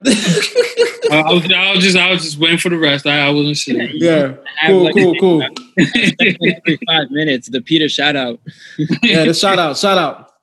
I, 0.05 1.23
I 1.25 1.33
was, 1.33 1.51
I 1.51 1.71
was 1.73 1.83
just 1.83 1.97
I 1.97 2.11
was 2.11 2.23
just 2.23 2.37
waiting 2.37 2.59
for 2.59 2.69
the 2.69 2.77
rest. 2.77 3.07
I, 3.07 3.27
I 3.27 3.29
wasn't 3.31 3.57
sure. 3.57 3.81
yeah, 3.93 4.35
cool, 4.67 4.83
like, 4.83 4.93
cool, 4.93 5.15
cool. 5.19 5.41
Every 5.41 6.79
five 6.87 7.09
minutes, 7.09 7.49
the 7.49 7.61
Peter 7.61 7.89
shout 7.89 8.15
out. 8.15 8.39
Yeah, 9.01 9.25
the 9.25 9.33
shout 9.33 9.57
out, 9.57 9.77
shout 9.77 9.97
out. 9.97 10.33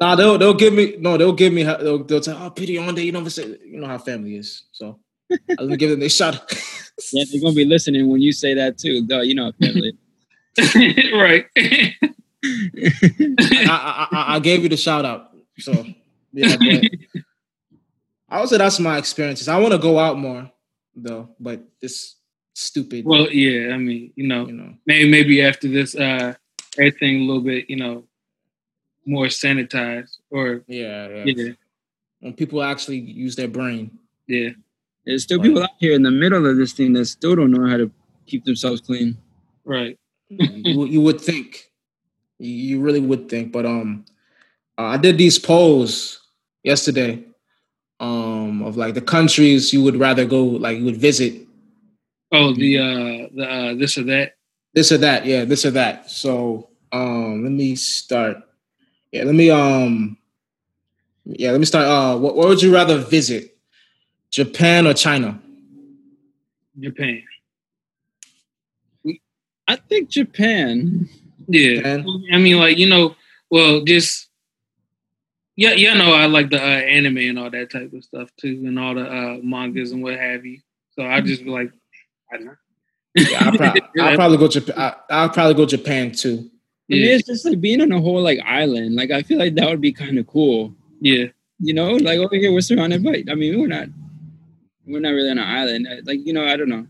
Nah, 0.00 0.16
they'll 0.16 0.38
they'll 0.38 0.54
give 0.54 0.72
me 0.72 0.96
no, 0.98 1.18
they'll 1.18 1.32
give 1.32 1.52
me 1.52 1.64
they'll, 1.64 2.02
they'll 2.04 2.22
say, 2.22 2.32
oh, 2.32 2.50
pity 2.50 2.78
on 2.78 2.94
day. 2.94 3.02
You 3.02 3.12
never 3.12 3.30
say 3.30 3.56
you 3.64 3.80
know 3.80 3.86
how 3.86 3.98
family 3.98 4.36
is. 4.36 4.64
So 4.72 4.98
I'm 5.30 5.56
gonna 5.56 5.76
give 5.76 5.90
them 5.90 6.02
a 6.02 6.08
shout 6.08 6.36
out. 6.36 6.52
Yeah, 7.12 7.24
they're 7.30 7.42
gonna 7.42 7.54
be 7.54 7.64
listening 7.64 8.08
when 8.08 8.22
you 8.22 8.32
say 8.32 8.54
that 8.54 8.78
too. 8.78 9.02
Though 9.06 9.20
you 9.20 9.34
know, 9.34 9.52
family. 9.60 9.98
right. 11.14 11.46
I, 11.56 11.96
I, 13.68 14.08
I, 14.10 14.34
I 14.36 14.38
gave 14.40 14.62
you 14.62 14.68
the 14.68 14.76
shout 14.76 15.04
out. 15.04 15.30
So 15.58 15.72
yeah, 16.32 16.56
but 16.56 17.23
I 18.28 18.40
would 18.40 18.48
say 18.48 18.58
that's 18.58 18.80
my 18.80 18.98
experiences. 18.98 19.48
I 19.48 19.58
want 19.58 19.72
to 19.72 19.78
go 19.78 19.98
out 19.98 20.18
more 20.18 20.50
though, 20.96 21.28
but 21.38 21.62
this 21.80 22.16
stupid. 22.54 23.04
well, 23.04 23.30
yeah. 23.30 23.74
I 23.74 23.78
mean, 23.78 24.12
you 24.16 24.26
know, 24.26 24.46
you 24.46 24.52
know, 24.52 24.74
maybe 24.86 25.10
maybe 25.10 25.42
after 25.42 25.68
this, 25.68 25.94
uh, 25.94 26.34
everything 26.78 27.22
a 27.22 27.24
little 27.24 27.42
bit, 27.42 27.68
you 27.68 27.76
know, 27.76 28.04
more 29.06 29.26
sanitized 29.26 30.18
or 30.30 30.62
yeah, 30.66 31.08
yeah. 31.08 31.24
yeah, 31.26 31.52
When 32.20 32.32
people 32.32 32.62
actually 32.62 32.98
use 32.98 33.36
their 33.36 33.48
brain. 33.48 33.98
yeah. 34.26 34.50
There's 35.04 35.24
still 35.24 35.38
people 35.38 35.62
out 35.62 35.68
here 35.78 35.92
in 35.92 36.02
the 36.02 36.10
middle 36.10 36.46
of 36.46 36.56
this 36.56 36.72
thing 36.72 36.94
that 36.94 37.04
still 37.04 37.36
don't 37.36 37.50
know 37.50 37.68
how 37.68 37.76
to 37.76 37.90
keep 38.24 38.46
themselves 38.46 38.80
clean. 38.80 39.18
Right. 39.66 39.98
you, 40.30 40.86
you 40.86 41.00
would 41.02 41.20
think, 41.20 41.70
you 42.38 42.80
really 42.80 43.00
would 43.00 43.28
think, 43.28 43.52
but 43.52 43.66
um, 43.66 44.06
uh, 44.78 44.84
I 44.84 44.96
did 44.96 45.18
these 45.18 45.38
polls 45.38 46.22
yesterday, 46.62 47.22
um, 48.00 48.62
of 48.62 48.76
like 48.76 48.94
the 48.94 49.00
countries 49.00 49.72
you 49.72 49.82
would 49.82 49.96
rather 49.96 50.24
go, 50.24 50.44
like 50.44 50.78
you 50.78 50.84
would 50.84 50.96
visit 50.96 51.44
Oh, 52.32 52.52
the 52.52 52.78
uh 52.78 53.28
the 53.32 53.44
uh 53.48 53.74
this 53.74 53.96
or 53.96 54.02
that. 54.04 54.32
This 54.74 54.90
or 54.90 54.98
that, 54.98 55.24
yeah, 55.24 55.44
this 55.44 55.64
or 55.64 55.70
that. 55.72 56.10
So 56.10 56.70
um 56.90 57.44
let 57.44 57.52
me 57.52 57.76
start. 57.76 58.38
Yeah, 59.12 59.22
let 59.22 59.34
me 59.36 59.50
um 59.50 60.18
yeah, 61.24 61.52
let 61.52 61.60
me 61.60 61.66
start. 61.66 61.86
Uh 61.86 62.18
what, 62.18 62.34
what 62.34 62.48
would 62.48 62.62
you 62.62 62.74
rather 62.74 62.98
visit? 62.98 63.56
Japan 64.30 64.86
or 64.86 64.94
China? 64.94 65.40
Japan. 66.80 67.22
I 69.68 69.76
think 69.76 70.10
Japan. 70.10 71.08
Yeah. 71.46 71.76
Japan? 71.76 72.24
I 72.32 72.38
mean 72.38 72.58
like, 72.58 72.78
you 72.78 72.88
know, 72.88 73.14
well 73.48 73.82
just 73.84 74.23
yeah, 75.56 75.72
yeah, 75.74 75.94
no, 75.94 76.12
I 76.14 76.26
like 76.26 76.50
the 76.50 76.60
uh, 76.60 76.66
anime 76.66 77.18
and 77.18 77.38
all 77.38 77.50
that 77.50 77.70
type 77.70 77.92
of 77.92 78.04
stuff 78.04 78.30
too, 78.40 78.62
and 78.66 78.78
all 78.78 78.94
the 78.94 79.06
uh, 79.10 79.38
mangas 79.42 79.92
and 79.92 80.02
what 80.02 80.16
have 80.18 80.44
you. 80.44 80.58
So 80.96 81.04
I 81.04 81.20
just 81.20 81.44
be 81.44 81.50
like, 81.50 81.70
I 82.32 82.36
don't 82.36 82.46
know. 82.46 82.54
Yeah, 83.16 83.38
I'll, 83.46 83.56
prob- 83.56 83.76
I'll 84.00 84.14
probably 84.16 84.38
go 84.38 84.48
Japan. 84.48 84.74
I, 84.76 84.94
I'll 85.10 85.28
probably 85.30 85.54
go 85.54 85.66
Japan 85.66 86.12
too. 86.12 86.36
For 86.38 86.92
me, 86.92 86.98
Yeah, 87.08 87.14
it's 87.16 87.26
just 87.26 87.44
like 87.44 87.60
being 87.60 87.80
on 87.80 87.92
a 87.92 88.00
whole 88.00 88.20
like 88.22 88.40
island. 88.44 88.96
Like 88.96 89.10
I 89.10 89.22
feel 89.22 89.38
like 89.38 89.54
that 89.54 89.68
would 89.68 89.80
be 89.80 89.92
kind 89.92 90.18
of 90.18 90.26
cool. 90.26 90.74
yeah, 91.00 91.26
You 91.60 91.74
know, 91.74 91.92
like 91.92 92.18
over 92.18 92.34
here 92.36 92.52
we're 92.52 92.60
surrounded 92.60 93.02
by. 93.04 93.22
I 93.30 93.34
mean, 93.34 93.58
we're 93.60 93.66
not. 93.68 93.88
We're 94.86 95.00
not 95.00 95.10
really 95.10 95.30
on 95.30 95.38
an 95.38 95.48
island. 95.48 95.86
Uh, 95.90 96.02
Like 96.04 96.26
you 96.26 96.32
know, 96.32 96.44
I 96.44 96.56
don't 96.56 96.68
know. 96.68 96.86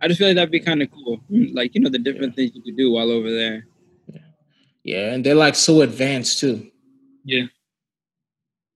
I 0.00 0.06
just 0.08 0.18
feel 0.18 0.28
like 0.28 0.36
that'd 0.36 0.50
be 0.50 0.60
kind 0.60 0.82
of 0.82 0.90
cool. 0.90 1.20
Mm, 1.30 1.54
Like 1.54 1.74
you 1.74 1.80
know, 1.80 1.88
the 1.90 1.98
different 1.98 2.34
things 2.36 2.50
you 2.54 2.62
could 2.62 2.76
do 2.76 2.90
while 2.92 3.10
over 3.10 3.30
there. 3.32 3.66
Yeah, 4.84 5.12
and 5.12 5.24
they're 5.24 5.34
like 5.34 5.54
so 5.54 5.82
advanced 5.82 6.38
too. 6.40 6.70
yeah. 7.24 7.46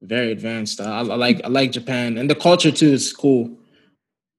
Very 0.03 0.32
advanced. 0.32 0.80
I, 0.80 0.98
I 0.98 1.03
like 1.03 1.40
I 1.44 1.48
like 1.48 1.70
Japan, 1.70 2.18
and 2.18 2.28
the 2.28 2.34
culture 2.34 2.72
too 2.72 2.88
is 2.92 3.12
cool. 3.12 3.57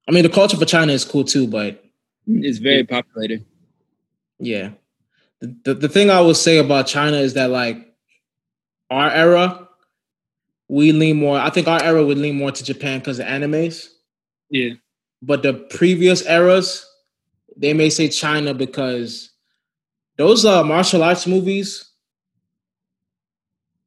I 0.08 0.12
mean, 0.12 0.24
the 0.24 0.30
culture 0.30 0.58
for 0.58 0.66
China 0.66 0.92
is 0.92 1.06
cool 1.06 1.24
too, 1.24 1.48
but 1.48 1.82
It's 2.28 2.58
very 2.58 2.84
populated. 2.84 3.46
yeah, 4.40 4.72
the, 5.40 5.56
the 5.64 5.74
the 5.76 5.90
thing 5.90 6.10
I 6.10 6.20
would 6.20 6.36
say 6.36 6.58
about 6.58 6.88
China 6.88 7.16
is 7.18 7.36
that 7.36 7.50
like 7.50 7.78
our 8.90 9.10
era, 9.10 9.70
we 10.68 10.92
lean 10.92 11.18
more. 11.18 11.38
I 11.40 11.50
think 11.50 11.70
our 11.70 11.82
era 11.82 12.06
would 12.06 12.18
lean 12.18 12.36
more 12.36 12.52
to 12.52 12.64
Japan 12.64 13.00
because 13.00 13.20
of 13.20 13.26
animes. 13.26 13.88
Yeah, 14.50 14.74
but 15.22 15.44
the 15.44 15.54
previous 15.54 16.26
eras, 16.26 16.86
they 17.56 17.74
may 17.74 17.90
say 17.90 18.10
China 18.10 18.54
because 18.54 19.32
those 20.18 20.44
uh, 20.44 20.62
martial 20.66 21.04
arts 21.04 21.26
movies 21.26 21.90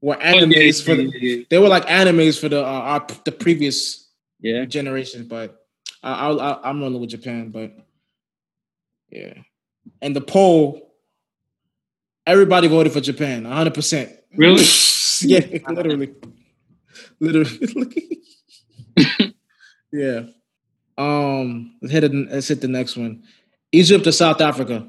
were 0.01 0.17
animes 0.17 0.85
for 0.85 0.95
the, 0.95 1.47
they 1.49 1.59
were 1.59 1.69
like 1.69 1.87
animes 1.87 2.39
for 2.39 2.49
the 2.49 2.61
uh, 2.61 2.65
our, 2.69 3.07
the 3.25 3.33
previous 3.33 4.09
Yeah. 4.41 4.65
generation. 4.67 5.27
But 5.29 5.67
I, 6.03 6.13
I, 6.13 6.33
I, 6.53 6.69
I'm 6.71 6.81
rolling 6.81 7.01
with 7.01 7.11
Japan. 7.11 7.51
But 7.51 7.73
yeah, 9.11 9.35
and 10.03 10.15
the 10.15 10.21
poll, 10.21 10.95
everybody 12.27 12.69
voted 12.69 12.93
for 12.93 13.01
Japan, 13.01 13.45
100. 13.45 13.75
percent 13.75 14.13
Really? 14.37 14.65
yeah, 15.23 15.59
literally, 15.69 16.15
literally. 17.21 18.23
yeah. 19.93 20.23
Um, 20.99 21.77
let's 21.83 21.93
hit 21.93 22.05
it. 22.05 22.13
Let's 22.13 22.49
hit 22.49 22.61
the 22.61 22.69
next 22.69 22.97
one. 22.97 23.23
Egypt 23.73 24.07
or 24.07 24.13
South 24.13 24.41
Africa? 24.41 24.89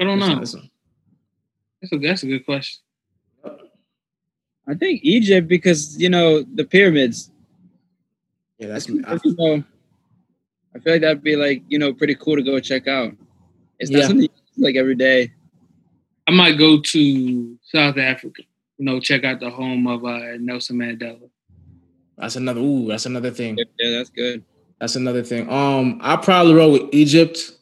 I 0.00 0.04
don't 0.04 0.18
know. 0.18 0.36
That's 0.36 0.54
a 1.92 1.98
that's 1.98 2.22
a 2.22 2.26
good 2.26 2.44
question. 2.44 2.80
I 4.66 4.74
think 4.74 5.00
Egypt 5.02 5.48
because 5.48 6.00
you 6.00 6.08
know 6.10 6.42
the 6.42 6.64
pyramids. 6.64 7.30
Yeah, 8.58 8.68
that's. 8.68 8.88
you 8.88 9.00
know, 9.00 9.64
I 10.74 10.78
feel 10.80 10.92
like 10.94 11.00
that'd 11.00 11.22
be 11.22 11.36
like 11.36 11.62
you 11.68 11.78
know 11.78 11.92
pretty 11.94 12.14
cool 12.14 12.36
to 12.36 12.42
go 12.42 12.60
check 12.60 12.86
out. 12.86 13.12
It's 13.78 13.90
not 13.90 14.00
Yeah. 14.00 14.06
something 14.08 14.22
you 14.22 14.28
do, 14.28 14.62
like 14.64 14.76
every 14.76 14.94
day. 14.94 15.32
I 16.26 16.30
might 16.32 16.58
go 16.58 16.80
to 16.80 17.58
South 17.62 17.96
Africa. 17.96 18.42
You 18.76 18.84
know, 18.84 19.00
check 19.00 19.24
out 19.24 19.40
the 19.40 19.50
home 19.50 19.86
of 19.86 20.04
uh, 20.04 20.36
Nelson 20.38 20.76
Mandela. 20.76 21.30
That's 22.18 22.36
another. 22.36 22.60
Ooh, 22.60 22.86
that's 22.88 23.06
another 23.06 23.30
thing. 23.30 23.56
Yeah, 23.78 23.90
that's 23.98 24.10
good. 24.10 24.44
That's 24.80 24.96
another 24.96 25.22
thing. 25.22 25.48
Um, 25.48 25.98
I 26.02 26.16
probably 26.16 26.54
roll 26.54 26.72
with 26.72 26.82
Egypt, 26.92 27.52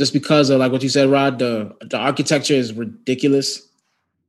just 0.00 0.14
because 0.14 0.48
of 0.48 0.58
like 0.58 0.72
what 0.72 0.82
you 0.82 0.88
said, 0.88 1.10
Rod. 1.10 1.38
The 1.38 1.76
the 1.82 1.98
architecture 1.98 2.54
is 2.54 2.72
ridiculous. 2.72 3.68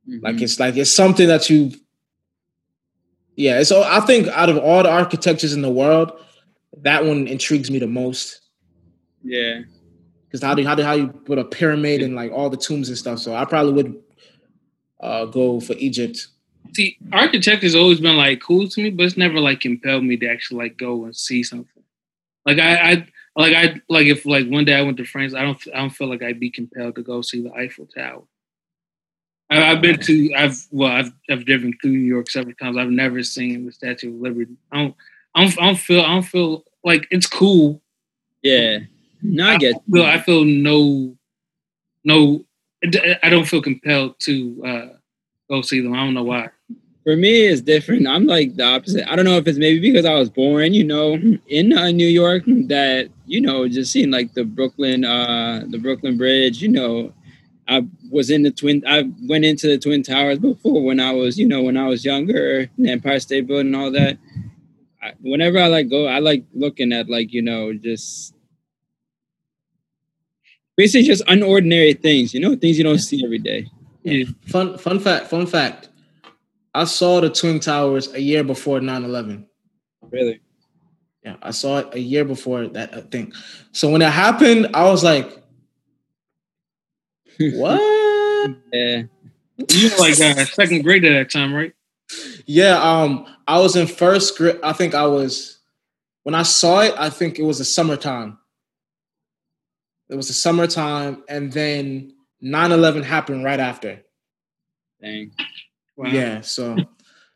Like 0.06 0.36
Mhm. 0.36 0.42
it's 0.42 0.60
like 0.60 0.76
it's 0.76 0.90
something 0.92 1.26
that 1.28 1.48
you. 1.48 1.72
Yeah, 3.36 3.62
so 3.62 3.82
I 3.82 4.00
think 4.00 4.28
out 4.28 4.50
of 4.50 4.58
all 4.58 4.82
the 4.82 4.90
architectures 4.90 5.54
in 5.54 5.62
the 5.62 5.70
world, 5.70 6.12
that 6.82 7.06
one 7.06 7.26
intrigues 7.26 7.70
me 7.70 7.78
the 7.78 7.86
most. 7.86 8.40
yeah, 9.24 9.62
Because 10.26 10.42
how 10.42 10.54
do 10.54 10.62
how 10.64 10.74
do 10.74 10.82
how 10.82 10.92
you 10.92 11.08
put 11.08 11.38
a 11.38 11.44
pyramid 11.44 12.02
and 12.02 12.14
like 12.14 12.30
all 12.32 12.50
the 12.50 12.58
tombs 12.58 12.88
and 12.90 12.98
stuff? 12.98 13.18
So 13.20 13.34
I 13.34 13.46
probably 13.46 13.72
would 13.72 14.02
uh, 15.00 15.24
go 15.26 15.60
for 15.60 15.72
Egypt. 15.78 16.26
See, 16.74 16.98
architecture 17.12 17.64
has 17.66 17.74
always 17.74 18.00
been 18.00 18.16
like 18.18 18.40
cool 18.42 18.68
to 18.68 18.82
me, 18.82 18.90
but 18.90 19.06
it's 19.06 19.16
never 19.16 19.40
like 19.40 19.60
compelled 19.60 20.04
me 20.04 20.16
to 20.18 20.28
actually 20.28 20.58
like 20.64 20.76
go 20.76 21.04
and 21.04 21.16
see 21.16 21.42
something. 21.42 21.82
Like 22.44 22.58
I, 22.58 22.90
I 22.92 23.06
like 23.36 23.54
I 23.54 23.80
like 23.88 24.06
if 24.06 24.26
like 24.26 24.46
one 24.48 24.64
day 24.64 24.74
I 24.74 24.82
went 24.82 24.96
to 24.98 25.04
France, 25.04 25.34
I 25.34 25.42
don't 25.42 25.58
I 25.74 25.78
don't 25.78 25.90
feel 25.90 26.08
like 26.08 26.22
I'd 26.22 26.40
be 26.40 26.50
compelled 26.50 26.96
to 26.96 27.02
go 27.02 27.22
see 27.22 27.42
the 27.42 27.52
Eiffel 27.54 27.86
Tower. 27.86 28.22
I, 29.50 29.70
I've 29.70 29.80
been 29.80 29.98
to 30.00 30.34
I've 30.34 30.58
well 30.70 30.90
I've 30.90 31.12
I've 31.30 31.46
driven 31.46 31.72
through 31.80 31.92
New 31.92 31.98
York 31.98 32.30
several 32.30 32.54
times. 32.56 32.76
I've 32.76 32.90
never 32.90 33.22
seen 33.22 33.64
the 33.64 33.72
Statue 33.72 34.14
of 34.14 34.20
Liberty. 34.20 34.56
I 34.70 34.78
don't 34.78 34.96
I 35.34 35.44
don't, 35.44 35.62
I 35.62 35.66
don't 35.66 35.78
feel 35.78 36.00
I 36.02 36.08
don't 36.14 36.22
feel 36.22 36.64
like 36.84 37.06
it's 37.10 37.26
cool. 37.26 37.80
yeah. 38.42 38.80
No, 39.22 39.46
I 39.46 39.56
get. 39.56 39.76
feel 39.90 40.04
I 40.04 40.18
feel 40.20 40.44
no 40.44 41.16
no 42.04 42.44
I 43.22 43.30
don't 43.30 43.46
feel 43.46 43.62
compelled 43.62 44.18
to 44.20 44.62
uh 44.66 44.88
go 45.48 45.62
see 45.62 45.80
them. 45.80 45.94
I 45.94 45.98
don't 45.98 46.14
know 46.14 46.24
why. 46.24 46.50
For 47.04 47.16
me, 47.16 47.46
it's 47.46 47.60
different. 47.60 48.06
I'm 48.06 48.26
like 48.26 48.54
the 48.54 48.64
opposite. 48.64 49.10
I 49.10 49.16
don't 49.16 49.24
know 49.24 49.36
if 49.36 49.48
it's 49.48 49.58
maybe 49.58 49.80
because 49.80 50.06
I 50.06 50.14
was 50.14 50.30
born, 50.30 50.72
you 50.72 50.84
know, 50.84 51.14
in 51.48 51.76
uh, 51.76 51.90
New 51.90 52.06
York, 52.06 52.44
that 52.46 53.08
you 53.26 53.40
know, 53.40 53.66
just 53.66 53.90
seeing 53.90 54.10
like 54.10 54.34
the 54.34 54.44
Brooklyn, 54.44 55.04
uh, 55.04 55.64
the 55.68 55.78
Brooklyn 55.78 56.16
Bridge. 56.16 56.62
You 56.62 56.68
know, 56.68 57.12
I 57.68 57.86
was 58.10 58.30
in 58.30 58.42
the 58.42 58.52
twin. 58.52 58.84
I 58.86 59.10
went 59.28 59.44
into 59.44 59.66
the 59.66 59.78
Twin 59.78 60.02
Towers 60.04 60.38
before 60.38 60.84
when 60.84 61.00
I 61.00 61.12
was, 61.12 61.38
you 61.38 61.46
know, 61.46 61.62
when 61.62 61.76
I 61.76 61.86
was 61.88 62.04
younger, 62.04 62.68
Empire 62.86 63.18
State 63.18 63.48
Building, 63.48 63.74
all 63.74 63.90
that. 63.90 64.18
I, 65.02 65.14
whenever 65.20 65.58
I 65.58 65.66
like 65.66 65.90
go, 65.90 66.06
I 66.06 66.20
like 66.20 66.44
looking 66.54 66.92
at 66.92 67.08
like 67.08 67.32
you 67.32 67.42
know 67.42 67.72
just 67.72 68.34
basically 70.76 71.06
just 71.06 71.24
unordinary 71.26 72.00
things. 72.00 72.32
You 72.32 72.40
know, 72.40 72.54
things 72.54 72.78
you 72.78 72.84
don't 72.84 72.98
see 72.98 73.24
every 73.24 73.38
day. 73.38 73.66
Yeah. 74.02 74.26
Fun 74.46 74.78
fun 74.78 75.00
fact. 75.00 75.28
Fun 75.28 75.46
fact. 75.46 75.88
I 76.74 76.84
saw 76.84 77.20
the 77.20 77.30
Twin 77.30 77.60
Towers 77.60 78.12
a 78.12 78.20
year 78.20 78.44
before 78.44 78.80
9-11. 78.80 79.46
Really. 80.10 80.40
Yeah, 81.22 81.36
I 81.40 81.52
saw 81.52 81.78
it 81.78 81.94
a 81.94 82.00
year 82.00 82.24
before 82.24 82.66
that 82.68 82.94
uh, 82.94 83.02
thing. 83.02 83.32
So 83.70 83.90
when 83.90 84.02
it 84.02 84.10
happened, 84.10 84.68
I 84.74 84.84
was 84.84 85.04
like, 85.04 85.30
"What?" 87.38 87.80
Yeah. 88.72 89.02
You 89.70 89.90
were 89.90 89.96
like 89.98 90.20
uh, 90.20 90.44
second 90.46 90.82
grade 90.82 91.04
at 91.04 91.12
that 91.12 91.30
time, 91.30 91.54
right? 91.54 91.72
yeah, 92.46 92.80
um, 92.82 93.26
I 93.46 93.60
was 93.60 93.76
in 93.76 93.86
first 93.86 94.36
grade. 94.36 94.58
I 94.62 94.72
think 94.72 94.94
I 94.94 95.06
was 95.06 95.58
when 96.24 96.34
I 96.34 96.42
saw 96.42 96.80
it. 96.80 96.94
I 96.98 97.08
think 97.10 97.38
it 97.38 97.42
was 97.42 97.58
the 97.58 97.64
summertime. 97.64 98.38
It 100.08 100.16
was 100.16 100.28
the 100.28 100.34
summertime, 100.34 101.22
and 101.28 101.52
then 101.52 102.14
9-11 102.42 103.04
happened 103.04 103.44
right 103.44 103.60
after. 103.60 104.02
Dang. 105.00 105.32
Wow. 105.96 106.10
Yeah, 106.10 106.40
so 106.40 106.76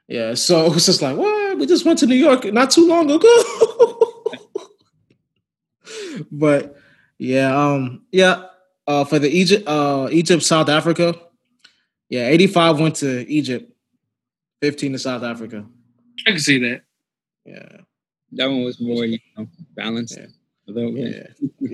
yeah, 0.08 0.34
so 0.34 0.66
it 0.66 0.74
was 0.74 0.86
just 0.86 1.02
like, 1.02 1.16
what? 1.16 1.58
We 1.58 1.66
just 1.66 1.84
went 1.84 1.98
to 2.00 2.06
New 2.06 2.14
York 2.16 2.44
not 2.52 2.70
too 2.70 2.86
long 2.86 3.10
ago. 3.10 4.22
but 6.30 6.76
yeah, 7.18 7.56
um, 7.56 8.02
yeah, 8.12 8.44
uh, 8.86 9.04
for 9.04 9.18
the 9.18 9.28
Egypt, 9.28 9.66
uh, 9.68 10.08
Egypt, 10.10 10.42
South 10.42 10.68
Africa, 10.68 11.14
yeah, 12.08 12.28
eighty-five 12.28 12.78
went 12.78 12.96
to 12.96 13.28
Egypt, 13.28 13.72
fifteen 14.60 14.92
to 14.92 14.98
South 14.98 15.22
Africa. 15.22 15.64
I 16.26 16.30
can 16.30 16.40
see 16.40 16.58
that. 16.60 16.82
Yeah, 17.44 17.80
That 18.32 18.46
one 18.48 18.64
was 18.64 18.80
more, 18.80 19.04
you 19.04 19.18
know, 19.36 19.46
balanced. 19.76 20.16
Yeah. 20.18 20.26
A 20.68 20.72
little 20.72 20.96
yeah, 20.96 21.28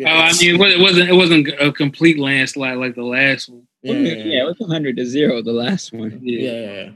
Oh, 0.06 0.10
I 0.10 0.32
mean, 0.34 0.60
it 0.60 0.72
it 0.72 0.80
wasn't 0.80 1.08
it 1.08 1.14
wasn't 1.14 1.48
a 1.58 1.72
complete 1.72 2.18
landslide 2.18 2.76
like 2.76 2.94
the 2.94 3.02
last 3.02 3.48
one. 3.48 3.66
Yeah, 3.82 3.92
Yeah, 3.94 4.24
yeah, 4.24 4.42
it 4.42 4.46
was 4.46 4.56
100 4.58 4.96
to 4.96 5.06
0, 5.06 5.42
the 5.42 5.52
last 5.52 5.92
one. 5.92 6.20
Yeah. 6.22 6.40
yeah, 6.52 6.60
yeah. 6.82 6.90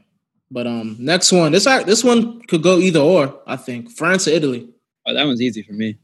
But 0.50 0.66
um, 0.66 0.96
next 0.98 1.32
one, 1.32 1.50
this 1.52 1.66
act- 1.66 1.86
this 1.86 2.04
one 2.04 2.40
could 2.42 2.62
go 2.62 2.78
either 2.78 3.00
or. 3.00 3.40
I 3.46 3.56
think 3.56 3.90
France 3.90 4.28
or 4.28 4.30
Italy. 4.30 4.68
Oh, 5.06 5.14
that 5.14 5.24
one's 5.26 5.42
easy 5.42 5.62
for 5.62 5.72
me. 5.72 5.96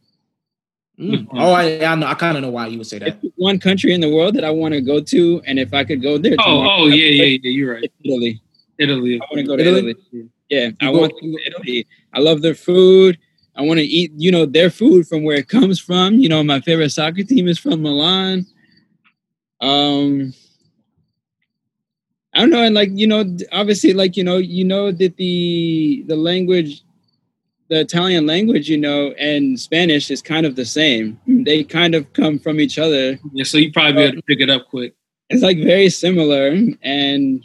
Mm. 0.99 1.27
Oh, 1.33 1.53
I, 1.53 1.85
I 1.85 1.95
know. 1.95 2.07
I 2.07 2.15
kind 2.15 2.37
of 2.37 2.43
know 2.43 2.51
why 2.51 2.67
you 2.67 2.79
would 2.79 2.87
say 2.87 2.99
that. 2.99 3.09
If 3.09 3.21
there's 3.23 3.33
one 3.37 3.59
country 3.61 3.93
in 3.95 4.01
the 4.01 4.11
world 4.15 4.35
that 4.35 4.45
I 4.45 4.51
want 4.51 4.75
to 4.75 4.81
go 4.81 5.01
to, 5.01 5.41
and 5.47 5.59
if 5.59 5.73
I 5.73 5.85
could 5.85 6.03
go 6.03 6.19
there, 6.19 6.37
Oh, 6.41 6.45
tomorrow, 6.45 6.71
oh 6.83 6.87
yeah, 6.89 7.07
yeah, 7.07 7.39
yeah. 7.43 7.51
You're 7.51 7.75
right. 7.75 7.93
Italy. 8.05 8.41
Italy. 8.79 9.21
I 9.21 9.25
want 9.31 9.39
to 9.39 9.43
go 9.45 9.57
to 9.57 9.63
Italy? 9.63 9.91
Italy. 10.13 10.29
Yeah, 10.49 10.71
I 10.81 10.93
go- 10.93 10.99
want 11.01 11.13
to 11.19 11.31
go 11.31 11.37
to 11.39 11.47
Italy. 11.47 11.87
I 12.13 12.21
love 12.21 12.43
their 12.43 12.55
food. 12.55 13.19
I 13.55 13.63
want 13.63 13.79
to 13.79 13.85
eat, 13.85 14.13
you 14.17 14.31
know, 14.33 14.45
their 14.47 14.71
food 14.71 15.07
from 15.07 15.23
where 15.25 15.37
it 15.37 15.49
comes 15.49 15.79
from. 15.79 16.15
You 16.15 16.29
know, 16.29 16.43
my 16.43 16.61
favorite 16.61 16.91
soccer 16.91 17.23
team 17.23 17.47
is 17.49 17.59
from 17.59 17.83
Milan. 17.83 18.45
Um, 19.61 20.35
I 22.35 22.41
don't 22.41 22.51
know, 22.51 22.63
and 22.63 22.75
like 22.75 22.91
you 22.93 23.07
know, 23.07 23.37
obviously, 23.53 23.93
like 23.93 24.17
you 24.17 24.25
know, 24.25 24.39
you 24.39 24.65
know 24.65 24.91
that 24.91 25.17
the 25.17 26.05
the 26.07 26.17
language, 26.17 26.83
the 27.69 27.81
Italian 27.81 28.27
language, 28.27 28.71
you 28.71 28.79
know, 28.79 29.11
and 29.19 29.61
Spanish 29.61 30.11
is 30.11 30.23
kind 30.23 30.47
of 30.47 30.57
the 30.57 30.65
same. 30.65 31.21
They 31.27 31.63
kind 31.63 31.95
of 31.95 32.11
come 32.15 32.39
from 32.39 32.59
each 32.59 32.79
other. 32.79 33.19
Yeah, 33.33 33.45
so 33.45 33.59
you 33.59 33.71
probably 33.71 33.93
be 33.93 34.01
able 34.01 34.17
to 34.17 34.23
pick 34.23 34.41
it 34.41 34.49
up 34.49 34.69
quick. 34.69 34.95
It's 35.29 35.43
like 35.43 35.59
very 35.59 35.91
similar, 35.91 36.57
and 36.83 37.45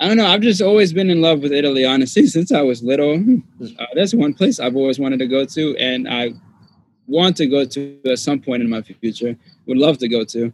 I 0.00 0.08
don't 0.08 0.16
know. 0.16 0.26
I've 0.26 0.42
just 0.42 0.60
always 0.60 0.92
been 0.92 1.08
in 1.08 1.22
love 1.22 1.40
with 1.40 1.52
Italy, 1.52 1.84
honestly, 1.84 2.26
since 2.36 2.50
I 2.50 2.62
was 2.62 2.82
little. 2.82 3.22
Uh, 3.62 3.86
that's 3.94 4.14
one 4.14 4.34
place 4.34 4.58
I've 4.58 4.76
always 4.76 4.98
wanted 4.98 5.20
to 5.20 5.28
go 5.28 5.44
to, 5.44 5.76
and 5.76 6.08
I 6.08 6.32
want 7.06 7.36
to 7.36 7.46
go 7.46 7.64
to 7.64 8.00
at 8.04 8.18
some 8.18 8.40
point 8.40 8.62
in 8.62 8.70
my 8.70 8.82
future. 8.82 9.36
Would 9.66 9.78
love 9.78 9.98
to 9.98 10.08
go 10.08 10.24
to. 10.24 10.52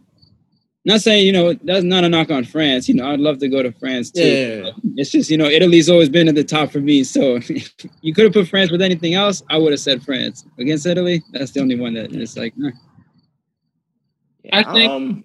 Not 0.85 0.99
saying 1.01 1.25
you 1.25 1.31
know 1.31 1.53
that's 1.53 1.83
not 1.85 2.03
a 2.03 2.09
knock 2.09 2.29
on 2.29 2.43
France. 2.43 2.89
You 2.89 2.95
know, 2.95 3.09
I'd 3.09 3.19
love 3.21 3.37
to 3.39 3.47
go 3.47 3.63
to 3.63 3.71
France 3.71 4.11
too. 4.11 4.21
Yeah. 4.65 4.71
It's 4.97 5.11
just 5.11 5.29
you 5.31 5.37
know 5.37 5.45
Italy's 5.45 5.89
always 5.89 6.09
been 6.09 6.27
at 6.27 6.35
the 6.35 6.43
top 6.43 6.71
for 6.71 6.79
me. 6.81 7.03
So 7.05 7.39
you 8.01 8.13
could 8.13 8.25
have 8.25 8.33
put 8.33 8.47
France 8.49 8.69
with 8.71 8.81
anything 8.81 9.13
else, 9.13 9.41
I 9.49 9.57
would 9.57 9.71
have 9.71 9.79
said 9.79 10.03
France 10.03 10.45
against 10.59 10.85
Italy. 10.85 11.23
That's 11.31 11.51
the 11.51 11.61
only 11.61 11.79
one 11.79 11.93
that 11.93 12.13
it's 12.13 12.35
like. 12.35 12.53
Nah. 12.57 12.71
I 14.51 14.63
think- 14.73 14.91
Um, 14.91 15.23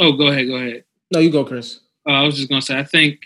Oh, 0.00 0.12
go 0.12 0.28
ahead, 0.28 0.46
go 0.46 0.54
ahead. 0.54 0.84
no, 1.12 1.18
you 1.18 1.28
go, 1.30 1.44
Chris. 1.44 1.80
Uh, 2.06 2.12
I 2.12 2.22
was 2.22 2.36
just 2.36 2.48
gonna 2.48 2.62
say, 2.62 2.78
I 2.78 2.84
think 2.84 3.18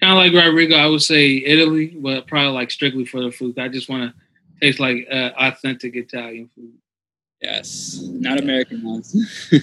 kind 0.00 0.12
of 0.12 0.18
like 0.18 0.32
Rodrigo, 0.44 0.76
I 0.76 0.86
would 0.86 1.02
say 1.02 1.36
Italy, 1.44 1.88
but 1.88 2.26
probably 2.26 2.52
like 2.52 2.70
strictly 2.70 3.04
for 3.04 3.20
the 3.22 3.30
food. 3.30 3.58
I 3.58 3.68
just 3.68 3.88
want 3.90 4.14
to 4.14 4.60
taste 4.60 4.80
like 4.80 5.06
uh, 5.10 5.32
authentic 5.38 5.94
Italian 5.96 6.48
food. 6.54 6.72
Yes, 7.42 8.00
not 8.02 8.40
American 8.40 8.82
ones. 8.82 9.14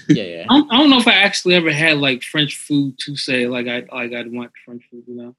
Yeah, 0.08 0.24
yeah. 0.24 0.46
I 0.50 0.58
don't, 0.58 0.72
I 0.72 0.78
don't 0.78 0.90
know 0.90 1.00
if 1.00 1.08
I 1.08 1.14
actually 1.14 1.56
ever 1.56 1.72
had 1.72 1.98
like 1.98 2.22
French 2.22 2.58
food 2.58 2.96
to 3.00 3.16
say 3.16 3.48
like 3.48 3.68
I 3.68 3.86
like 3.92 4.14
I'd 4.14 4.32
want 4.32 4.52
French 4.64 4.84
food. 4.92 5.04
You 5.08 5.16
know? 5.16 5.36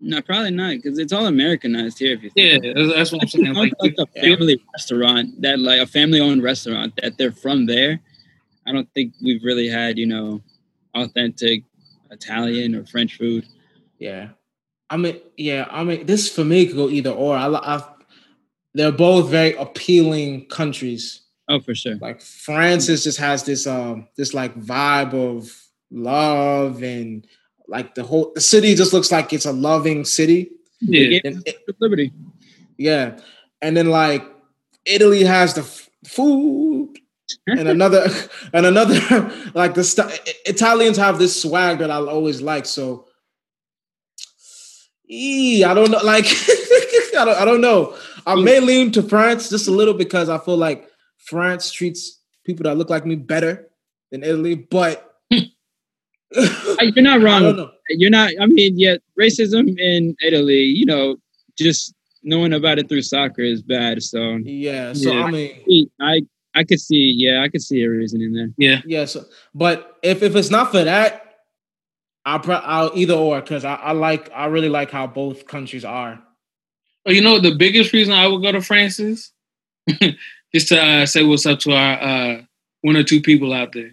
no, 0.00 0.20
probably 0.22 0.50
not 0.50 0.70
because 0.76 0.98
it's 0.98 1.12
all 1.12 1.26
Americanized 1.26 1.98
here. 1.98 2.14
If 2.14 2.22
you 2.22 2.30
Yeah, 2.34 2.58
think. 2.58 2.76
that's, 2.76 2.94
that's 2.94 3.12
what 3.12 3.22
I'm 3.22 3.28
saying. 3.28 3.54
Like, 3.54 3.72
like 3.80 3.94
a 3.98 4.06
family 4.20 4.60
restaurant 4.74 5.40
that 5.42 5.58
like 5.58 5.80
a 5.80 5.86
family 5.86 6.20
owned 6.20 6.42
restaurant 6.42 6.94
that 7.02 7.16
they're 7.16 7.32
from 7.32 7.66
there. 7.66 8.00
I 8.66 8.72
don't 8.72 8.88
think 8.94 9.14
we've 9.22 9.42
really 9.44 9.68
had, 9.68 9.98
you 9.98 10.06
know, 10.06 10.42
authentic 10.94 11.64
Italian 12.10 12.74
or 12.74 12.84
French 12.86 13.16
food. 13.18 13.46
Yeah. 13.98 14.28
I 14.90 14.96
mean, 14.96 15.20
yeah, 15.36 15.66
I 15.70 15.84
mean, 15.84 16.06
this 16.06 16.28
for 16.28 16.44
me 16.44 16.66
could 16.66 16.76
go 16.76 16.88
either 16.88 17.10
or. 17.10 17.36
I, 17.36 17.46
I, 17.48 17.82
they're 18.74 18.92
both 18.92 19.30
very 19.30 19.54
appealing 19.54 20.46
countries. 20.46 21.22
Oh, 21.48 21.60
for 21.60 21.74
sure. 21.74 21.96
Like 21.96 22.20
France 22.22 22.88
is 22.88 23.04
just 23.04 23.18
has 23.18 23.44
this 23.44 23.66
um 23.66 24.08
this 24.16 24.34
like 24.34 24.54
vibe 24.60 25.12
of 25.14 25.50
love 25.90 26.82
and 26.82 27.26
like 27.68 27.94
the 27.94 28.02
whole 28.02 28.32
the 28.34 28.40
city 28.40 28.74
just 28.74 28.92
looks 28.92 29.10
like 29.12 29.32
it's 29.32 29.46
a 29.46 29.52
loving 29.52 30.04
city. 30.04 30.50
yeah, 30.80 31.20
And 31.24 31.42
it- 31.46 31.58
Liberty. 31.80 32.12
yeah, 32.78 33.18
and 33.62 33.76
then 33.76 33.90
like 33.90 34.24
Italy 34.86 35.22
has 35.24 35.54
the 35.54 35.62
f- 35.62 35.88
food 36.06 36.94
and 37.46 37.68
another 37.68 38.06
and 38.52 38.66
another 38.66 38.98
like 39.54 39.74
the 39.74 39.84
st- 39.84 40.20
Italians 40.46 40.96
have 40.96 41.18
this 41.18 41.40
swag 41.40 41.78
that 41.78 41.90
I 41.90 41.96
always 41.96 42.42
like. 42.42 42.66
So, 42.66 43.06
ee, 45.08 45.64
I 45.64 45.74
don't 45.74 45.90
know. 45.90 45.98
Like, 46.02 46.26
I 46.28 47.24
don't, 47.24 47.38
I 47.38 47.44
don't 47.44 47.60
know. 47.60 47.96
I 48.26 48.34
mm. 48.34 48.44
may 48.44 48.60
lean 48.60 48.90
to 48.92 49.02
France 49.02 49.50
just 49.50 49.68
a 49.68 49.70
little 49.70 49.94
because 49.94 50.28
I 50.28 50.38
feel 50.38 50.56
like 50.56 50.88
France 51.18 51.70
treats 51.72 52.20
people 52.44 52.64
that 52.64 52.76
look 52.76 52.90
like 52.90 53.06
me 53.06 53.16
better 53.16 53.68
than 54.10 54.22
Italy. 54.22 54.54
But 54.54 55.14
You're 55.30 57.02
not 57.02 57.20
I 57.20 57.24
wrong. 57.24 57.42
don't 57.42 57.56
know. 57.56 57.70
You're 57.90 58.10
not. 58.10 58.30
I 58.40 58.46
mean, 58.46 58.78
yet 58.78 59.00
racism 59.20 59.78
in 59.78 60.16
Italy, 60.22 60.62
you 60.62 60.86
know, 60.86 61.16
just 61.56 61.94
knowing 62.22 62.52
about 62.52 62.78
it 62.78 62.88
through 62.88 63.02
soccer 63.02 63.42
is 63.42 63.62
bad. 63.62 64.02
So 64.02 64.38
Yeah. 64.42 64.92
So 64.94 65.12
Yeah. 65.12 65.24
I 65.24 65.30
mean, 65.30 65.90
I 66.00 66.22
I 66.54 66.64
could 66.64 66.80
see. 66.80 67.14
Yeah, 67.16 67.42
I 67.42 67.48
could 67.48 67.62
see 67.62 67.82
a 67.82 67.90
reason 67.90 68.22
in 68.22 68.32
there. 68.32 68.48
yeah. 68.56 68.80
yeah. 68.86 69.04
So, 69.04 69.24
but 69.54 69.98
if 70.02 70.22
if 70.22 70.34
it's 70.36 70.50
not 70.50 70.70
for 70.70 70.84
that. 70.84 71.20
I'll, 72.26 72.40
pro- 72.40 72.56
I'll 72.56 72.90
either 72.94 73.14
or 73.14 73.40
because 73.40 73.64
I, 73.64 73.74
I 73.74 73.92
like 73.92 74.30
I 74.34 74.46
really 74.46 74.68
like 74.68 74.90
how 74.90 75.06
both 75.06 75.46
countries 75.46 75.84
are. 75.84 76.22
Oh, 77.06 77.10
you 77.12 77.20
know 77.20 77.38
the 77.38 77.54
biggest 77.54 77.92
reason 77.92 78.14
I 78.14 78.26
would 78.26 78.42
go 78.42 78.52
to 78.52 78.62
France 78.62 78.98
is 79.00 79.32
just 80.54 80.68
to 80.68 80.80
uh, 80.82 81.06
say 81.06 81.22
what's 81.22 81.44
up 81.46 81.58
to 81.60 81.72
our 81.72 82.00
uh, 82.02 82.42
one 82.80 82.96
or 82.96 83.02
two 83.02 83.20
people 83.20 83.52
out 83.52 83.72
there. 83.72 83.90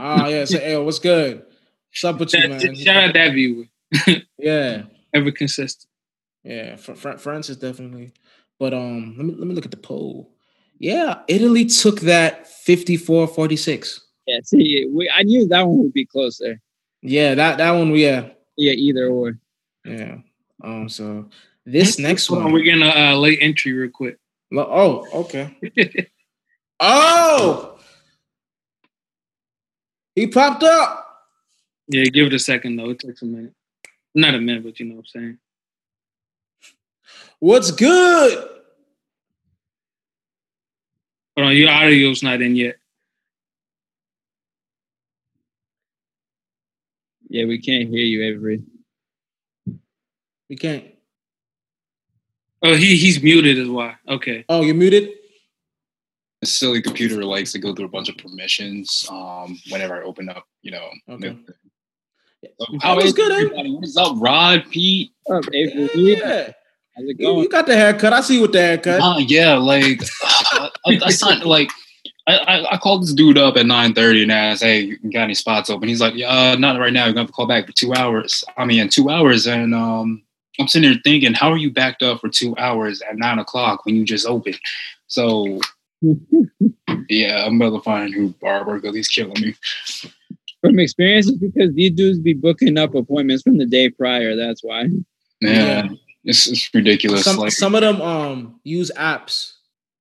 Oh 0.00 0.28
yeah, 0.28 0.44
say 0.44 0.60
hey, 0.60 0.76
what's 0.78 0.98
good? 0.98 1.42
What's 1.90 2.04
up 2.04 2.18
with 2.18 2.32
you, 2.32 2.48
man? 2.48 2.74
Shout 2.74 2.96
out 3.04 3.14
that 3.14 3.32
viewer, 3.34 3.64
Yeah, 4.38 4.84
ever 5.12 5.30
consistent. 5.30 5.86
yeah. 6.44 6.76
Fr- 6.76 6.94
Fr- 6.94 7.18
France 7.18 7.50
is 7.50 7.58
definitely, 7.58 8.12
but 8.58 8.72
um, 8.72 9.14
let 9.18 9.26
me 9.26 9.34
let 9.34 9.46
me 9.46 9.54
look 9.54 9.66
at 9.66 9.70
the 9.70 9.76
poll. 9.76 10.30
Yeah, 10.78 11.20
Italy 11.28 11.66
took 11.66 12.00
that 12.00 12.46
54-46. 12.66 14.00
yeah. 14.26 14.38
See, 14.42 14.86
we, 14.90 15.08
I 15.14 15.22
knew 15.22 15.46
that 15.48 15.66
one 15.66 15.78
would 15.82 15.92
be 15.92 16.04
closer. 16.06 16.60
Yeah, 17.02 17.34
that 17.34 17.58
that 17.58 17.70
one. 17.72 17.94
Yeah, 17.94 18.30
Yeah, 18.56 18.72
either 18.72 19.08
or. 19.08 19.38
yeah. 19.84 20.18
Um, 20.62 20.88
so 20.88 21.28
this 21.66 21.98
next 21.98 22.30
one. 22.30 22.52
we're 22.52 22.62
getting 22.62 22.82
a 22.82 22.88
uh, 23.12 23.14
late 23.16 23.38
entry 23.42 23.72
real 23.72 23.90
quick. 23.90 24.18
Oh, 24.54 25.06
okay. 25.24 25.56
Oh, 26.84 27.78
he 30.16 30.26
popped 30.26 30.64
up. 30.64 31.28
yeah, 31.86 32.02
give 32.06 32.26
it 32.26 32.32
a 32.34 32.38
second 32.40 32.74
though. 32.74 32.90
It 32.90 32.98
takes 32.98 33.22
a 33.22 33.24
minute. 33.24 33.52
Not 34.16 34.34
a 34.34 34.40
minute, 34.40 34.64
but 34.64 34.80
you 34.80 34.86
know 34.86 34.96
what 34.96 35.02
I'm 35.02 35.06
saying. 35.06 35.38
What's 37.38 37.70
good? 37.70 38.36
Hold 41.36 41.48
on, 41.48 41.56
your 41.56 41.70
audio's 41.70 42.24
not 42.24 42.42
in 42.42 42.56
yet. 42.56 42.78
Yeah, 47.32 47.46
we 47.46 47.58
can't 47.58 47.88
hear 47.88 48.04
you, 48.04 48.22
Avery. 48.24 48.62
We 50.50 50.56
can't. 50.56 50.84
Oh, 52.62 52.76
he 52.76 52.94
he's 52.98 53.22
muted 53.22 53.58
as 53.58 53.68
why. 53.68 53.96
Okay. 54.06 54.44
Oh, 54.50 54.60
you're 54.60 54.74
muted. 54.74 55.08
The 56.42 56.46
silly 56.46 56.82
computer 56.82 57.24
likes 57.24 57.52
to 57.52 57.58
go 57.58 57.74
through 57.74 57.86
a 57.86 57.88
bunch 57.88 58.10
of 58.10 58.18
permissions 58.18 59.06
um, 59.10 59.58
whenever 59.70 59.94
I 59.98 60.04
open 60.04 60.28
up, 60.28 60.44
you 60.60 60.72
know. 60.72 60.86
Okay. 61.08 61.30
the- 61.30 61.54
Oh, 62.84 62.98
it's 62.98 63.12
good, 63.14 63.32
eh? 63.32 63.36
everybody? 63.36 63.70
What 63.70 63.84
is 63.84 63.96
up, 63.96 64.16
Rod, 64.18 64.64
Pete? 64.70 65.12
What's 65.24 65.46
up, 65.46 65.54
Avery? 65.54 65.88
Yeah, 65.94 66.50
How's 66.94 67.04
it 67.06 67.16
you, 67.20 67.26
going? 67.26 67.38
you 67.44 67.48
got 67.48 67.66
the 67.66 67.76
haircut. 67.76 68.12
I 68.12 68.20
see 68.20 68.34
you 68.34 68.42
with 68.42 68.52
the 68.52 68.60
haircut. 68.60 69.00
Uh, 69.00 69.18
yeah, 69.20 69.54
like 69.56 70.02
I, 70.22 70.70
I 71.04 71.10
signed 71.10 71.44
like 71.44 71.70
I, 72.26 72.36
I, 72.36 72.74
I 72.74 72.76
called 72.78 73.02
this 73.02 73.12
dude 73.12 73.38
up 73.38 73.56
at 73.56 73.66
nine 73.66 73.94
thirty 73.94 74.22
and 74.22 74.32
asked, 74.32 74.62
"Hey, 74.62 74.80
you 74.80 75.12
got 75.12 75.24
any 75.24 75.34
spots 75.34 75.70
open?" 75.70 75.88
He's 75.88 76.00
like, 76.00 76.14
"Yeah, 76.14 76.28
uh, 76.28 76.56
not 76.56 76.78
right 76.78 76.92
now. 76.92 77.04
You're 77.04 77.14
gonna 77.14 77.22
have 77.22 77.30
to 77.30 77.32
call 77.32 77.46
back 77.46 77.66
for 77.66 77.72
two 77.72 77.94
hours." 77.94 78.44
I 78.56 78.64
mean, 78.64 78.88
two 78.88 79.10
hours, 79.10 79.46
and 79.46 79.74
um, 79.74 80.22
I'm 80.58 80.68
sitting 80.68 80.90
there 80.90 81.00
thinking, 81.02 81.32
how 81.34 81.50
are 81.50 81.56
you 81.56 81.70
backed 81.70 82.02
up 82.02 82.20
for 82.20 82.28
two 82.28 82.56
hours 82.58 83.00
at 83.02 83.16
nine 83.16 83.38
o'clock 83.38 83.84
when 83.84 83.96
you 83.96 84.04
just 84.04 84.26
opened? 84.26 84.58
So 85.06 85.60
yeah, 87.08 87.44
I'm 87.44 87.58
gonna 87.58 87.80
find 87.80 88.12
who 88.12 88.30
barber 88.40 88.78
because 88.78 88.94
he's 88.94 89.08
killing 89.08 89.40
me. 89.40 89.54
From 90.60 90.78
experience, 90.78 91.28
it's 91.28 91.38
because 91.38 91.74
these 91.74 91.92
dudes 91.92 92.20
be 92.20 92.34
booking 92.34 92.78
up 92.78 92.94
appointments 92.94 93.42
from 93.42 93.58
the 93.58 93.66
day 93.66 93.90
prior. 93.90 94.36
That's 94.36 94.62
why. 94.62 94.88
Yeah, 95.40 95.88
it's, 96.24 96.46
it's 96.46 96.72
ridiculous. 96.72 97.24
Some 97.24 97.36
like, 97.36 97.52
some 97.52 97.74
of 97.74 97.80
them 97.80 98.00
um 98.00 98.60
use 98.62 98.90
apps 98.96 99.54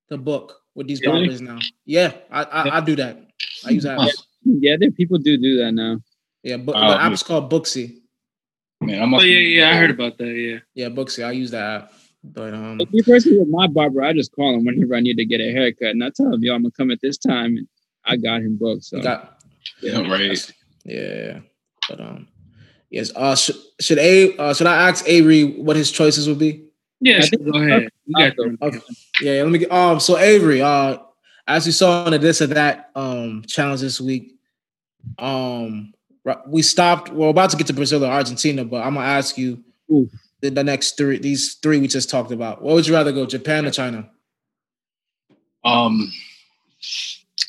to 0.09 0.17
book 0.17 0.61
with 0.76 0.88
these 0.88 1.01
Really? 1.01 1.28
barbers 1.28 1.41
now. 1.41 1.59
Yeah, 1.86 2.13
I 2.32 2.43
I, 2.43 2.78
I 2.78 2.82
do 2.82 2.95
that. 2.97 3.17
I 3.65 3.72
use 3.72 3.86
apps. 3.86 4.11
Yeah, 4.43 4.76
there 4.80 4.91
people 4.91 5.17
do 5.17 5.38
do 5.38 5.57
that 5.57 5.72
now. 5.72 5.99
Yeah, 6.43 6.57
but 6.57 6.76
Oh, 6.76 6.89
the 6.89 7.01
app's 7.01 7.24
called 7.24 7.51
Booksy. 7.51 8.01
man, 8.82 9.01
I'm 9.01 9.13
Oh 9.13 9.22
yeah, 9.22 9.38
yeah, 9.38 9.69
I 9.69 9.74
heard 9.76 9.91
about 9.91 10.17
that. 10.17 10.34
Yeah. 10.34 10.59
Yeah, 10.74 10.89
Booksy. 10.89 11.24
I 11.24 11.32
use 11.32 11.51
that 11.51 11.63
app. 11.84 11.93
But 12.24 12.53
um, 12.53 12.80
If 12.80 12.89
you 12.91 13.03
personally 13.03 13.39
with 13.39 13.49
my 13.49 13.67
barber, 13.67 14.03
I 14.03 14.13
just 14.13 14.32
call 14.32 14.55
him 14.55 14.63
whenever 14.65 14.95
I 14.95 14.99
need 14.99 15.17
to 15.17 15.26
get 15.26 15.41
a 15.41 15.51
haircut, 15.51 15.89
and 15.89 16.03
I 16.03 16.09
tell 16.15 16.34
him, 16.34 16.43
"Yo, 16.43 16.53
I'm 16.53 16.61
gonna 16.63 16.72
come 16.72 16.91
at 16.91 17.01
this 17.01 17.17
time." 17.17 17.57
And 17.57 17.67
I 18.05 18.15
got 18.17 18.41
him 18.41 18.57
booked. 18.57 18.84
So 18.86 19.01
got 19.01 19.41
Yeah, 19.82 20.01
right. 20.09 20.51
yeah. 20.86 21.39
But 21.89 21.99
um, 21.99 22.28
yes. 22.89 23.11
Uh, 23.15 23.36
should 23.36 23.55
should 23.80 23.97
a 23.97 24.36
uh, 24.38 24.53
should 24.53 24.67
I 24.67 24.89
ask 24.89 25.03
Avery 25.07 25.43
what 25.43 25.76
his 25.76 25.91
choices 25.91 26.28
would 26.28 26.39
be? 26.39 26.65
Yeah, 27.02 27.18
I 27.18 27.20
sure, 27.22 27.39
go 27.39 27.58
ahead. 27.60 27.89
You 28.06 28.26
Okay. 28.26 28.58
Okay. 28.62 28.80
Yeah, 29.22 29.34
yeah, 29.34 29.43
let 29.43 29.52
me 29.52 29.60
get 29.60 29.72
um 29.72 29.99
so 29.99 30.18
Avery, 30.18 30.62
uh 30.62 30.97
as 31.47 31.66
you 31.66 31.72
saw 31.72 32.06
on 32.06 32.12
the 32.12 32.20
this 32.20 32.41
or 32.41 32.47
that 32.47 32.91
um 32.95 33.43
challenge 33.47 33.82
this 33.82 33.99
week, 33.99 34.36
um 35.18 35.93
we 36.47 36.62
stopped, 36.62 37.10
we're 37.10 37.30
about 37.30 37.49
to 37.49 37.58
get 37.58 37.68
to 37.68 37.74
Brazil 37.74 38.06
or 38.06 38.08
Argentina, 38.08 38.64
but 38.64 38.86
I'm 38.86 38.93
gonna 38.93 39.08
ask 39.08 39.38
you 39.38 39.64
Oof. 39.91 40.10
the, 40.41 40.49
the 40.49 40.64
next 40.64 40.97
three, 40.97 41.18
these 41.18 41.56
three 41.56 41.80
we 41.80 41.88
just 41.88 42.10
talked 42.10 42.32
about? 42.32 42.62
What 42.62 42.76
would 42.76 42.88
you 42.88 42.93
rather 42.93 43.12
go, 43.12 43.26
Japan 43.26 43.66
or 43.66 43.72
China? 43.72 44.08
Um, 45.64 46.12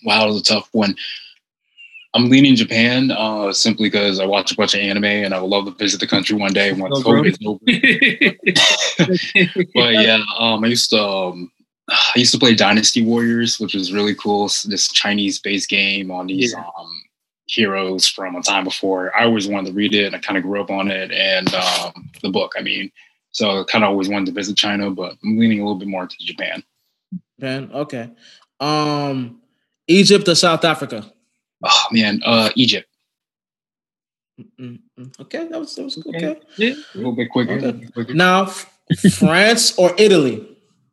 wow, 0.04 0.24
it 0.24 0.28
was 0.28 0.40
a 0.40 0.44
tough 0.44 0.68
one. 0.72 0.96
I'm 2.14 2.28
leaning 2.28 2.56
Japan 2.56 3.10
uh, 3.10 3.52
simply 3.52 3.88
because 3.88 4.20
I 4.20 4.26
watch 4.26 4.52
a 4.52 4.56
bunch 4.56 4.74
of 4.74 4.80
anime 4.80 5.04
and 5.04 5.32
I 5.32 5.40
would 5.40 5.48
love 5.48 5.64
to 5.64 5.70
visit 5.72 5.98
the 6.00 6.06
country 6.06 6.36
one 6.36 6.52
day 6.52 6.72
once 6.72 6.98
Oh, 6.98 7.02
bro. 7.02 7.22
COVID 7.22 7.30
is 7.30 7.38
over. 7.46 7.58
but 9.74 9.92
yeah, 9.94 10.22
um, 10.38 10.62
I 10.62 10.66
used 10.68 10.90
to 10.90 11.02
um, 11.02 11.50
I 11.90 12.12
used 12.16 12.32
to 12.32 12.38
play 12.38 12.54
Dynasty 12.54 13.04
Warriors, 13.04 13.58
which 13.58 13.74
was 13.74 13.92
really 13.92 14.14
cool. 14.14 14.46
S- 14.46 14.62
This 14.62 14.90
Chinese-based 14.92 15.68
game 15.68 16.10
on 16.10 16.26
these 16.26 16.52
Yeah. 16.52 16.64
um, 16.78 17.02
heroes 17.46 18.06
from 18.06 18.36
a 18.36 18.42
time 18.42 18.64
before. 18.64 19.14
I 19.16 19.24
always 19.24 19.48
wanted 19.48 19.68
to 19.70 19.74
read 19.74 19.94
it. 19.94 20.06
and 20.06 20.16
I 20.16 20.18
kind 20.18 20.36
of 20.38 20.44
grew 20.44 20.60
up 20.60 20.70
on 20.70 20.90
it 20.90 21.10
and 21.12 21.52
um, 21.54 22.10
the 22.22 22.30
book. 22.30 22.52
I 22.58 22.62
mean, 22.62 22.90
so 23.30 23.60
I 23.60 23.64
kind 23.64 23.84
of 23.84 23.90
always 23.90 24.08
wanted 24.08 24.26
to 24.26 24.32
visit 24.32 24.56
China, 24.56 24.90
but 24.90 25.16
I'm 25.24 25.38
leaning 25.38 25.60
a 25.60 25.64
little 25.64 25.78
bit 25.78 25.88
more 25.88 26.06
to 26.06 26.16
Japan. 26.20 26.62
Japan. 27.40 27.70
Okay. 27.74 28.10
Um, 28.60 29.40
Egypt 29.88 30.28
or 30.28 30.34
South 30.34 30.64
Africa? 30.64 31.11
Oh 31.62 31.86
man, 31.92 32.20
uh, 32.24 32.50
Egypt. 32.56 32.88
Mm, 34.60 34.80
mm, 34.98 35.20
Okay, 35.20 35.46
that 35.48 35.58
was 35.60 35.74
that 35.76 35.84
was 35.84 35.98
Okay. 35.98 36.26
okay. 36.26 36.40
yeah. 36.56 36.74
A 36.94 36.96
little 36.96 37.12
bit 37.12 37.30
quicker. 37.30 37.52
Okay. 37.52 37.62
a 37.62 37.66
little 37.66 37.80
bit 37.80 37.92
quicker. 37.94 38.14
Now, 38.14 38.46
France 38.46 39.78
or 39.78 39.94
Italy? 39.98 40.46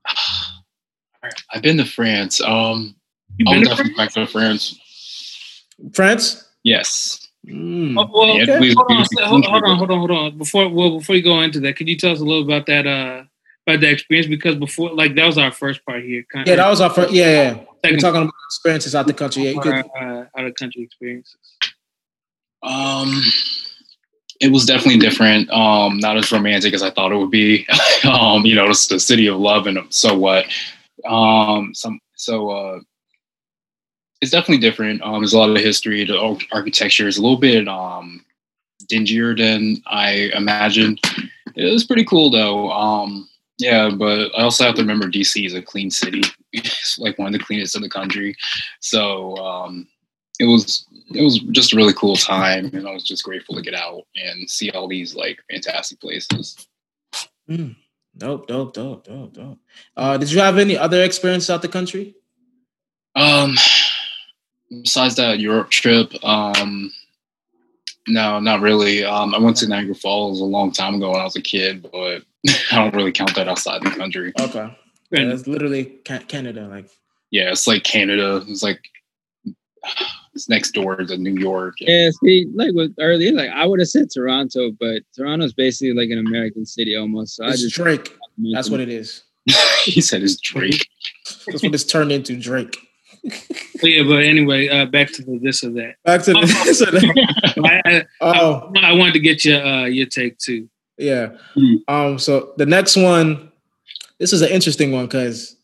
I've 1.53 1.61
been 1.61 1.77
to 1.77 1.85
France. 1.85 2.41
Um, 2.41 2.95
You 3.37 3.45
I'll 3.47 3.53
been 3.55 3.63
to 3.63 3.69
definitely 3.69 3.93
France? 3.95 4.15
back 4.15 4.25
to 4.25 4.31
France. 4.31 5.65
France. 5.93 6.47
Yes. 6.63 7.27
Mm. 7.47 7.97
Oh, 7.97 8.09
well, 8.11 8.35
Yeah, 8.37 8.43
okay. 8.43 8.57
please, 8.57 8.75
hold, 8.75 8.91
on, 8.91 8.97
please, 9.05 9.19
hold, 9.21 9.45
hold 9.45 9.63
on, 9.63 9.77
hold 9.77 9.91
on, 9.91 9.97
hold 9.99 10.11
on. 10.11 10.37
Before 10.37 10.67
well, 10.69 10.99
before 10.99 11.15
you 11.15 11.23
go 11.23 11.39
into 11.41 11.59
that, 11.61 11.75
could 11.77 11.87
you 11.87 11.95
tell 11.97 12.11
us 12.11 12.19
a 12.19 12.23
little 12.25 12.43
about 12.43 12.65
that 12.67 12.85
uh 12.85 13.23
about 13.65 13.79
that 13.81 13.91
experience? 13.91 14.27
Because 14.27 14.55
before, 14.55 14.93
like 14.93 15.15
that 15.15 15.25
was 15.25 15.37
our 15.37 15.51
first 15.51 15.83
part 15.85 16.03
here. 16.03 16.23
Kind 16.31 16.47
Yeah, 16.47 16.57
that 16.57 16.69
was 16.69 16.81
our 16.81 16.89
first. 16.89 17.13
Yeah, 17.13 17.31
yeah. 17.53 17.63
We're 17.83 17.89
second 17.89 17.99
talking 17.99 18.21
about 18.23 18.33
experiences 18.47 18.95
out 18.95 19.07
the 19.07 19.13
country. 19.13 19.43
Yeah, 19.43 19.51
you 19.51 19.61
could. 19.61 19.73
uh, 19.73 20.25
out 20.37 20.45
of 20.45 20.55
country 20.55 20.83
experiences. 20.83 21.37
Um, 22.63 23.21
it 24.39 24.51
was 24.51 24.65
definitely 24.65 24.99
different. 24.99 25.49
Um, 25.51 25.97
not 25.99 26.17
as 26.17 26.31
romantic 26.31 26.73
as 26.73 26.83
I 26.83 26.89
thought 26.91 27.11
it 27.11 27.17
would 27.17 27.31
be. 27.31 27.67
um, 28.03 28.45
you 28.45 28.55
know, 28.55 28.69
it's 28.69 28.87
the 28.87 28.99
city 28.99 29.27
of 29.27 29.37
love 29.37 29.67
and 29.67 29.79
so 29.89 30.17
what. 30.17 30.45
Um, 31.07 31.73
some 31.73 31.99
so 32.15 32.49
uh, 32.49 32.79
it's 34.21 34.31
definitely 34.31 34.59
different. 34.59 35.01
Um, 35.01 35.21
there's 35.21 35.33
a 35.33 35.39
lot 35.39 35.49
of 35.49 35.57
history. 35.57 36.03
The 36.03 36.37
architecture 36.51 37.07
is 37.07 37.17
a 37.17 37.21
little 37.21 37.37
bit 37.37 37.67
um 37.67 38.25
dingier 38.87 39.37
than 39.37 39.81
I 39.87 40.31
imagined. 40.33 40.99
It 41.55 41.71
was 41.71 41.85
pretty 41.85 42.05
cool 42.05 42.29
though. 42.29 42.71
Um, 42.71 43.27
yeah, 43.57 43.89
but 43.89 44.31
I 44.37 44.43
also 44.43 44.65
have 44.65 44.75
to 44.75 44.81
remember 44.81 45.07
DC 45.07 45.45
is 45.45 45.53
a 45.53 45.61
clean 45.61 45.91
city. 45.91 46.21
It's 46.53 46.97
like 46.99 47.17
one 47.17 47.27
of 47.27 47.33
the 47.33 47.45
cleanest 47.45 47.75
in 47.75 47.81
the 47.81 47.89
country. 47.89 48.35
So 48.79 49.35
um, 49.37 49.87
it 50.39 50.45
was 50.45 50.85
it 51.13 51.21
was 51.21 51.39
just 51.51 51.73
a 51.73 51.75
really 51.75 51.93
cool 51.93 52.15
time, 52.15 52.69
and 52.73 52.87
I 52.87 52.91
was 52.91 53.03
just 53.03 53.23
grateful 53.23 53.55
to 53.55 53.61
get 53.61 53.75
out 53.75 54.03
and 54.15 54.49
see 54.49 54.71
all 54.71 54.87
these 54.87 55.15
like 55.15 55.39
fantastic 55.49 55.99
places. 55.99 56.67
Mm. 57.49 57.75
Dope, 58.17 58.47
dope, 58.47 58.73
dope, 58.73 59.05
dope, 59.05 59.33
dope. 59.33 59.59
Uh, 59.95 60.17
did 60.17 60.31
you 60.31 60.39
have 60.39 60.57
any 60.57 60.77
other 60.77 61.03
experience 61.03 61.49
out 61.49 61.61
the 61.61 61.67
country? 61.67 62.15
Um, 63.15 63.55
besides 64.69 65.15
that 65.15 65.39
Europe 65.39 65.69
trip, 65.69 66.13
um, 66.23 66.91
no, 68.07 68.39
not 68.39 68.61
really. 68.61 69.03
Um, 69.03 69.33
I 69.33 69.39
went 69.39 69.57
to 69.57 69.67
Niagara 69.67 69.95
Falls 69.95 70.41
a 70.41 70.45
long 70.45 70.71
time 70.71 70.95
ago 70.95 71.11
when 71.11 71.21
I 71.21 71.23
was 71.23 71.35
a 71.35 71.41
kid, 71.41 71.87
but 71.91 72.23
I 72.71 72.75
don't 72.75 72.95
really 72.95 73.11
count 73.11 73.35
that 73.35 73.47
outside 73.47 73.81
the 73.83 73.91
country. 73.91 74.33
Okay. 74.39 74.75
Yeah, 75.11 75.25
that's 75.25 75.47
literally 75.47 75.85
Canada. 76.05 76.67
Like, 76.67 76.89
Yeah, 77.31 77.51
it's 77.51 77.67
like 77.67 77.83
Canada. 77.83 78.43
It's 78.47 78.63
like 78.63 78.79
it's 80.33 80.49
next 80.49 80.71
door 80.71 80.97
to 80.97 81.17
New 81.17 81.35
York. 81.35 81.75
Yeah, 81.79 82.09
see, 82.23 82.47
like 82.53 82.73
with 82.73 82.93
earlier, 82.99 83.31
like 83.33 83.49
I 83.49 83.65
would 83.65 83.79
have 83.79 83.89
said 83.89 84.09
Toronto, 84.13 84.71
but 84.79 85.01
Toronto's 85.15 85.53
basically 85.53 85.93
like 85.93 86.09
an 86.11 86.25
American 86.25 86.65
city 86.65 86.95
almost. 86.95 87.35
So 87.35 87.45
I 87.45 87.51
just 87.51 87.75
Drake. 87.75 88.15
That's 88.53 88.69
what 88.69 88.79
it 88.79 88.89
is. 88.89 89.23
he 89.83 90.01
said 90.01 90.21
it's 90.21 90.37
Drake. 90.39 90.87
That's 91.47 91.63
what 91.63 91.73
it's 91.73 91.83
turned 91.83 92.11
into, 92.11 92.37
Drake. 92.39 92.77
Yeah, 93.81 94.03
but 94.03 94.25
anyway, 94.25 94.67
uh, 94.67 94.87
back 94.87 95.09
to 95.13 95.23
the 95.23 95.39
this 95.41 95.63
or 95.63 95.69
that. 95.69 95.95
Back 96.03 96.23
to 96.23 96.33
the. 96.33 96.41
this 96.65 96.81
I, 97.63 97.81
I, 97.85 98.05
oh, 98.19 98.73
I 98.75 98.91
wanted 98.91 99.13
to 99.13 99.21
get 99.21 99.45
your 99.45 99.65
uh, 99.65 99.85
your 99.85 100.05
take 100.05 100.37
too. 100.37 100.69
yeah. 100.97 101.29
Hmm. 101.53 101.75
Um. 101.87 102.19
So 102.19 102.53
the 102.57 102.65
next 102.65 102.97
one, 102.97 103.48
this 104.19 104.33
is 104.33 104.41
an 104.41 104.49
interesting 104.49 104.91
one 104.91 105.05
because 105.05 105.55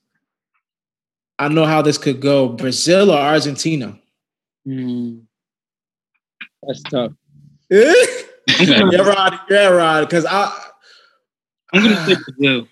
I 1.38 1.48
know 1.50 1.66
how 1.66 1.82
this 1.82 1.98
could 1.98 2.22
go: 2.22 2.50
Brazil 2.50 3.12
or 3.12 3.18
Argentina. 3.18 3.98
Hmm. 4.66 5.20
That's 6.64 6.82
tough. 6.84 7.12
yeah, 7.70 8.98
Rod. 9.02 9.40
Yeah, 9.50 9.68
Rod. 9.68 10.02
Because 10.08 10.26
I. 10.26 10.52
I'm 11.74 11.84
gonna 11.84 12.06
say 12.06 12.16
Brazil. 12.16 12.68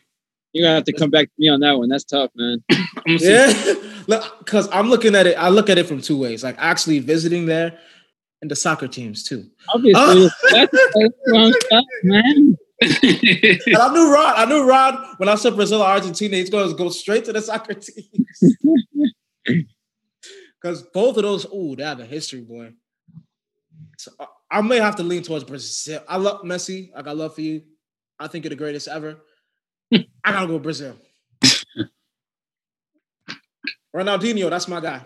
You're 0.54 0.66
gonna 0.66 0.76
have 0.76 0.84
to 0.86 0.94
come 0.94 1.10
back 1.10 1.26
to 1.26 1.32
me 1.40 1.50
on 1.50 1.60
that 1.62 1.78
one. 1.78 1.90
That's 1.90 2.04
tough, 2.04 2.30
man. 2.36 2.64
I'm 2.72 3.18
gonna 3.18 3.20
Yeah, 3.20 4.20
because 4.40 4.70
I'm 4.72 4.90
looking 4.90 5.16
at 5.16 5.28
it. 5.28 5.36
I 5.38 5.50
look 5.50 5.70
at 5.70 5.78
it 5.78 5.88
from 5.88 6.00
two 6.02 6.18
ways: 6.18 6.44
like 6.44 6.56
actually 6.60 7.00
visiting 7.00 7.46
there, 7.48 7.78
and 8.42 8.50
the 8.50 8.56
soccer 8.56 8.88
teams 8.88 9.24
too. 9.24 9.46
Obviously, 9.74 10.02
Oh. 10.02 10.30
that's, 10.52 10.72
that's 10.72 11.14
wrong 11.28 11.54
stuff, 11.66 11.86
man. 12.04 12.56
And 12.82 13.78
I 13.78 13.94
knew 13.94 14.14
Rod. 14.14 14.34
I 14.36 14.46
knew 14.46 14.68
Rod 14.68 15.16
when 15.18 15.30
I 15.30 15.36
said 15.36 15.56
Brazil 15.56 15.82
or 15.82 15.88
Argentina. 15.88 16.38
He's 16.38 16.50
going 16.50 16.70
to 16.70 16.76
go 16.76 16.90
straight 16.90 17.26
to 17.26 17.34
the 17.34 17.42
soccer 17.42 17.74
teams 17.74 18.58
because 20.62 20.84
both 20.94 21.18
of 21.18 21.24
those, 21.24 21.46
ooh, 21.54 21.76
they 21.76 21.84
have 21.84 22.00
a 22.00 22.06
history, 22.06 22.42
boy. 22.42 22.72
So 23.98 24.12
I, 24.20 24.26
I 24.52 24.62
may 24.62 24.78
have 24.78 24.96
to 24.98 25.04
lean 25.04 25.24
towards 25.24 25.44
Brazil. 25.44 26.02
I 26.08 26.18
love 26.18 26.42
Messi. 26.42 26.90
I 26.96 27.02
got 27.02 27.18
love 27.18 27.36
for 27.36 27.42
you. 27.42 27.64
I 28.20 28.28
think 28.28 28.44
you're 28.44 28.50
the 28.50 28.56
greatest 28.56 28.88
ever. 28.88 29.18
I 29.92 30.32
gotta 30.32 30.48
go 30.48 30.60
Brazil. 30.60 30.96
Ronaldinho, 33.96 34.50
that's 34.50 34.68
my 34.68 34.80
guy. 34.80 35.04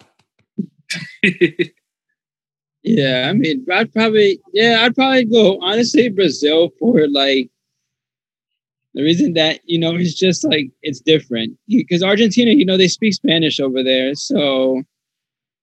Yeah, 2.88 3.28
I 3.30 3.34
mean, 3.34 3.66
I'd 3.70 3.92
probably, 3.92 4.40
yeah, 4.54 4.78
I'd 4.82 4.96
probably 4.96 5.26
go 5.26 5.60
honestly 5.62 6.08
Brazil 6.08 6.70
for 6.80 7.06
like 7.10 7.50
the 8.98 9.04
reason 9.04 9.34
that 9.34 9.60
you 9.64 9.78
know 9.78 9.96
it's 9.96 10.16
just 10.16 10.44
like 10.44 10.72
it's 10.82 11.00
different 11.00 11.56
because 11.68 12.02
Argentina, 12.02 12.50
you 12.50 12.66
know, 12.66 12.78
they 12.78 12.88
speak 12.88 13.14
Spanish 13.14 13.60
over 13.60 13.84
there, 13.84 14.16
so 14.16 14.82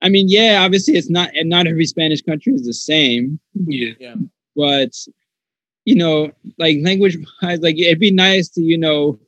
I 0.00 0.08
mean, 0.08 0.28
yeah, 0.28 0.62
obviously 0.62 0.94
it's 0.94 1.10
not, 1.10 1.34
and 1.34 1.48
not 1.48 1.66
every 1.66 1.84
Spanish 1.86 2.22
country 2.22 2.52
is 2.52 2.64
the 2.64 2.72
same, 2.72 3.40
yeah. 3.66 4.14
but 4.54 4.92
you 5.84 5.96
know, 5.96 6.30
like 6.58 6.78
language 6.82 7.18
wise, 7.42 7.58
like 7.58 7.76
it'd 7.76 7.98
be 7.98 8.12
nice 8.12 8.48
to 8.50 8.62
you 8.62 8.78
know 8.78 9.18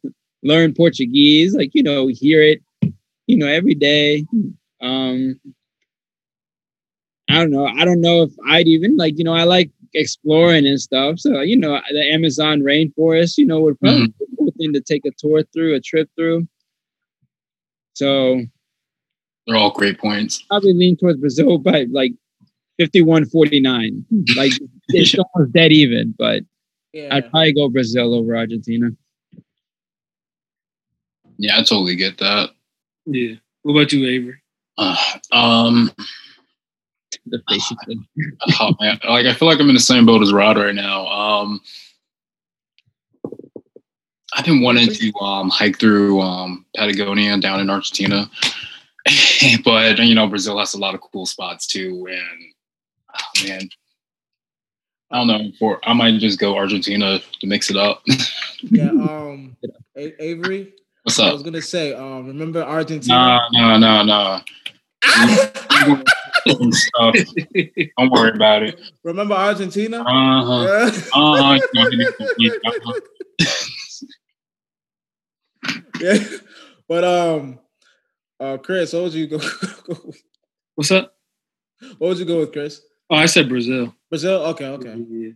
learn 0.44 0.72
Portuguese, 0.72 1.56
like 1.56 1.74
you 1.74 1.82
know, 1.82 2.06
hear 2.06 2.40
it, 2.42 2.62
you 3.26 3.36
know, 3.36 3.48
every 3.48 3.74
day. 3.74 4.24
Um, 4.80 5.40
I 7.28 7.38
don't 7.38 7.50
know. 7.50 7.66
I 7.66 7.84
don't 7.84 8.00
know 8.00 8.22
if 8.22 8.30
I'd 8.46 8.68
even 8.68 8.96
like, 8.96 9.18
you 9.18 9.24
know, 9.24 9.34
I 9.34 9.42
like 9.42 9.72
exploring 9.96 10.66
and 10.66 10.80
stuff. 10.80 11.18
So, 11.18 11.40
you 11.40 11.56
know, 11.56 11.80
the 11.90 12.12
Amazon 12.12 12.60
rainforest, 12.60 13.38
you 13.38 13.46
know, 13.46 13.60
would 13.62 13.80
probably 13.80 14.06
be 14.08 14.24
a 14.24 14.36
cool 14.36 14.52
thing 14.58 14.72
to 14.74 14.80
take 14.80 15.04
a 15.06 15.10
tour 15.18 15.42
through, 15.52 15.74
a 15.74 15.80
trip 15.80 16.08
through. 16.16 16.46
So 17.94 18.42
They're 19.46 19.56
all 19.56 19.70
great 19.72 19.98
points. 19.98 20.42
probably 20.42 20.74
lean 20.74 20.96
towards 20.96 21.18
Brazil 21.18 21.58
by 21.58 21.86
like 21.90 22.12
51 22.78 23.26
49. 23.26 24.04
Like 24.36 24.52
it's 24.88 25.16
almost 25.18 25.52
dead 25.52 25.72
even, 25.72 26.14
but 26.18 26.42
Yeah. 26.92 27.08
I'd 27.14 27.30
probably 27.30 27.52
go 27.54 27.68
Brazil 27.68 28.14
over 28.14 28.36
Argentina. 28.36 28.90
Yeah, 31.38 31.56
I 31.58 31.62
totally 31.62 31.96
get 31.96 32.18
that. 32.18 32.50
Yeah. 33.06 33.34
What 33.62 33.72
about 33.72 33.92
you, 33.92 34.06
Avery? 34.06 34.36
Uh, 34.78 34.96
um, 35.32 35.90
The 37.26 37.42
face 37.48 37.68
he 37.68 37.76
said. 37.86 37.96
oh, 38.60 38.74
man. 38.80 39.00
like 39.08 39.26
I 39.26 39.34
feel 39.34 39.48
like 39.48 39.58
I'm 39.58 39.68
in 39.68 39.74
the 39.74 39.80
same 39.80 40.06
boat 40.06 40.22
as 40.22 40.32
Rod 40.32 40.56
right 40.56 40.74
now. 40.74 41.06
Um, 41.06 41.60
I've 44.32 44.44
been 44.44 44.60
wanting 44.60 44.88
to 44.88 45.12
um, 45.20 45.48
hike 45.48 45.78
through 45.78 46.20
um, 46.20 46.66
Patagonia 46.76 47.36
down 47.38 47.60
in 47.60 47.70
Argentina, 47.70 48.30
but 49.64 49.98
you 49.98 50.14
know 50.14 50.28
Brazil 50.28 50.58
has 50.58 50.74
a 50.74 50.78
lot 50.78 50.94
of 50.94 51.00
cool 51.00 51.26
spots 51.26 51.66
too. 51.66 52.06
And 52.08 52.52
oh, 53.14 53.48
man, 53.48 53.68
I 55.10 55.16
don't 55.16 55.26
know. 55.26 55.50
For 55.58 55.80
I 55.88 55.94
might 55.94 56.18
just 56.20 56.38
go 56.38 56.56
Argentina 56.56 57.18
to 57.40 57.46
mix 57.46 57.70
it 57.70 57.76
up. 57.76 58.04
Yeah. 58.62 58.88
Um, 58.88 59.54
A- 59.98 60.24
Avery, 60.24 60.72
What's 61.02 61.20
up? 61.20 61.30
I 61.30 61.32
was 61.34 61.44
gonna 61.44 61.62
say, 61.62 61.92
um, 61.92 62.26
remember 62.26 62.64
Argentina? 62.64 63.38
No, 63.52 63.78
no, 63.78 64.02
no, 64.02 64.42
no. 65.06 66.02
Stuff. 66.72 67.14
Don't 67.98 68.10
worry 68.12 68.30
about 68.30 68.62
it. 68.62 68.80
remember 69.02 69.34
Argentina? 69.34 69.98
Uh-huh. 70.00 70.64
Yeah. 70.64 70.90
Uh-huh. 71.12 71.58
yeah, 76.00 76.18
but 76.88 77.04
um, 77.04 77.58
uh, 78.40 78.56
Chris, 78.58 78.92
what 78.92 79.04
would 79.04 79.14
you 79.14 79.26
go? 79.26 79.40
What's 80.74 80.90
up? 80.90 81.14
what 81.98 82.08
would 82.08 82.18
you 82.18 82.24
go 82.24 82.40
with, 82.40 82.52
Chris? 82.52 82.80
Oh, 83.10 83.16
I 83.16 83.26
said 83.26 83.48
Brazil. 83.48 83.94
Brazil. 84.10 84.42
Okay, 84.46 84.66
okay. 84.66 84.94
Yeah. 85.08 85.30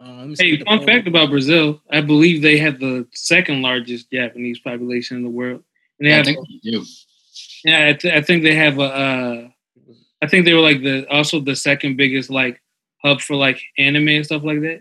Uh, 0.00 0.16
let 0.18 0.28
me 0.28 0.34
see 0.36 0.56
Hey, 0.56 0.64
fun 0.64 0.78
poll- 0.78 0.86
fact 0.86 1.06
about 1.06 1.30
Brazil: 1.30 1.80
I 1.90 2.00
believe 2.00 2.42
they 2.42 2.58
have 2.58 2.80
the 2.80 3.06
second 3.12 3.62
largest 3.62 4.10
Japanese 4.10 4.58
population 4.58 5.16
in 5.18 5.22
the 5.22 5.30
world. 5.30 5.62
And 5.98 6.08
they 6.08 6.12
I 6.12 6.16
have, 6.16 6.26
think 6.26 6.38
you 6.48 6.72
do. 6.72 6.84
yeah, 7.64 7.88
I, 7.88 7.92
th- 7.92 8.14
I 8.14 8.20
think 8.22 8.42
they 8.42 8.54
have 8.54 8.78
a. 8.78 8.82
Uh, 8.82 9.48
I 10.22 10.28
think 10.28 10.44
they 10.44 10.54
were 10.54 10.60
like 10.60 10.82
the 10.82 11.06
also 11.10 11.40
the 11.40 11.56
second 11.56 11.96
biggest 11.96 12.30
like 12.30 12.62
hub 13.04 13.20
for 13.20 13.36
like 13.36 13.60
anime 13.76 14.08
and 14.08 14.24
stuff 14.24 14.44
like 14.44 14.60
that. 14.60 14.80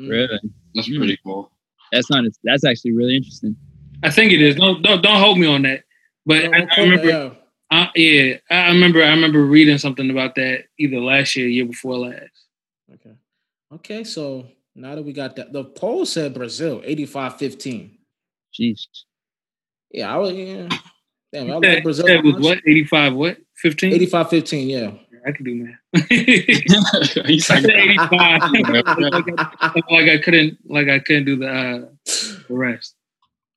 Mm. 0.00 0.10
Really? 0.10 0.40
That's 0.74 0.88
pretty 0.88 1.18
cool. 1.24 1.50
That's 1.92 2.10
not. 2.10 2.24
That's 2.42 2.64
actually 2.64 2.92
really 2.92 3.16
interesting. 3.16 3.56
I 4.02 4.10
think 4.10 4.32
it 4.32 4.40
is. 4.40 4.56
Don't 4.56 4.82
don't, 4.82 5.02
don't 5.02 5.20
hold 5.20 5.38
me 5.38 5.46
on 5.46 5.62
that. 5.62 5.84
But 6.26 6.44
I, 6.54 6.66
I 6.76 6.80
remember, 6.80 7.06
yeah. 7.08 7.30
I, 7.70 7.90
yeah, 7.94 8.36
I 8.50 8.68
remember. 8.68 9.02
I 9.02 9.10
remember 9.10 9.44
reading 9.44 9.78
something 9.78 10.10
about 10.10 10.34
that 10.36 10.64
either 10.78 10.98
last 10.98 11.36
year, 11.36 11.46
or 11.46 11.50
year 11.50 11.66
before 11.66 11.98
last. 11.98 12.46
Okay. 12.94 13.14
Okay, 13.72 14.04
so 14.04 14.46
now 14.74 14.94
that 14.94 15.02
we 15.02 15.12
got 15.12 15.36
that, 15.36 15.52
the 15.52 15.64
poll 15.64 16.06
said 16.06 16.32
Brazil 16.32 16.80
85-15. 16.80 17.90
Jeez. 18.58 18.86
Yeah, 19.90 20.14
I 20.14 20.16
was 20.16 20.32
yeah. 20.32 20.68
Damn, 21.32 21.50
I 21.50 21.60
That, 21.60 21.74
like 21.74 21.82
Brazil. 21.82 22.06
that 22.06 22.22
that 22.22 22.24
was 22.24 22.36
what 22.36 22.58
eighty 22.66 22.84
five, 22.84 23.14
what 23.14 23.36
fifteen? 23.54 23.92
85-15, 23.92 24.68
yeah. 24.68 24.92
I 25.26 25.32
can 25.32 25.44
do 25.44 25.54
math. 25.54 26.08
He's 26.10 27.48
like, 27.48 27.62
said 27.62 27.70
eighty 27.70 27.96
five. 27.96 28.42
like 29.90 30.08
I 30.08 30.18
couldn't, 30.18 30.58
like 30.66 30.88
I 30.88 30.98
couldn't 30.98 31.24
do 31.24 31.36
the 31.36 31.48
uh, 31.48 31.86
the 32.48 32.54
rest. 32.54 32.94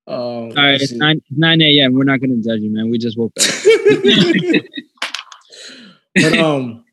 Um, 0.08 0.16
All 0.16 0.54
right, 0.54 0.82
it's 0.82 0.94
nine, 0.94 1.22
9 1.32 1.62
a.m. 1.62 1.94
We're 1.94 2.06
not 2.06 2.22
going 2.22 2.30
to 2.30 2.42
judge 2.42 2.62
you, 2.62 2.72
man. 2.72 2.90
We 2.90 2.98
just 2.98 3.18
woke 3.18 3.34
up. 3.38 3.44
but 6.16 6.40
um, 6.40 6.86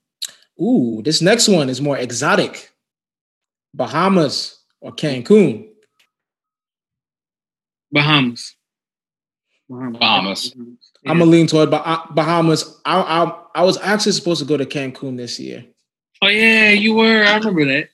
ooh, 0.60 1.00
this 1.04 1.22
next 1.22 1.46
one 1.46 1.68
is 1.68 1.80
more 1.80 1.96
exotic. 1.96 2.72
Bahamas 3.72 4.58
or 4.80 4.90
Cancun. 4.92 5.68
Bahamas. 7.92 8.56
Bahamas. 9.68 10.00
Bahamas. 10.00 10.54
I'm 11.06 11.18
gonna 11.18 11.30
lean 11.30 11.46
toward 11.46 11.70
Bahamas. 11.70 12.80
I, 12.84 13.00
I 13.00 13.60
I 13.60 13.64
was 13.64 13.78
actually 13.80 14.12
supposed 14.12 14.40
to 14.40 14.46
go 14.46 14.56
to 14.56 14.66
Cancun 14.66 15.16
this 15.16 15.38
year. 15.38 15.64
Oh 16.22 16.28
yeah, 16.28 16.70
you 16.70 16.94
were. 16.94 17.24
I 17.24 17.36
remember 17.36 17.64
that. 17.66 17.88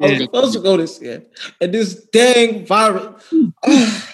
I 0.00 0.04
was 0.06 0.12
Yeah. 0.12 0.18
supposed 0.26 0.52
to 0.54 0.60
go 0.60 0.76
this 0.78 1.00
year, 1.02 1.22
and 1.60 1.74
this 1.74 1.94
dang 2.12 2.64
virus. 2.66 3.22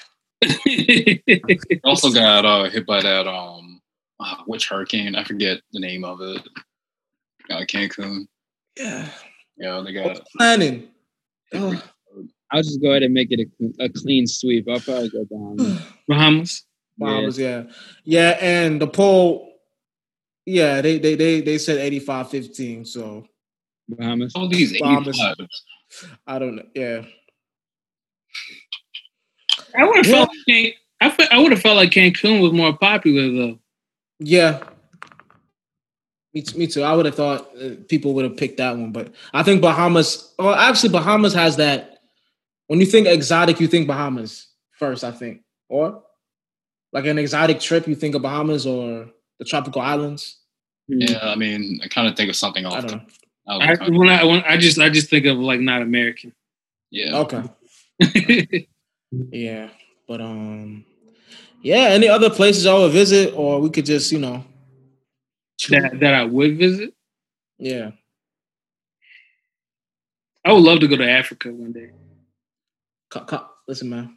also 1.85 2.11
got 2.13 2.45
uh, 2.45 2.65
hit 2.69 2.87
by 2.87 3.01
that 3.03 3.27
um, 3.27 3.81
uh, 4.21 4.37
which 4.47 4.69
hurricane? 4.69 5.15
I 5.15 5.25
forget 5.25 5.61
the 5.73 5.81
name 5.81 6.05
of 6.05 6.21
it. 6.21 6.43
Uh, 7.51 7.61
Cancun. 7.61 8.27
yeah, 8.77 9.09
Yeah, 9.57 9.83
they 9.87 10.01
what's 10.03 10.19
got. 10.21 10.29
planning? 10.37 10.89
Ugh. 11.55 11.81
I'll 12.53 12.63
just 12.63 12.81
go 12.83 12.91
ahead 12.91 13.03
and 13.03 13.15
make 13.15 13.29
it 13.31 13.49
a, 13.81 13.85
a 13.85 13.89
clean 13.89 14.27
sweep. 14.27 14.69
I'll 14.69 14.81
probably 14.81 15.09
go 15.11 15.25
down. 15.25 15.79
Bahamas. 16.09 16.66
Bahamas, 16.99 17.39
yeah. 17.39 17.65
yeah, 18.05 18.39
and 18.41 18.81
the 18.81 18.87
poll, 18.87 19.53
yeah, 20.47 20.81
they 20.81 20.99
they 20.99 21.15
they 21.15 21.41
they 21.43 21.59
said 21.59 21.79
85-15, 21.93 22.87
So 22.87 23.27
Bahamas. 23.89 24.33
All 24.35 24.49
these 24.49 24.79
Bahamas. 24.79 25.19
85s. 25.19 25.47
I 26.27 26.39
don't 26.39 26.57
know. 26.57 26.63
Yeah, 26.75 27.03
I 29.77 29.85
would 29.85 29.97
have 29.97 30.07
felt. 30.07 30.31
Like 30.49 30.77
I 31.01 31.11
fe- 31.11 31.29
I 31.31 31.39
would 31.39 31.53
have 31.53 31.61
felt 31.61 31.77
like 31.77 31.91
Cancun 31.91 32.41
was 32.41 32.53
more 32.53 32.77
popular 32.77 33.31
though. 33.31 33.59
yeah. 34.19 34.63
Me, 36.35 36.43
t- 36.43 36.59
me 36.59 36.67
too. 36.67 36.83
I 36.83 36.95
would 36.95 37.07
have 37.07 37.15
thought 37.15 37.49
uh, 37.57 37.71
people 37.89 38.13
would 38.15 38.25
have 38.25 38.37
picked 38.37 38.59
that 38.59 38.77
one, 38.77 38.93
but 38.93 39.15
I 39.33 39.43
think 39.43 39.63
Bahamas. 39.63 40.35
Well, 40.39 40.55
actually, 40.55 40.91
Bahamas 40.91 41.33
has 41.33 41.57
that. 41.57 41.99
When 42.67 42.79
you 42.81 42.85
think 42.87 43.07
exotic, 43.07 43.59
you 43.59 43.69
think 43.69 43.87
Bahamas 43.87 44.47
first. 44.79 45.03
I 45.03 45.13
think, 45.13 45.43
or 45.71 46.03
like 46.97 47.05
an 47.05 47.19
exotic 47.19 47.61
trip, 47.61 47.87
you 47.87 47.95
think 47.95 48.15
of 48.15 48.23
Bahamas 48.23 48.67
or 48.67 49.07
the 49.39 49.45
tropical 49.45 49.83
islands. 49.83 50.39
Yeah, 50.89 51.19
I 51.23 51.35
mean, 51.35 51.79
I 51.85 51.89
kind 51.89 52.09
of 52.09 52.17
think 52.17 52.31
of 52.31 52.37
something 52.37 52.65
I 52.65 52.71
off. 52.71 52.87
don't 52.87 52.93
know. 52.97 53.53
out 53.53 53.81
of 53.83 53.83
I, 53.83 53.91
when 53.91 54.09
I 54.09 54.25
when 54.25 54.43
I 54.45 54.57
just 54.57 54.79
I 54.79 54.89
just 54.89 55.11
think 55.11 55.27
of 55.27 55.37
like 55.37 55.61
not 55.61 55.83
American. 55.83 56.33
Yeah. 56.91 57.19
Okay. 57.19 58.67
Yeah, 59.31 59.69
but 60.09 60.21
um, 60.21 60.85
yeah. 61.63 61.89
Any 61.91 62.09
other 62.09 62.29
places 62.29 62.67
I 62.67 62.75
would 62.75 62.91
visit, 62.93 63.33
or 63.37 63.61
we 63.61 63.71
could 63.71 63.87
just, 63.87 64.11
you 64.11 64.19
know, 64.19 64.45
that 65.71 66.01
that 66.01 66.13
I 66.15 66.25
would 66.25 66.59
visit. 66.59 66.93
yeah. 67.59 67.93
I 70.45 70.53
would 70.53 70.63
love 70.65 70.81
to 70.81 70.89
go 70.89 70.97
to 70.97 71.09
Africa 71.09 71.53
one 71.53 71.73
day. 71.73 71.91
Co- 73.11 73.25
co- 73.25 73.47
listen, 73.69 73.91
man. 73.91 74.16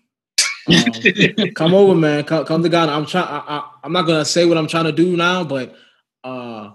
Um, 0.69 1.51
come 1.55 1.73
over, 1.73 1.95
man. 1.95 2.23
Come, 2.23 2.45
come 2.45 2.63
to 2.63 2.69
Ghana. 2.69 2.91
I'm 2.91 3.05
trying. 3.05 3.27
I, 3.27 3.37
I, 3.47 3.69
I'm 3.83 3.91
not 3.93 4.03
gonna 4.03 4.25
say 4.25 4.45
what 4.45 4.57
I'm 4.57 4.67
trying 4.67 4.85
to 4.85 4.91
do 4.91 5.17
now, 5.17 5.43
but 5.43 5.75
uh, 6.23 6.71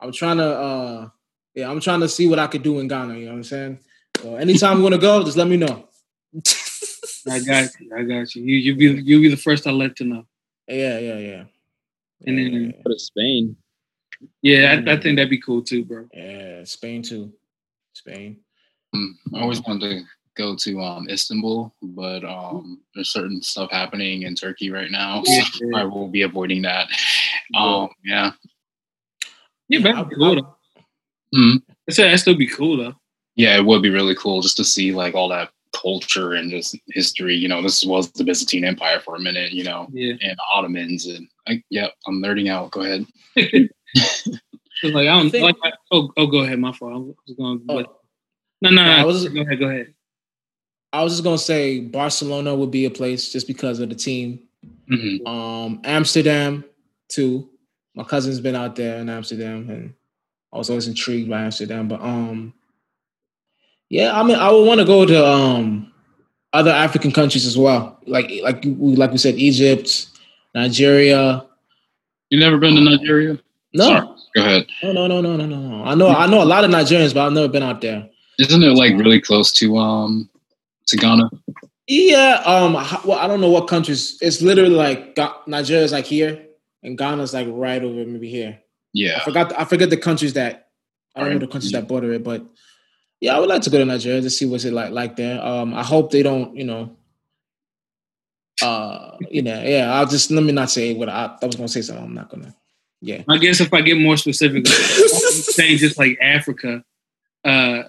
I'm 0.00 0.12
trying 0.12 0.38
to. 0.38 0.44
uh 0.58 1.08
Yeah, 1.54 1.70
I'm 1.70 1.80
trying 1.80 2.00
to 2.00 2.08
see 2.08 2.28
what 2.28 2.38
I 2.38 2.46
could 2.46 2.62
do 2.62 2.78
in 2.80 2.88
Ghana. 2.88 3.14
You 3.14 3.26
know 3.26 3.32
what 3.32 3.36
I'm 3.38 3.44
saying? 3.44 3.78
So 4.20 4.36
anytime 4.36 4.78
you 4.78 4.82
want 4.82 4.94
to 4.94 5.00
go, 5.00 5.22
just 5.24 5.36
let 5.36 5.48
me 5.48 5.56
know. 5.56 5.88
I 7.30 7.40
got 7.40 7.68
you. 7.80 7.90
I 7.96 8.02
got 8.02 8.34
you. 8.34 8.42
You 8.44 8.56
you 8.56 8.76
be 8.76 9.02
you'll 9.02 9.22
be 9.22 9.28
the 9.28 9.36
first 9.36 9.66
I 9.66 9.70
let 9.70 9.96
to 9.96 10.04
know. 10.04 10.26
Yeah, 10.68 10.98
yeah, 10.98 11.18
yeah. 11.18 11.44
And 12.26 12.38
then- 12.38 12.74
Go 12.84 12.92
to 12.92 12.98
Spain. 12.98 13.56
Yeah, 14.42 14.72
I, 14.86 14.92
I 14.92 14.96
think 15.00 15.16
that'd 15.16 15.28
be 15.28 15.40
cool 15.40 15.62
too, 15.62 15.84
bro. 15.84 16.08
yeah, 16.14 16.64
Spain 16.64 17.02
too. 17.02 17.32
Spain. 17.92 18.38
Um, 18.94 19.18
I 19.34 19.40
always 19.40 19.60
wanted 19.62 19.80
to 19.90 20.04
go 20.36 20.56
to 20.56 20.80
um, 20.80 21.08
Istanbul, 21.08 21.72
but 21.82 22.24
um, 22.24 22.80
there's 22.94 23.10
certain 23.10 23.40
stuff 23.42 23.70
happening 23.70 24.22
in 24.22 24.34
Turkey 24.34 24.70
right 24.70 24.90
now. 24.90 25.22
So 25.24 25.32
Yeah. 25.66 25.78
I 25.78 25.84
will 25.84 26.08
be 26.08 26.22
avoiding 26.22 26.62
that. 26.62 26.88
Um, 27.56 27.88
yeah. 28.04 28.32
Yeah, 29.68 29.80
but 29.82 29.92
that'd 29.94 30.08
be 30.10 30.16
cool 30.16 30.34
though. 30.36 30.56
Mhm. 31.34 31.62
I 31.88 31.92
said 31.92 32.04
that'd 32.06 32.20
still 32.20 32.36
be 32.36 32.46
cool 32.46 32.76
though. 32.76 32.94
Yeah, 33.36 33.56
it 33.56 33.64
would 33.64 33.82
be 33.82 33.90
really 33.90 34.14
cool 34.14 34.40
just 34.42 34.56
to 34.58 34.64
see 34.64 34.92
like 34.92 35.14
all 35.14 35.28
that 35.30 35.50
culture 35.72 36.34
and 36.34 36.50
just 36.50 36.76
history. 36.88 37.34
You 37.34 37.48
know, 37.48 37.60
this 37.62 37.84
was 37.84 38.10
the 38.12 38.22
Byzantine 38.24 38.64
Empire 38.64 39.00
for 39.00 39.16
a 39.16 39.20
minute, 39.20 39.52
you 39.52 39.64
know, 39.64 39.88
Yeah. 39.92 40.14
and 40.22 40.36
Ottomans. 40.52 41.06
And 41.06 41.26
I, 41.48 41.62
yeah, 41.70 41.88
I'm 42.06 42.22
nerding 42.22 42.48
out. 42.50 42.70
Go 42.70 42.82
ahead. 42.82 43.06
Like 44.82 45.08
I 45.08 45.16
don't 45.16 45.30
think- 45.30 45.44
like. 45.44 45.56
I, 45.64 45.72
oh, 45.92 46.10
oh, 46.16 46.26
go 46.26 46.40
ahead. 46.40 46.58
My 46.58 46.72
fault. 46.72 46.92
I 46.92 46.96
was 46.98 47.36
going. 47.38 47.62
Oh. 47.68 47.76
but- 47.76 47.94
no, 48.60 48.70
no, 48.70 48.84
no. 48.84 48.90
I 48.90 49.04
was- 49.04 49.28
go 49.28 49.40
ahead. 49.40 49.58
Go 49.58 49.68
ahead. 49.68 49.94
I 50.94 51.02
was 51.02 51.14
just 51.14 51.24
gonna 51.24 51.38
say 51.38 51.80
Barcelona 51.80 52.54
would 52.54 52.70
be 52.70 52.84
a 52.84 52.90
place 52.90 53.32
just 53.32 53.48
because 53.48 53.80
of 53.80 53.88
the 53.88 53.96
team. 53.96 54.38
Mhm. 54.88 55.26
Um, 55.26 55.80
Amsterdam 55.82 56.64
too. 57.08 57.48
My 57.96 58.04
cousin's 58.04 58.38
been 58.40 58.54
out 58.54 58.76
there 58.76 58.98
in 59.00 59.08
Amsterdam, 59.08 59.68
and 59.68 59.94
I 60.52 60.58
was 60.58 60.70
always 60.70 60.86
intrigued 60.86 61.28
by 61.28 61.42
Amsterdam. 61.42 61.88
But 61.88 62.00
um, 62.00 62.54
yeah, 63.90 64.18
I 64.18 64.22
mean, 64.22 64.36
I 64.36 64.52
would 64.52 64.64
want 64.66 64.78
to 64.80 64.86
go 64.86 65.04
to 65.04 65.26
um 65.26 65.92
other 66.52 66.70
African 66.70 67.10
countries 67.10 67.44
as 67.44 67.58
well, 67.58 67.98
like 68.06 68.30
like 68.44 68.62
we 68.64 68.94
like 68.94 69.10
we 69.10 69.18
said, 69.18 69.34
Egypt, 69.34 70.06
Nigeria. 70.54 71.44
You 72.30 72.38
never 72.38 72.58
been 72.58 72.76
to 72.76 72.80
Nigeria? 72.80 73.38
No, 73.72 73.84
Sorry. 73.84 74.06
Go 74.36 74.42
ahead. 74.42 74.66
no, 74.84 74.92
no, 74.92 75.06
no, 75.08 75.20
no, 75.20 75.36
no, 75.36 75.46
no, 75.46 75.56
no. 75.56 75.84
I 75.84 75.94
know, 75.96 76.08
I 76.08 76.26
know 76.28 76.40
a 76.42 76.44
lot 76.44 76.64
of 76.64 76.70
Nigerians, 76.70 77.12
but 77.12 77.26
I've 77.26 77.32
never 77.32 77.48
been 77.48 77.62
out 77.64 77.80
there. 77.80 78.08
Isn't 78.38 78.62
it 78.62 78.74
like 78.76 78.94
really 78.94 79.20
close 79.20 79.52
to 79.54 79.76
um 79.76 80.28
to 80.86 80.96
Ghana? 80.96 81.30
Yeah, 81.86 82.42
um, 82.46 82.72
well, 83.04 83.18
I 83.18 83.26
don't 83.26 83.40
know 83.40 83.50
what 83.50 83.68
countries. 83.68 84.16
It's 84.20 84.40
literally 84.40 84.74
like 84.74 85.14
Ga- 85.16 85.36
Nigeria's 85.46 85.92
like 85.92 86.06
here, 86.06 86.46
and 86.82 86.96
Ghana's 86.96 87.34
like 87.34 87.46
right 87.50 87.82
over 87.82 88.04
maybe 88.06 88.28
here. 88.30 88.58
Yeah, 88.92 89.10
I 89.10 89.12
Yeah. 89.14 89.24
forgot. 89.24 89.58
I 89.60 89.64
forget 89.64 89.90
the 89.90 89.96
countries 89.96 90.32
that. 90.34 90.68
I 91.16 91.20
don't 91.20 91.32
know 91.34 91.38
the 91.38 91.46
countries 91.46 91.72
that 91.72 91.86
border 91.86 92.12
it, 92.12 92.24
but 92.24 92.44
yeah, 93.20 93.36
I 93.36 93.38
would 93.38 93.48
like 93.48 93.62
to 93.62 93.70
go 93.70 93.78
to 93.78 93.84
Nigeria 93.84 94.20
to 94.20 94.30
see 94.30 94.46
what's 94.46 94.64
it 94.64 94.72
like 94.72 94.90
like 94.92 95.14
there. 95.16 95.40
Um, 95.44 95.72
I 95.74 95.82
hope 95.84 96.10
they 96.10 96.22
don't, 96.22 96.56
you 96.56 96.64
know. 96.64 96.96
Uh, 98.62 99.16
you 99.30 99.42
know, 99.42 99.62
yeah. 99.62 99.92
I'll 99.94 100.06
just 100.06 100.30
let 100.30 100.42
me 100.44 100.52
not 100.52 100.70
say 100.70 100.94
what 100.94 101.08
I, 101.08 101.36
I 101.42 101.46
was 101.46 101.56
gonna 101.56 101.68
say. 101.68 101.82
Something 101.82 102.04
I'm 102.04 102.14
not 102.14 102.30
gonna. 102.30 102.54
Yeah. 103.00 103.22
I 103.28 103.36
guess 103.38 103.60
if 103.60 103.72
I 103.72 103.80
get 103.82 103.98
more 103.98 104.16
specific, 104.16 104.64
I'm 104.68 104.72
saying 104.72 105.78
just 105.78 105.98
like 105.98 106.18
Africa, 106.20 106.82
uh, 107.44 107.82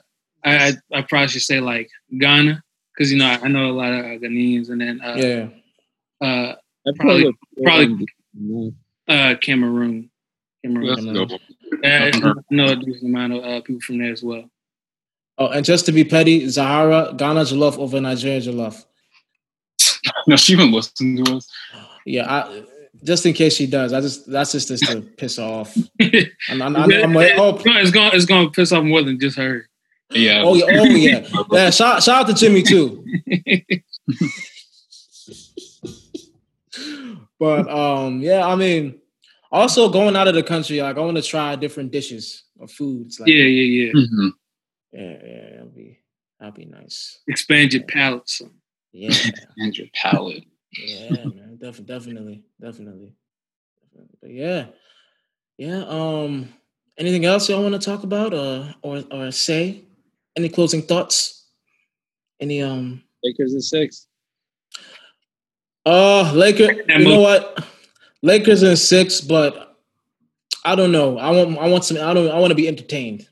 I 0.43 0.67
I 0.67 0.73
I 0.93 1.01
probably 1.03 1.29
should 1.29 1.43
say 1.43 1.59
like 1.59 1.89
Ghana 2.19 2.63
because 2.95 3.11
you 3.11 3.17
know 3.17 3.25
I, 3.27 3.39
I 3.43 3.47
know 3.47 3.69
a 3.69 3.73
lot 3.73 3.91
of 3.93 4.05
Ghanaians 4.21 4.69
and 4.69 4.79
then 4.81 5.01
uh, 5.01 5.15
Yeah. 5.17 5.47
uh, 6.25 6.55
I'd 6.87 6.95
Probably- 6.95 7.33
probably- 7.63 8.07
uh, 9.07 9.35
Cameroon. 9.41 10.09
Cameroon. 10.63 11.13
Let's. 11.13 11.33
Yeah, 11.83 12.11
I 12.13 12.33
know 12.49 12.65
a 12.67 12.75
decent 12.75 13.03
amount 13.03 13.33
of 13.33 13.43
uh, 13.43 13.61
people 13.61 13.81
from 13.81 13.99
there 13.99 14.11
as 14.11 14.23
well. 14.23 14.49
Oh, 15.37 15.47
and 15.49 15.65
just 15.65 15.85
to 15.87 15.91
be 15.91 16.03
petty, 16.03 16.47
Zahara, 16.47 17.13
Ghana 17.15 17.41
jollof 17.41 17.77
over 17.77 17.99
Nigeria 17.99 18.39
jollof. 18.39 18.85
no, 20.27 20.35
she 20.37 20.55
wouldn't 20.55 20.73
listen 20.73 21.23
to 21.23 21.35
us. 21.35 21.47
Yeah, 22.05 22.31
I, 22.31 22.63
just 23.03 23.25
in 23.25 23.33
case 23.33 23.55
she 23.55 23.67
does, 23.67 23.93
I 23.93 24.01
just 24.01 24.29
that's 24.31 24.53
just 24.53 24.69
just 24.69 24.83
to 24.89 25.01
piss 25.01 25.37
off. 25.37 25.75
I'm, 26.01 26.61
I'm, 26.61 26.75
I'm, 26.75 26.91
I'm 26.91 27.13
like, 27.13 27.33
oh, 27.35 27.55
it's 27.65 27.91
gonna 27.91 28.11
it's 28.13 28.25
gonna 28.25 28.49
piss 28.49 28.71
off 28.71 28.83
more 28.83 29.01
than 29.03 29.19
just 29.19 29.37
her. 29.37 29.67
Yeah. 30.11 30.43
oh 30.45 30.53
yeah, 30.55 30.65
oh 30.69 30.83
yeah, 30.85 31.27
yeah. 31.51 31.69
Shout, 31.71 32.03
shout 32.03 32.21
out 32.21 32.27
to 32.27 32.33
Jimmy 32.33 32.61
too. 32.63 33.03
But 37.39 37.69
um, 37.69 38.21
yeah, 38.21 38.45
I 38.47 38.55
mean, 38.55 38.99
also 39.51 39.89
going 39.89 40.15
out 40.15 40.27
of 40.27 40.35
the 40.35 40.43
country, 40.43 40.81
like 40.81 40.97
I 40.97 41.01
want 41.01 41.17
to 41.17 41.23
try 41.23 41.55
different 41.55 41.91
dishes 41.91 42.43
or 42.57 42.67
foods. 42.67 43.19
Like, 43.19 43.29
Yeah, 43.29 43.43
yeah, 43.43 43.85
yeah. 43.87 43.91
Mhm. 43.93 44.31
yeah, 44.93 45.01
yeah, 45.01 45.49
that'd 45.57 45.75
be 45.75 45.99
that'd 46.39 46.53
be 46.55 46.65
nice. 46.65 47.19
Expand 47.27 47.73
your 47.73 47.83
palate. 47.83 48.29
son. 48.29 48.51
Yeah, 48.93 49.13
And 49.57 49.77
your 49.77 49.87
palate. 49.93 50.45
yeah, 50.71 51.25
man, 51.25 51.57
definitely, 51.61 51.83
definitely, 51.93 52.43
definitely, 52.61 53.13
definitely. 53.91 54.17
But 54.21 54.31
yeah, 54.31 54.65
yeah. 55.57 55.83
Um, 55.87 56.49
anything 56.97 57.25
else 57.25 57.49
y'all 57.49 57.61
want 57.63 57.73
to 57.75 57.79
talk 57.85 58.03
about 58.03 58.33
or 58.33 58.73
or 58.81 59.03
or 59.11 59.31
say? 59.31 59.81
Any 60.37 60.49
closing 60.49 60.81
thoughts? 60.81 61.47
Any 62.39 62.61
um? 62.61 63.03
Lakers 63.23 63.53
in 63.53 63.61
six. 63.61 64.07
Uh, 65.85 66.31
Laker. 66.33 66.67
That 66.87 66.99
You 66.99 67.05
know 67.05 67.09
move. 67.15 67.21
what? 67.21 67.65
Lakers 68.21 68.63
in 68.63 68.75
six, 68.75 69.21
but 69.21 69.77
I 70.63 70.75
don't 70.75 70.91
know. 70.91 71.17
I 71.17 71.29
want. 71.31 71.57
I 71.57 71.67
want 71.67 71.83
some. 71.85 71.97
I 71.97 72.13
don't. 72.13 72.29
I 72.29 72.39
want 72.39 72.51
to 72.51 72.55
be 72.55 72.67
entertained. 72.67 73.27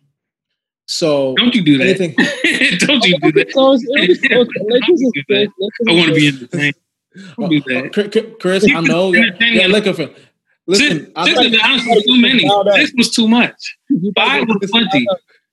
So 0.86 1.34
Don't 1.38 1.56
you 1.56 1.64
do 1.64 1.78
that? 1.78 1.88
anything. 1.88 2.12
Don't 2.88 3.04
you 3.06 3.18
do 3.20 3.32
that? 3.32 3.52
So 3.52 3.74
it's- 3.74 4.20
it 4.22 4.38
was 4.38 4.48
close. 4.50 4.60
Lakers 4.70 5.02
in 5.02 5.12
do 5.12 5.24
that. 5.30 5.48
six. 5.48 5.54
Lakers 5.58 5.88
I 5.88 5.94
want 5.94 6.08
to 6.10 6.14
be 6.16 6.30
six. 6.32 6.38
entertained. 6.44 6.76
Don't 7.40 7.50
do 7.50 7.62
that. 7.62 7.94
Chris- 7.94 8.08
Chris- 8.12 8.34
Chris, 8.40 8.66
I 8.76 8.82
know. 8.82 9.14
Yeah, 9.14 9.22
Entertaining 9.22 9.60
yeah 9.62 9.68
Laker 9.68 9.94
fan. 9.94 10.14
Listen, 10.68 11.00
Six, 11.00 11.12
I, 11.16 11.26
six 11.26 11.40
is 11.42 11.62
honestly 11.64 12.04
too 12.04 12.22
many. 12.22 12.50
Six 12.76 12.94
was 12.98 13.10
too 13.12 13.28
much. 13.28 13.78
Five 14.16 14.48
was 14.48 14.70
plenty. 14.72 15.06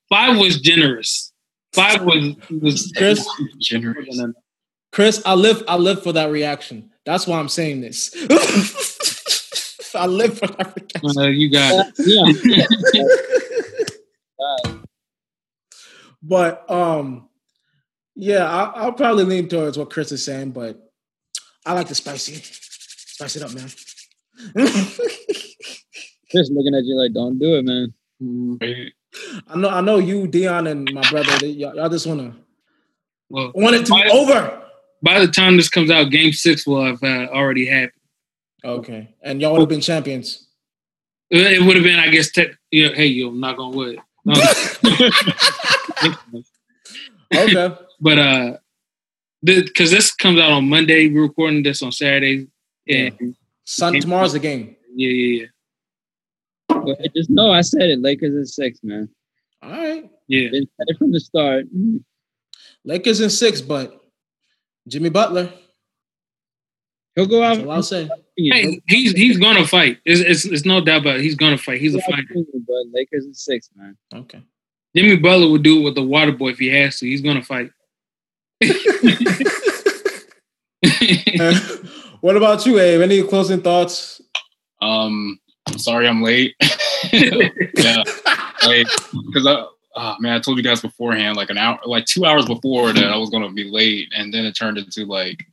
Five 0.09 0.38
was 0.38 0.61
generous. 0.61 1.30
Five 1.73 2.03
was 2.03 2.35
was 2.51 2.93
Chris, 2.97 3.27
Generous. 3.59 4.21
Chris, 4.93 5.23
I 5.25 5.35
live. 5.35 5.62
I 5.68 5.77
live 5.77 6.03
for 6.03 6.12
that 6.12 6.31
reaction. 6.31 6.91
That's 7.07 7.27
why 7.27 7.39
I'm 7.39 7.49
saying 7.49 7.81
this. 7.81 8.14
I 9.95 10.07
live 10.07 10.39
for 10.39 10.47
that 10.49 10.75
reaction. 10.77 11.18
Uh, 11.18 11.29
you 11.29 11.51
got 11.51 11.93
it. 11.99 12.66
Yeah. 14.43 14.75
But 16.23 16.71
um, 16.71 17.29
yeah, 18.14 18.45
I, 18.45 18.64
I'll 18.83 18.93
probably 18.93 19.25
lean 19.25 19.49
towards 19.49 19.79
what 19.79 19.91
Chris 19.91 20.12
is 20.12 20.25
saying, 20.25 20.51
but 20.53 20.79
I 21.64 21.73
like 21.73 21.89
the 21.89 21.95
spicy. 21.95 22.35
Spice 22.35 23.37
it 23.37 23.43
up, 23.43 23.55
man. 23.55 23.68
Just 26.31 26.53
looking 26.53 26.75
at 26.75 26.85
you 26.85 26.97
like, 26.97 27.12
don't 27.12 27.39
do 27.39 27.57
it, 27.57 27.64
man. 27.64 27.95
Wait, 28.61 28.93
I 29.49 29.57
know, 29.57 29.68
I 29.68 29.81
know 29.81 29.99
you, 29.99 30.27
Dion, 30.27 30.66
and 30.66 30.91
my 30.93 31.09
brother. 31.11 31.39
They, 31.39 31.49
y'all, 31.49 31.75
y'all 31.75 31.89
just 31.89 32.07
wanna 32.07 32.35
Well, 33.29 33.53
want 33.55 33.77
it 33.77 33.87
to 33.87 33.93
be 33.93 34.01
Why- 34.01 34.09
over. 34.12 34.62
by 35.03 35.18
the 35.21 35.29
time 35.29 35.57
this 35.57 35.68
comes 35.68 35.91
out, 35.91 36.11
Game 36.11 36.33
Six 36.33 36.66
will 36.66 36.85
have 36.85 37.03
uh, 37.03 37.29
already 37.33 37.66
happened. 37.66 37.93
Okay, 38.64 39.09
and 39.23 39.41
y'all 39.41 39.53
would 39.53 39.61
have 39.61 39.68
been 39.68 39.81
champions. 39.81 40.47
It 41.31 41.62
would 41.64 41.77
have 41.77 41.85
been, 41.85 41.99
I 41.99 42.09
guess. 42.09 42.31
Te- 42.33 42.51
yeah, 42.71 42.89
hey, 42.89 43.07
yo, 43.07 43.31
knock 43.31 43.59
on 43.59 43.73
wood. 43.73 43.99
No. 44.25 44.35
Okay, 47.33 47.73
but 48.01 48.18
uh, 48.18 48.57
because 49.43 49.91
this 49.93 50.12
comes 50.12 50.41
out 50.41 50.51
on 50.51 50.68
Monday, 50.68 51.09
we're 51.09 51.23
recording 51.23 51.62
this 51.62 51.81
on 51.81 51.93
Saturday. 51.93 52.49
And 52.89 53.37
Sun 53.64 54.01
tomorrow's 54.01 54.33
the 54.33 54.41
game. 54.41 54.75
yeah, 54.97 55.09
yeah, 55.11 55.41
yeah, 55.43 55.47
But 56.99 57.14
just 57.14 57.30
know 57.30 57.53
I 57.53 57.61
said 57.61 57.82
it. 57.82 58.01
Lakers 58.01 58.34
in 58.34 58.47
six, 58.47 58.80
man. 58.82 59.09
All 59.62 59.70
right, 59.70 60.11
yeah. 60.28 60.49
Been 60.51 60.68
said 60.76 60.86
it 60.88 60.99
from 60.99 61.12
the 61.12 61.20
start. 61.20 61.66
Mm. 61.74 62.03
Lakers 62.84 63.20
in 63.20 63.30
six, 63.30 63.61
but 63.61 64.01
Jimmy 64.88 65.11
Butler. 65.11 65.53
He'll 67.14 67.26
go 67.26 67.43
out. 67.43 67.57
That's 67.57 67.66
all 67.66 67.72
I'll 67.72 67.82
say. 67.82 68.09
Hey, 68.36 68.80
he's 68.88 69.12
he's 69.12 69.38
gonna 69.38 69.66
fight. 69.66 69.99
It's, 70.05 70.20
it's 70.20 70.45
it's 70.47 70.64
no 70.64 70.80
doubt 70.80 71.03
about 71.03 71.16
it. 71.16 71.22
He's 71.22 71.34
gonna 71.34 71.59
fight. 71.59 71.80
He's 71.80 71.95
a 71.95 72.01
fighter. 72.01 72.24
But 72.34 72.84
Lakers 72.93 73.26
in 73.26 73.34
six, 73.34 73.68
man. 73.74 73.97
Okay. 74.14 74.43
Jimmy 74.95 75.16
Butler 75.16 75.51
would 75.51 75.62
do 75.62 75.80
it 75.80 75.82
with 75.82 75.95
the 75.95 76.03
water 76.03 76.32
boy 76.32 76.51
if 76.51 76.59
he 76.59 76.68
has 76.68 76.99
to. 77.01 77.07
He's 77.07 77.20
gonna 77.20 77.43
fight. 77.43 77.70
what 82.20 82.36
about 82.36 82.64
you, 82.66 82.78
Abe? 82.78 83.03
Any 83.03 83.22
closing 83.22 83.61
thoughts? 83.61 84.20
Um, 84.80 85.38
I'm 85.71 85.79
sorry 85.79 86.09
I'm 86.09 86.23
late. 86.23 86.55
yeah, 87.12 88.03
like 88.66 88.87
because 89.27 89.47
I. 89.47 89.64
Oh 89.97 90.14
man, 90.21 90.35
I 90.35 90.39
told 90.39 90.57
you 90.57 90.62
guys 90.62 90.81
beforehand, 90.81 91.37
like 91.37 91.51
an 91.51 91.59
hour, 91.59 91.79
like 91.85 92.05
two 92.05 92.25
hours 92.25 92.47
before 92.47 92.93
that 92.93 93.11
I 93.11 93.16
was 93.16 93.29
gonna 93.29 93.51
be 93.51 93.64
late, 93.64 94.09
and 94.16 94.33
then 94.33 94.45
it 94.45 94.53
turned 94.53 94.79
into 94.79 95.05
like 95.05 95.45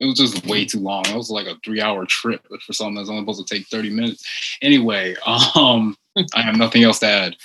it 0.00 0.06
was 0.06 0.14
just 0.18 0.46
way 0.46 0.64
too 0.64 0.80
long. 0.80 1.04
It 1.06 1.14
was 1.14 1.30
like 1.30 1.46
a 1.46 1.56
three-hour 1.64 2.06
trip 2.06 2.40
for 2.66 2.72
something 2.72 2.94
that's 2.94 3.10
only 3.10 3.20
supposed 3.22 3.46
to 3.46 3.54
take 3.54 3.66
thirty 3.68 3.90
minutes. 3.90 4.26
Anyway, 4.62 5.14
um, 5.54 5.94
I 6.34 6.40
have 6.40 6.56
nothing 6.56 6.84
else 6.84 7.00
to 7.00 7.06
add. 7.06 7.36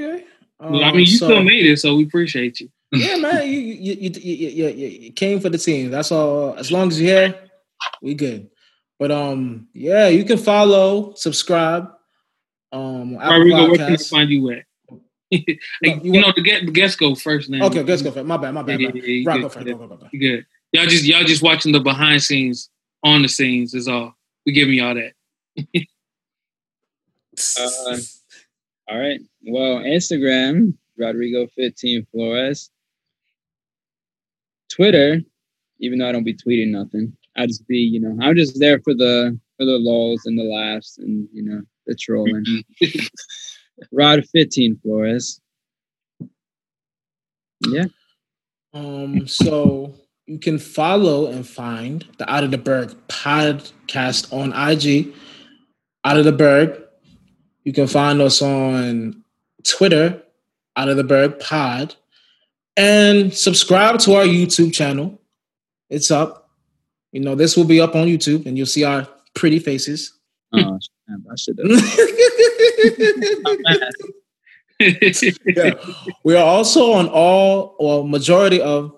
Okay. 0.00 0.24
well, 0.58 0.82
I 0.82 0.86
mean, 0.86 0.90
Um, 0.92 0.98
you 1.00 1.06
so- 1.06 1.26
still 1.26 1.42
made 1.42 1.66
it, 1.66 1.76
so 1.78 1.96
we 1.96 2.04
appreciate 2.04 2.60
you. 2.60 2.70
yeah, 2.92 3.16
man, 3.16 3.46
you 3.46 3.58
you, 3.60 3.94
you, 4.00 4.10
you, 4.14 4.34
you, 4.48 4.68
you 4.68 4.86
you 4.88 5.12
came 5.12 5.40
for 5.40 5.50
the 5.50 5.58
team. 5.58 5.90
That's 5.90 6.10
all. 6.10 6.54
As 6.56 6.72
long 6.72 6.88
as 6.88 6.98
you're 7.00 7.20
here, 7.28 7.38
we 8.02 8.14
good. 8.14 8.48
But 9.00 9.10
um, 9.10 9.66
yeah, 9.72 10.08
you 10.08 10.24
can 10.24 10.36
follow, 10.36 11.14
subscribe. 11.14 11.90
Um, 12.70 13.16
Rodrigo, 13.16 13.68
where 13.68 13.78
can 13.78 13.92
I 13.94 13.96
find 13.96 14.30
you 14.30 14.50
at? 14.50 14.64
Hey, 15.32 15.44
No, 15.82 15.94
you 16.02 16.12
you 16.14 16.20
know, 16.20 16.32
the 16.34 16.42
guest, 16.42 16.66
the 16.66 16.72
guest 16.72 16.98
go 16.98 17.14
first 17.14 17.48
now. 17.48 17.64
Okay, 17.66 17.84
let's 17.84 18.02
go. 18.02 18.10
For 18.10 18.18
it. 18.18 18.26
My 18.26 18.36
bad. 18.36 18.52
My 18.52 18.62
bad. 18.62 18.80
Yeah, 18.80 18.88
my 18.88 18.92
bad. 18.92 19.02
yeah, 19.04 19.14
you 19.14 19.24
Rock, 19.24 19.54
good, 19.54 19.78
go. 19.78 20.08
You 20.12 20.18
good. 20.18 20.46
Y'all 20.72 20.86
just 20.86 21.04
y'all 21.04 21.22
just 21.22 21.40
watching 21.40 21.70
the 21.70 21.78
behind 21.78 22.20
scenes, 22.20 22.68
on 23.04 23.22
the 23.22 23.28
scenes 23.28 23.72
is 23.72 23.86
all. 23.86 24.14
We 24.44 24.52
giving 24.52 24.74
y'all 24.74 24.94
that. 24.94 25.14
Uh, 27.58 27.96
all 28.90 28.98
right. 28.98 29.20
Well, 29.46 29.78
Instagram, 29.78 30.74
Rodrigo15 31.00 32.06
Flores. 32.10 32.70
Twitter, 34.68 35.22
even 35.78 36.00
though 36.00 36.08
I 36.08 36.12
don't 36.12 36.24
be 36.24 36.34
tweeting 36.34 36.70
nothing, 36.70 37.16
I 37.40 37.46
just 37.46 37.66
be, 37.66 37.78
you 37.78 38.00
know, 38.00 38.16
I'm 38.20 38.36
just 38.36 38.58
there 38.58 38.80
for 38.80 38.94
the 38.94 39.38
for 39.56 39.64
the 39.64 39.78
lulls 39.78 40.22
and 40.26 40.38
the 40.38 40.44
laughs 40.44 40.98
and 40.98 41.28
you 41.32 41.42
know 41.42 41.62
the 41.86 41.94
trolling. 41.94 42.64
Rod 43.92 44.24
15 44.32 44.78
Flores. 44.82 45.40
Yeah. 47.66 47.86
Um, 48.72 49.26
so 49.26 49.94
you 50.26 50.38
can 50.38 50.58
follow 50.58 51.26
and 51.26 51.46
find 51.46 52.06
the 52.18 52.30
Out 52.30 52.44
of 52.44 52.50
the 52.50 52.58
Berg 52.58 52.94
podcast 53.08 54.32
on 54.32 54.52
IG. 54.52 55.12
Out 56.04 56.16
of 56.16 56.24
the 56.24 56.32
Berg. 56.32 56.80
You 57.64 57.72
can 57.72 57.86
find 57.86 58.20
us 58.20 58.40
on 58.40 59.24
Twitter, 59.64 60.22
Out 60.76 60.88
of 60.88 60.96
the 60.96 61.04
Berg 61.04 61.38
Pod, 61.40 61.94
and 62.76 63.34
subscribe 63.34 63.98
to 64.00 64.14
our 64.14 64.24
YouTube 64.24 64.72
channel. 64.72 65.20
It's 65.90 66.10
up. 66.10 66.39
You 67.12 67.20
know, 67.20 67.34
this 67.34 67.56
will 67.56 67.64
be 67.64 67.80
up 67.80 67.94
on 67.94 68.06
YouTube, 68.06 68.46
and 68.46 68.56
you'll 68.56 68.66
see 68.66 68.84
our 68.84 69.06
pretty 69.34 69.58
faces. 69.58 70.18
Oh, 70.52 70.78
I 71.08 71.36
should 71.36 71.58
have. 71.58 71.70
yeah. 75.46 75.74
We 76.24 76.36
are 76.36 76.44
also 76.44 76.92
on 76.92 77.08
all 77.08 77.76
or 77.78 78.06
majority 78.06 78.60
of 78.60 78.94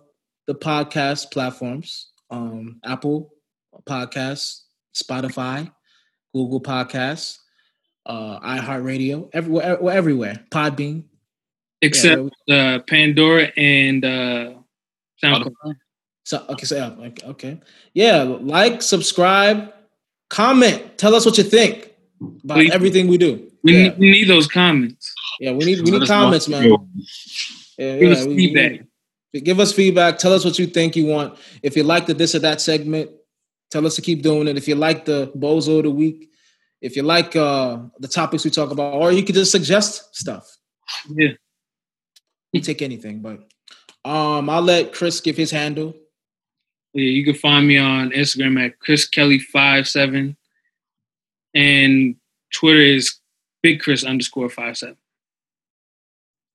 the 0.46 0.54
podcast 0.54 1.32
platforms. 1.32 2.08
Um, 2.30 2.80
Apple 2.84 3.32
Podcasts, 3.86 4.62
Spotify, 4.94 5.70
Google 6.34 6.60
Podcasts, 6.60 7.38
uh, 8.06 8.40
iHeartRadio, 8.40 9.28
everywhere, 9.32 9.78
we're 9.80 9.92
everywhere. 9.92 10.44
Podbean. 10.50 11.04
Except 11.80 12.30
Yeah, 12.46 12.76
uh, 12.76 12.78
Pandora 12.88 13.52
and 13.56 14.04
uh, 14.04 14.54
SoundCloud. 15.22 15.76
So 16.24 16.44
okay, 16.50 16.64
so 16.64 16.76
yeah, 16.76 16.88
like, 16.98 17.22
okay, 17.24 17.60
yeah. 17.94 18.22
Like, 18.22 18.82
subscribe, 18.82 19.72
comment. 20.30 20.96
Tell 20.98 21.14
us 21.14 21.26
what 21.26 21.36
you 21.38 21.44
think 21.44 21.92
about 22.44 22.56
Please. 22.56 22.70
everything 22.72 23.08
we 23.08 23.18
do. 23.18 23.50
We, 23.64 23.72
yeah, 23.72 23.82
need, 23.88 23.98
we 23.98 24.10
need 24.12 24.28
those 24.28 24.46
comments. 24.48 25.12
yeah, 25.40 25.52
we 25.52 25.64
need 25.64 25.80
we 25.82 25.90
need 25.90 26.06
comments, 26.06 26.48
man. 26.48 26.64
Yeah, 27.78 27.98
Give 27.98 28.02
yeah, 28.02 28.16
us 28.16 28.26
we- 28.26 28.34
we- 28.34 28.54
feedback. 28.54 28.86
Give 29.44 29.60
us 29.60 29.72
feedback. 29.72 30.18
Tell 30.18 30.34
us 30.34 30.44
what 30.44 30.58
you 30.58 30.66
think 30.66 30.94
you 30.94 31.06
want. 31.06 31.38
If 31.62 31.74
you 31.74 31.84
like 31.84 32.04
the 32.04 32.12
this 32.12 32.34
or 32.34 32.40
that 32.40 32.60
segment, 32.60 33.10
tell 33.70 33.86
us 33.86 33.96
to 33.96 34.02
keep 34.02 34.20
doing 34.22 34.46
it. 34.46 34.58
If 34.58 34.68
you 34.68 34.74
like 34.74 35.06
the 35.06 35.32
bozo 35.34 35.78
of 35.78 35.84
the 35.84 35.90
week, 35.90 36.28
if 36.82 36.96
you 36.96 37.02
like 37.02 37.34
uh, 37.34 37.78
the 37.98 38.08
topics 38.08 38.44
we 38.44 38.50
talk 38.50 38.70
about, 38.72 38.92
or 38.92 39.10
you 39.10 39.22
could 39.22 39.34
just 39.34 39.50
suggest 39.50 40.14
stuff. 40.14 40.54
Yeah. 41.08 41.30
We 42.52 42.60
take 42.60 42.82
anything, 42.82 43.22
but 43.22 43.38
um, 44.04 44.50
I'll 44.50 44.60
let 44.60 44.92
Chris 44.92 45.20
give 45.20 45.38
his 45.38 45.50
handle. 45.50 45.94
Yeah, 46.94 47.04
you 47.04 47.24
can 47.24 47.34
find 47.34 47.66
me 47.66 47.78
on 47.78 48.10
Instagram 48.10 48.64
at 48.64 48.78
Chris 48.78 49.08
Kelly 49.08 49.38
five 49.38 49.88
seven, 49.88 50.36
and 51.54 52.16
Twitter 52.52 52.80
is 52.80 53.18
Big 53.62 53.80
Chris 53.80 54.04
underscore 54.04 54.50
five 54.50 54.76
seven. 54.76 54.96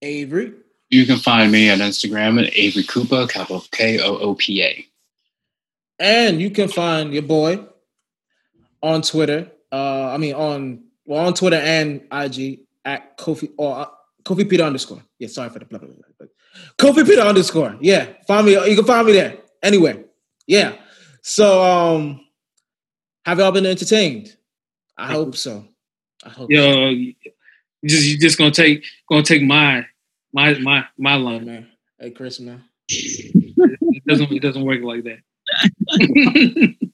Avery. 0.02 0.54
You 0.90 1.06
can 1.06 1.18
find 1.18 1.52
me 1.52 1.70
on 1.70 1.80
Instagram 1.80 2.42
at 2.46 2.56
Avery 2.56 2.84
Koopa, 2.84 3.30
capital 3.30 3.64
K 3.72 4.00
O 4.00 4.18
O 4.18 4.36
P 4.36 4.64
A. 4.64 4.86
And 6.00 6.40
you 6.40 6.52
can 6.52 6.68
find 6.68 7.14
your 7.14 7.24
boy 7.24 7.60
on 8.84 9.02
Twitter. 9.02 9.52
Uh, 9.72 10.12
I 10.14 10.18
mean 10.18 10.36
on 10.36 10.84
well 11.06 11.26
on 11.26 11.34
Twitter 11.34 11.58
and 11.58 12.02
IG 12.12 12.60
at 12.86 13.18
Kofi 13.18 13.50
or 13.58 13.80
uh, 13.80 13.86
Kofi 14.24 14.48
Peter 14.50 14.64
underscore. 14.64 15.02
Yeah, 15.20 15.30
sorry 15.30 15.50
for 15.50 15.60
the 15.60 15.66
blah, 15.66 15.80
blah, 15.80 15.90
blah, 15.90 15.98
blah. 16.20 16.28
Kofi 16.78 17.06
Peter 17.06 17.22
underscore. 17.22 17.76
Yeah, 17.82 18.08
find 18.28 18.46
me. 18.46 18.54
You 18.54 18.76
can 18.76 18.86
find 18.86 19.08
me 19.08 19.14
there. 19.14 19.38
Anyway, 19.64 20.04
yeah. 20.48 20.76
So 21.22 21.64
um, 21.64 22.22
have 23.26 23.40
y'all 23.40 23.52
been 23.52 23.66
entertained? 23.66 24.36
I 24.98 25.12
hope 25.12 25.36
so. 25.36 25.66
I 26.24 26.30
hope. 26.30 26.50
So. 26.52 26.58
Yo, 26.58 26.90
you 26.90 27.14
just 27.86 28.06
you 28.08 28.18
just 28.18 28.38
gonna 28.38 28.52
take 28.52 28.86
gonna 29.10 29.24
take 29.24 29.44
my 29.44 29.86
my 30.34 30.58
my 30.60 30.86
my 30.98 31.16
line. 31.16 31.46
man. 31.46 31.68
Hey, 32.00 32.12
Chris, 32.12 32.40
man. 32.40 32.64
It 32.90 34.04
doesn't 34.08 34.32
it 34.32 34.42
doesn't 34.42 34.64
work 34.64 34.82
like 34.82 35.04
that. 35.04 36.76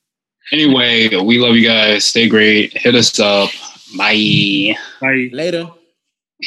Anyway, 0.52 1.08
we 1.16 1.40
love 1.40 1.56
you 1.56 1.66
guys. 1.66 2.06
Stay 2.06 2.28
great. 2.28 2.78
Hit 2.78 2.96
us 2.96 3.18
up. 3.20 3.50
Bye. 3.98 4.76
Bye. 5.00 5.30
Later. 5.32 5.70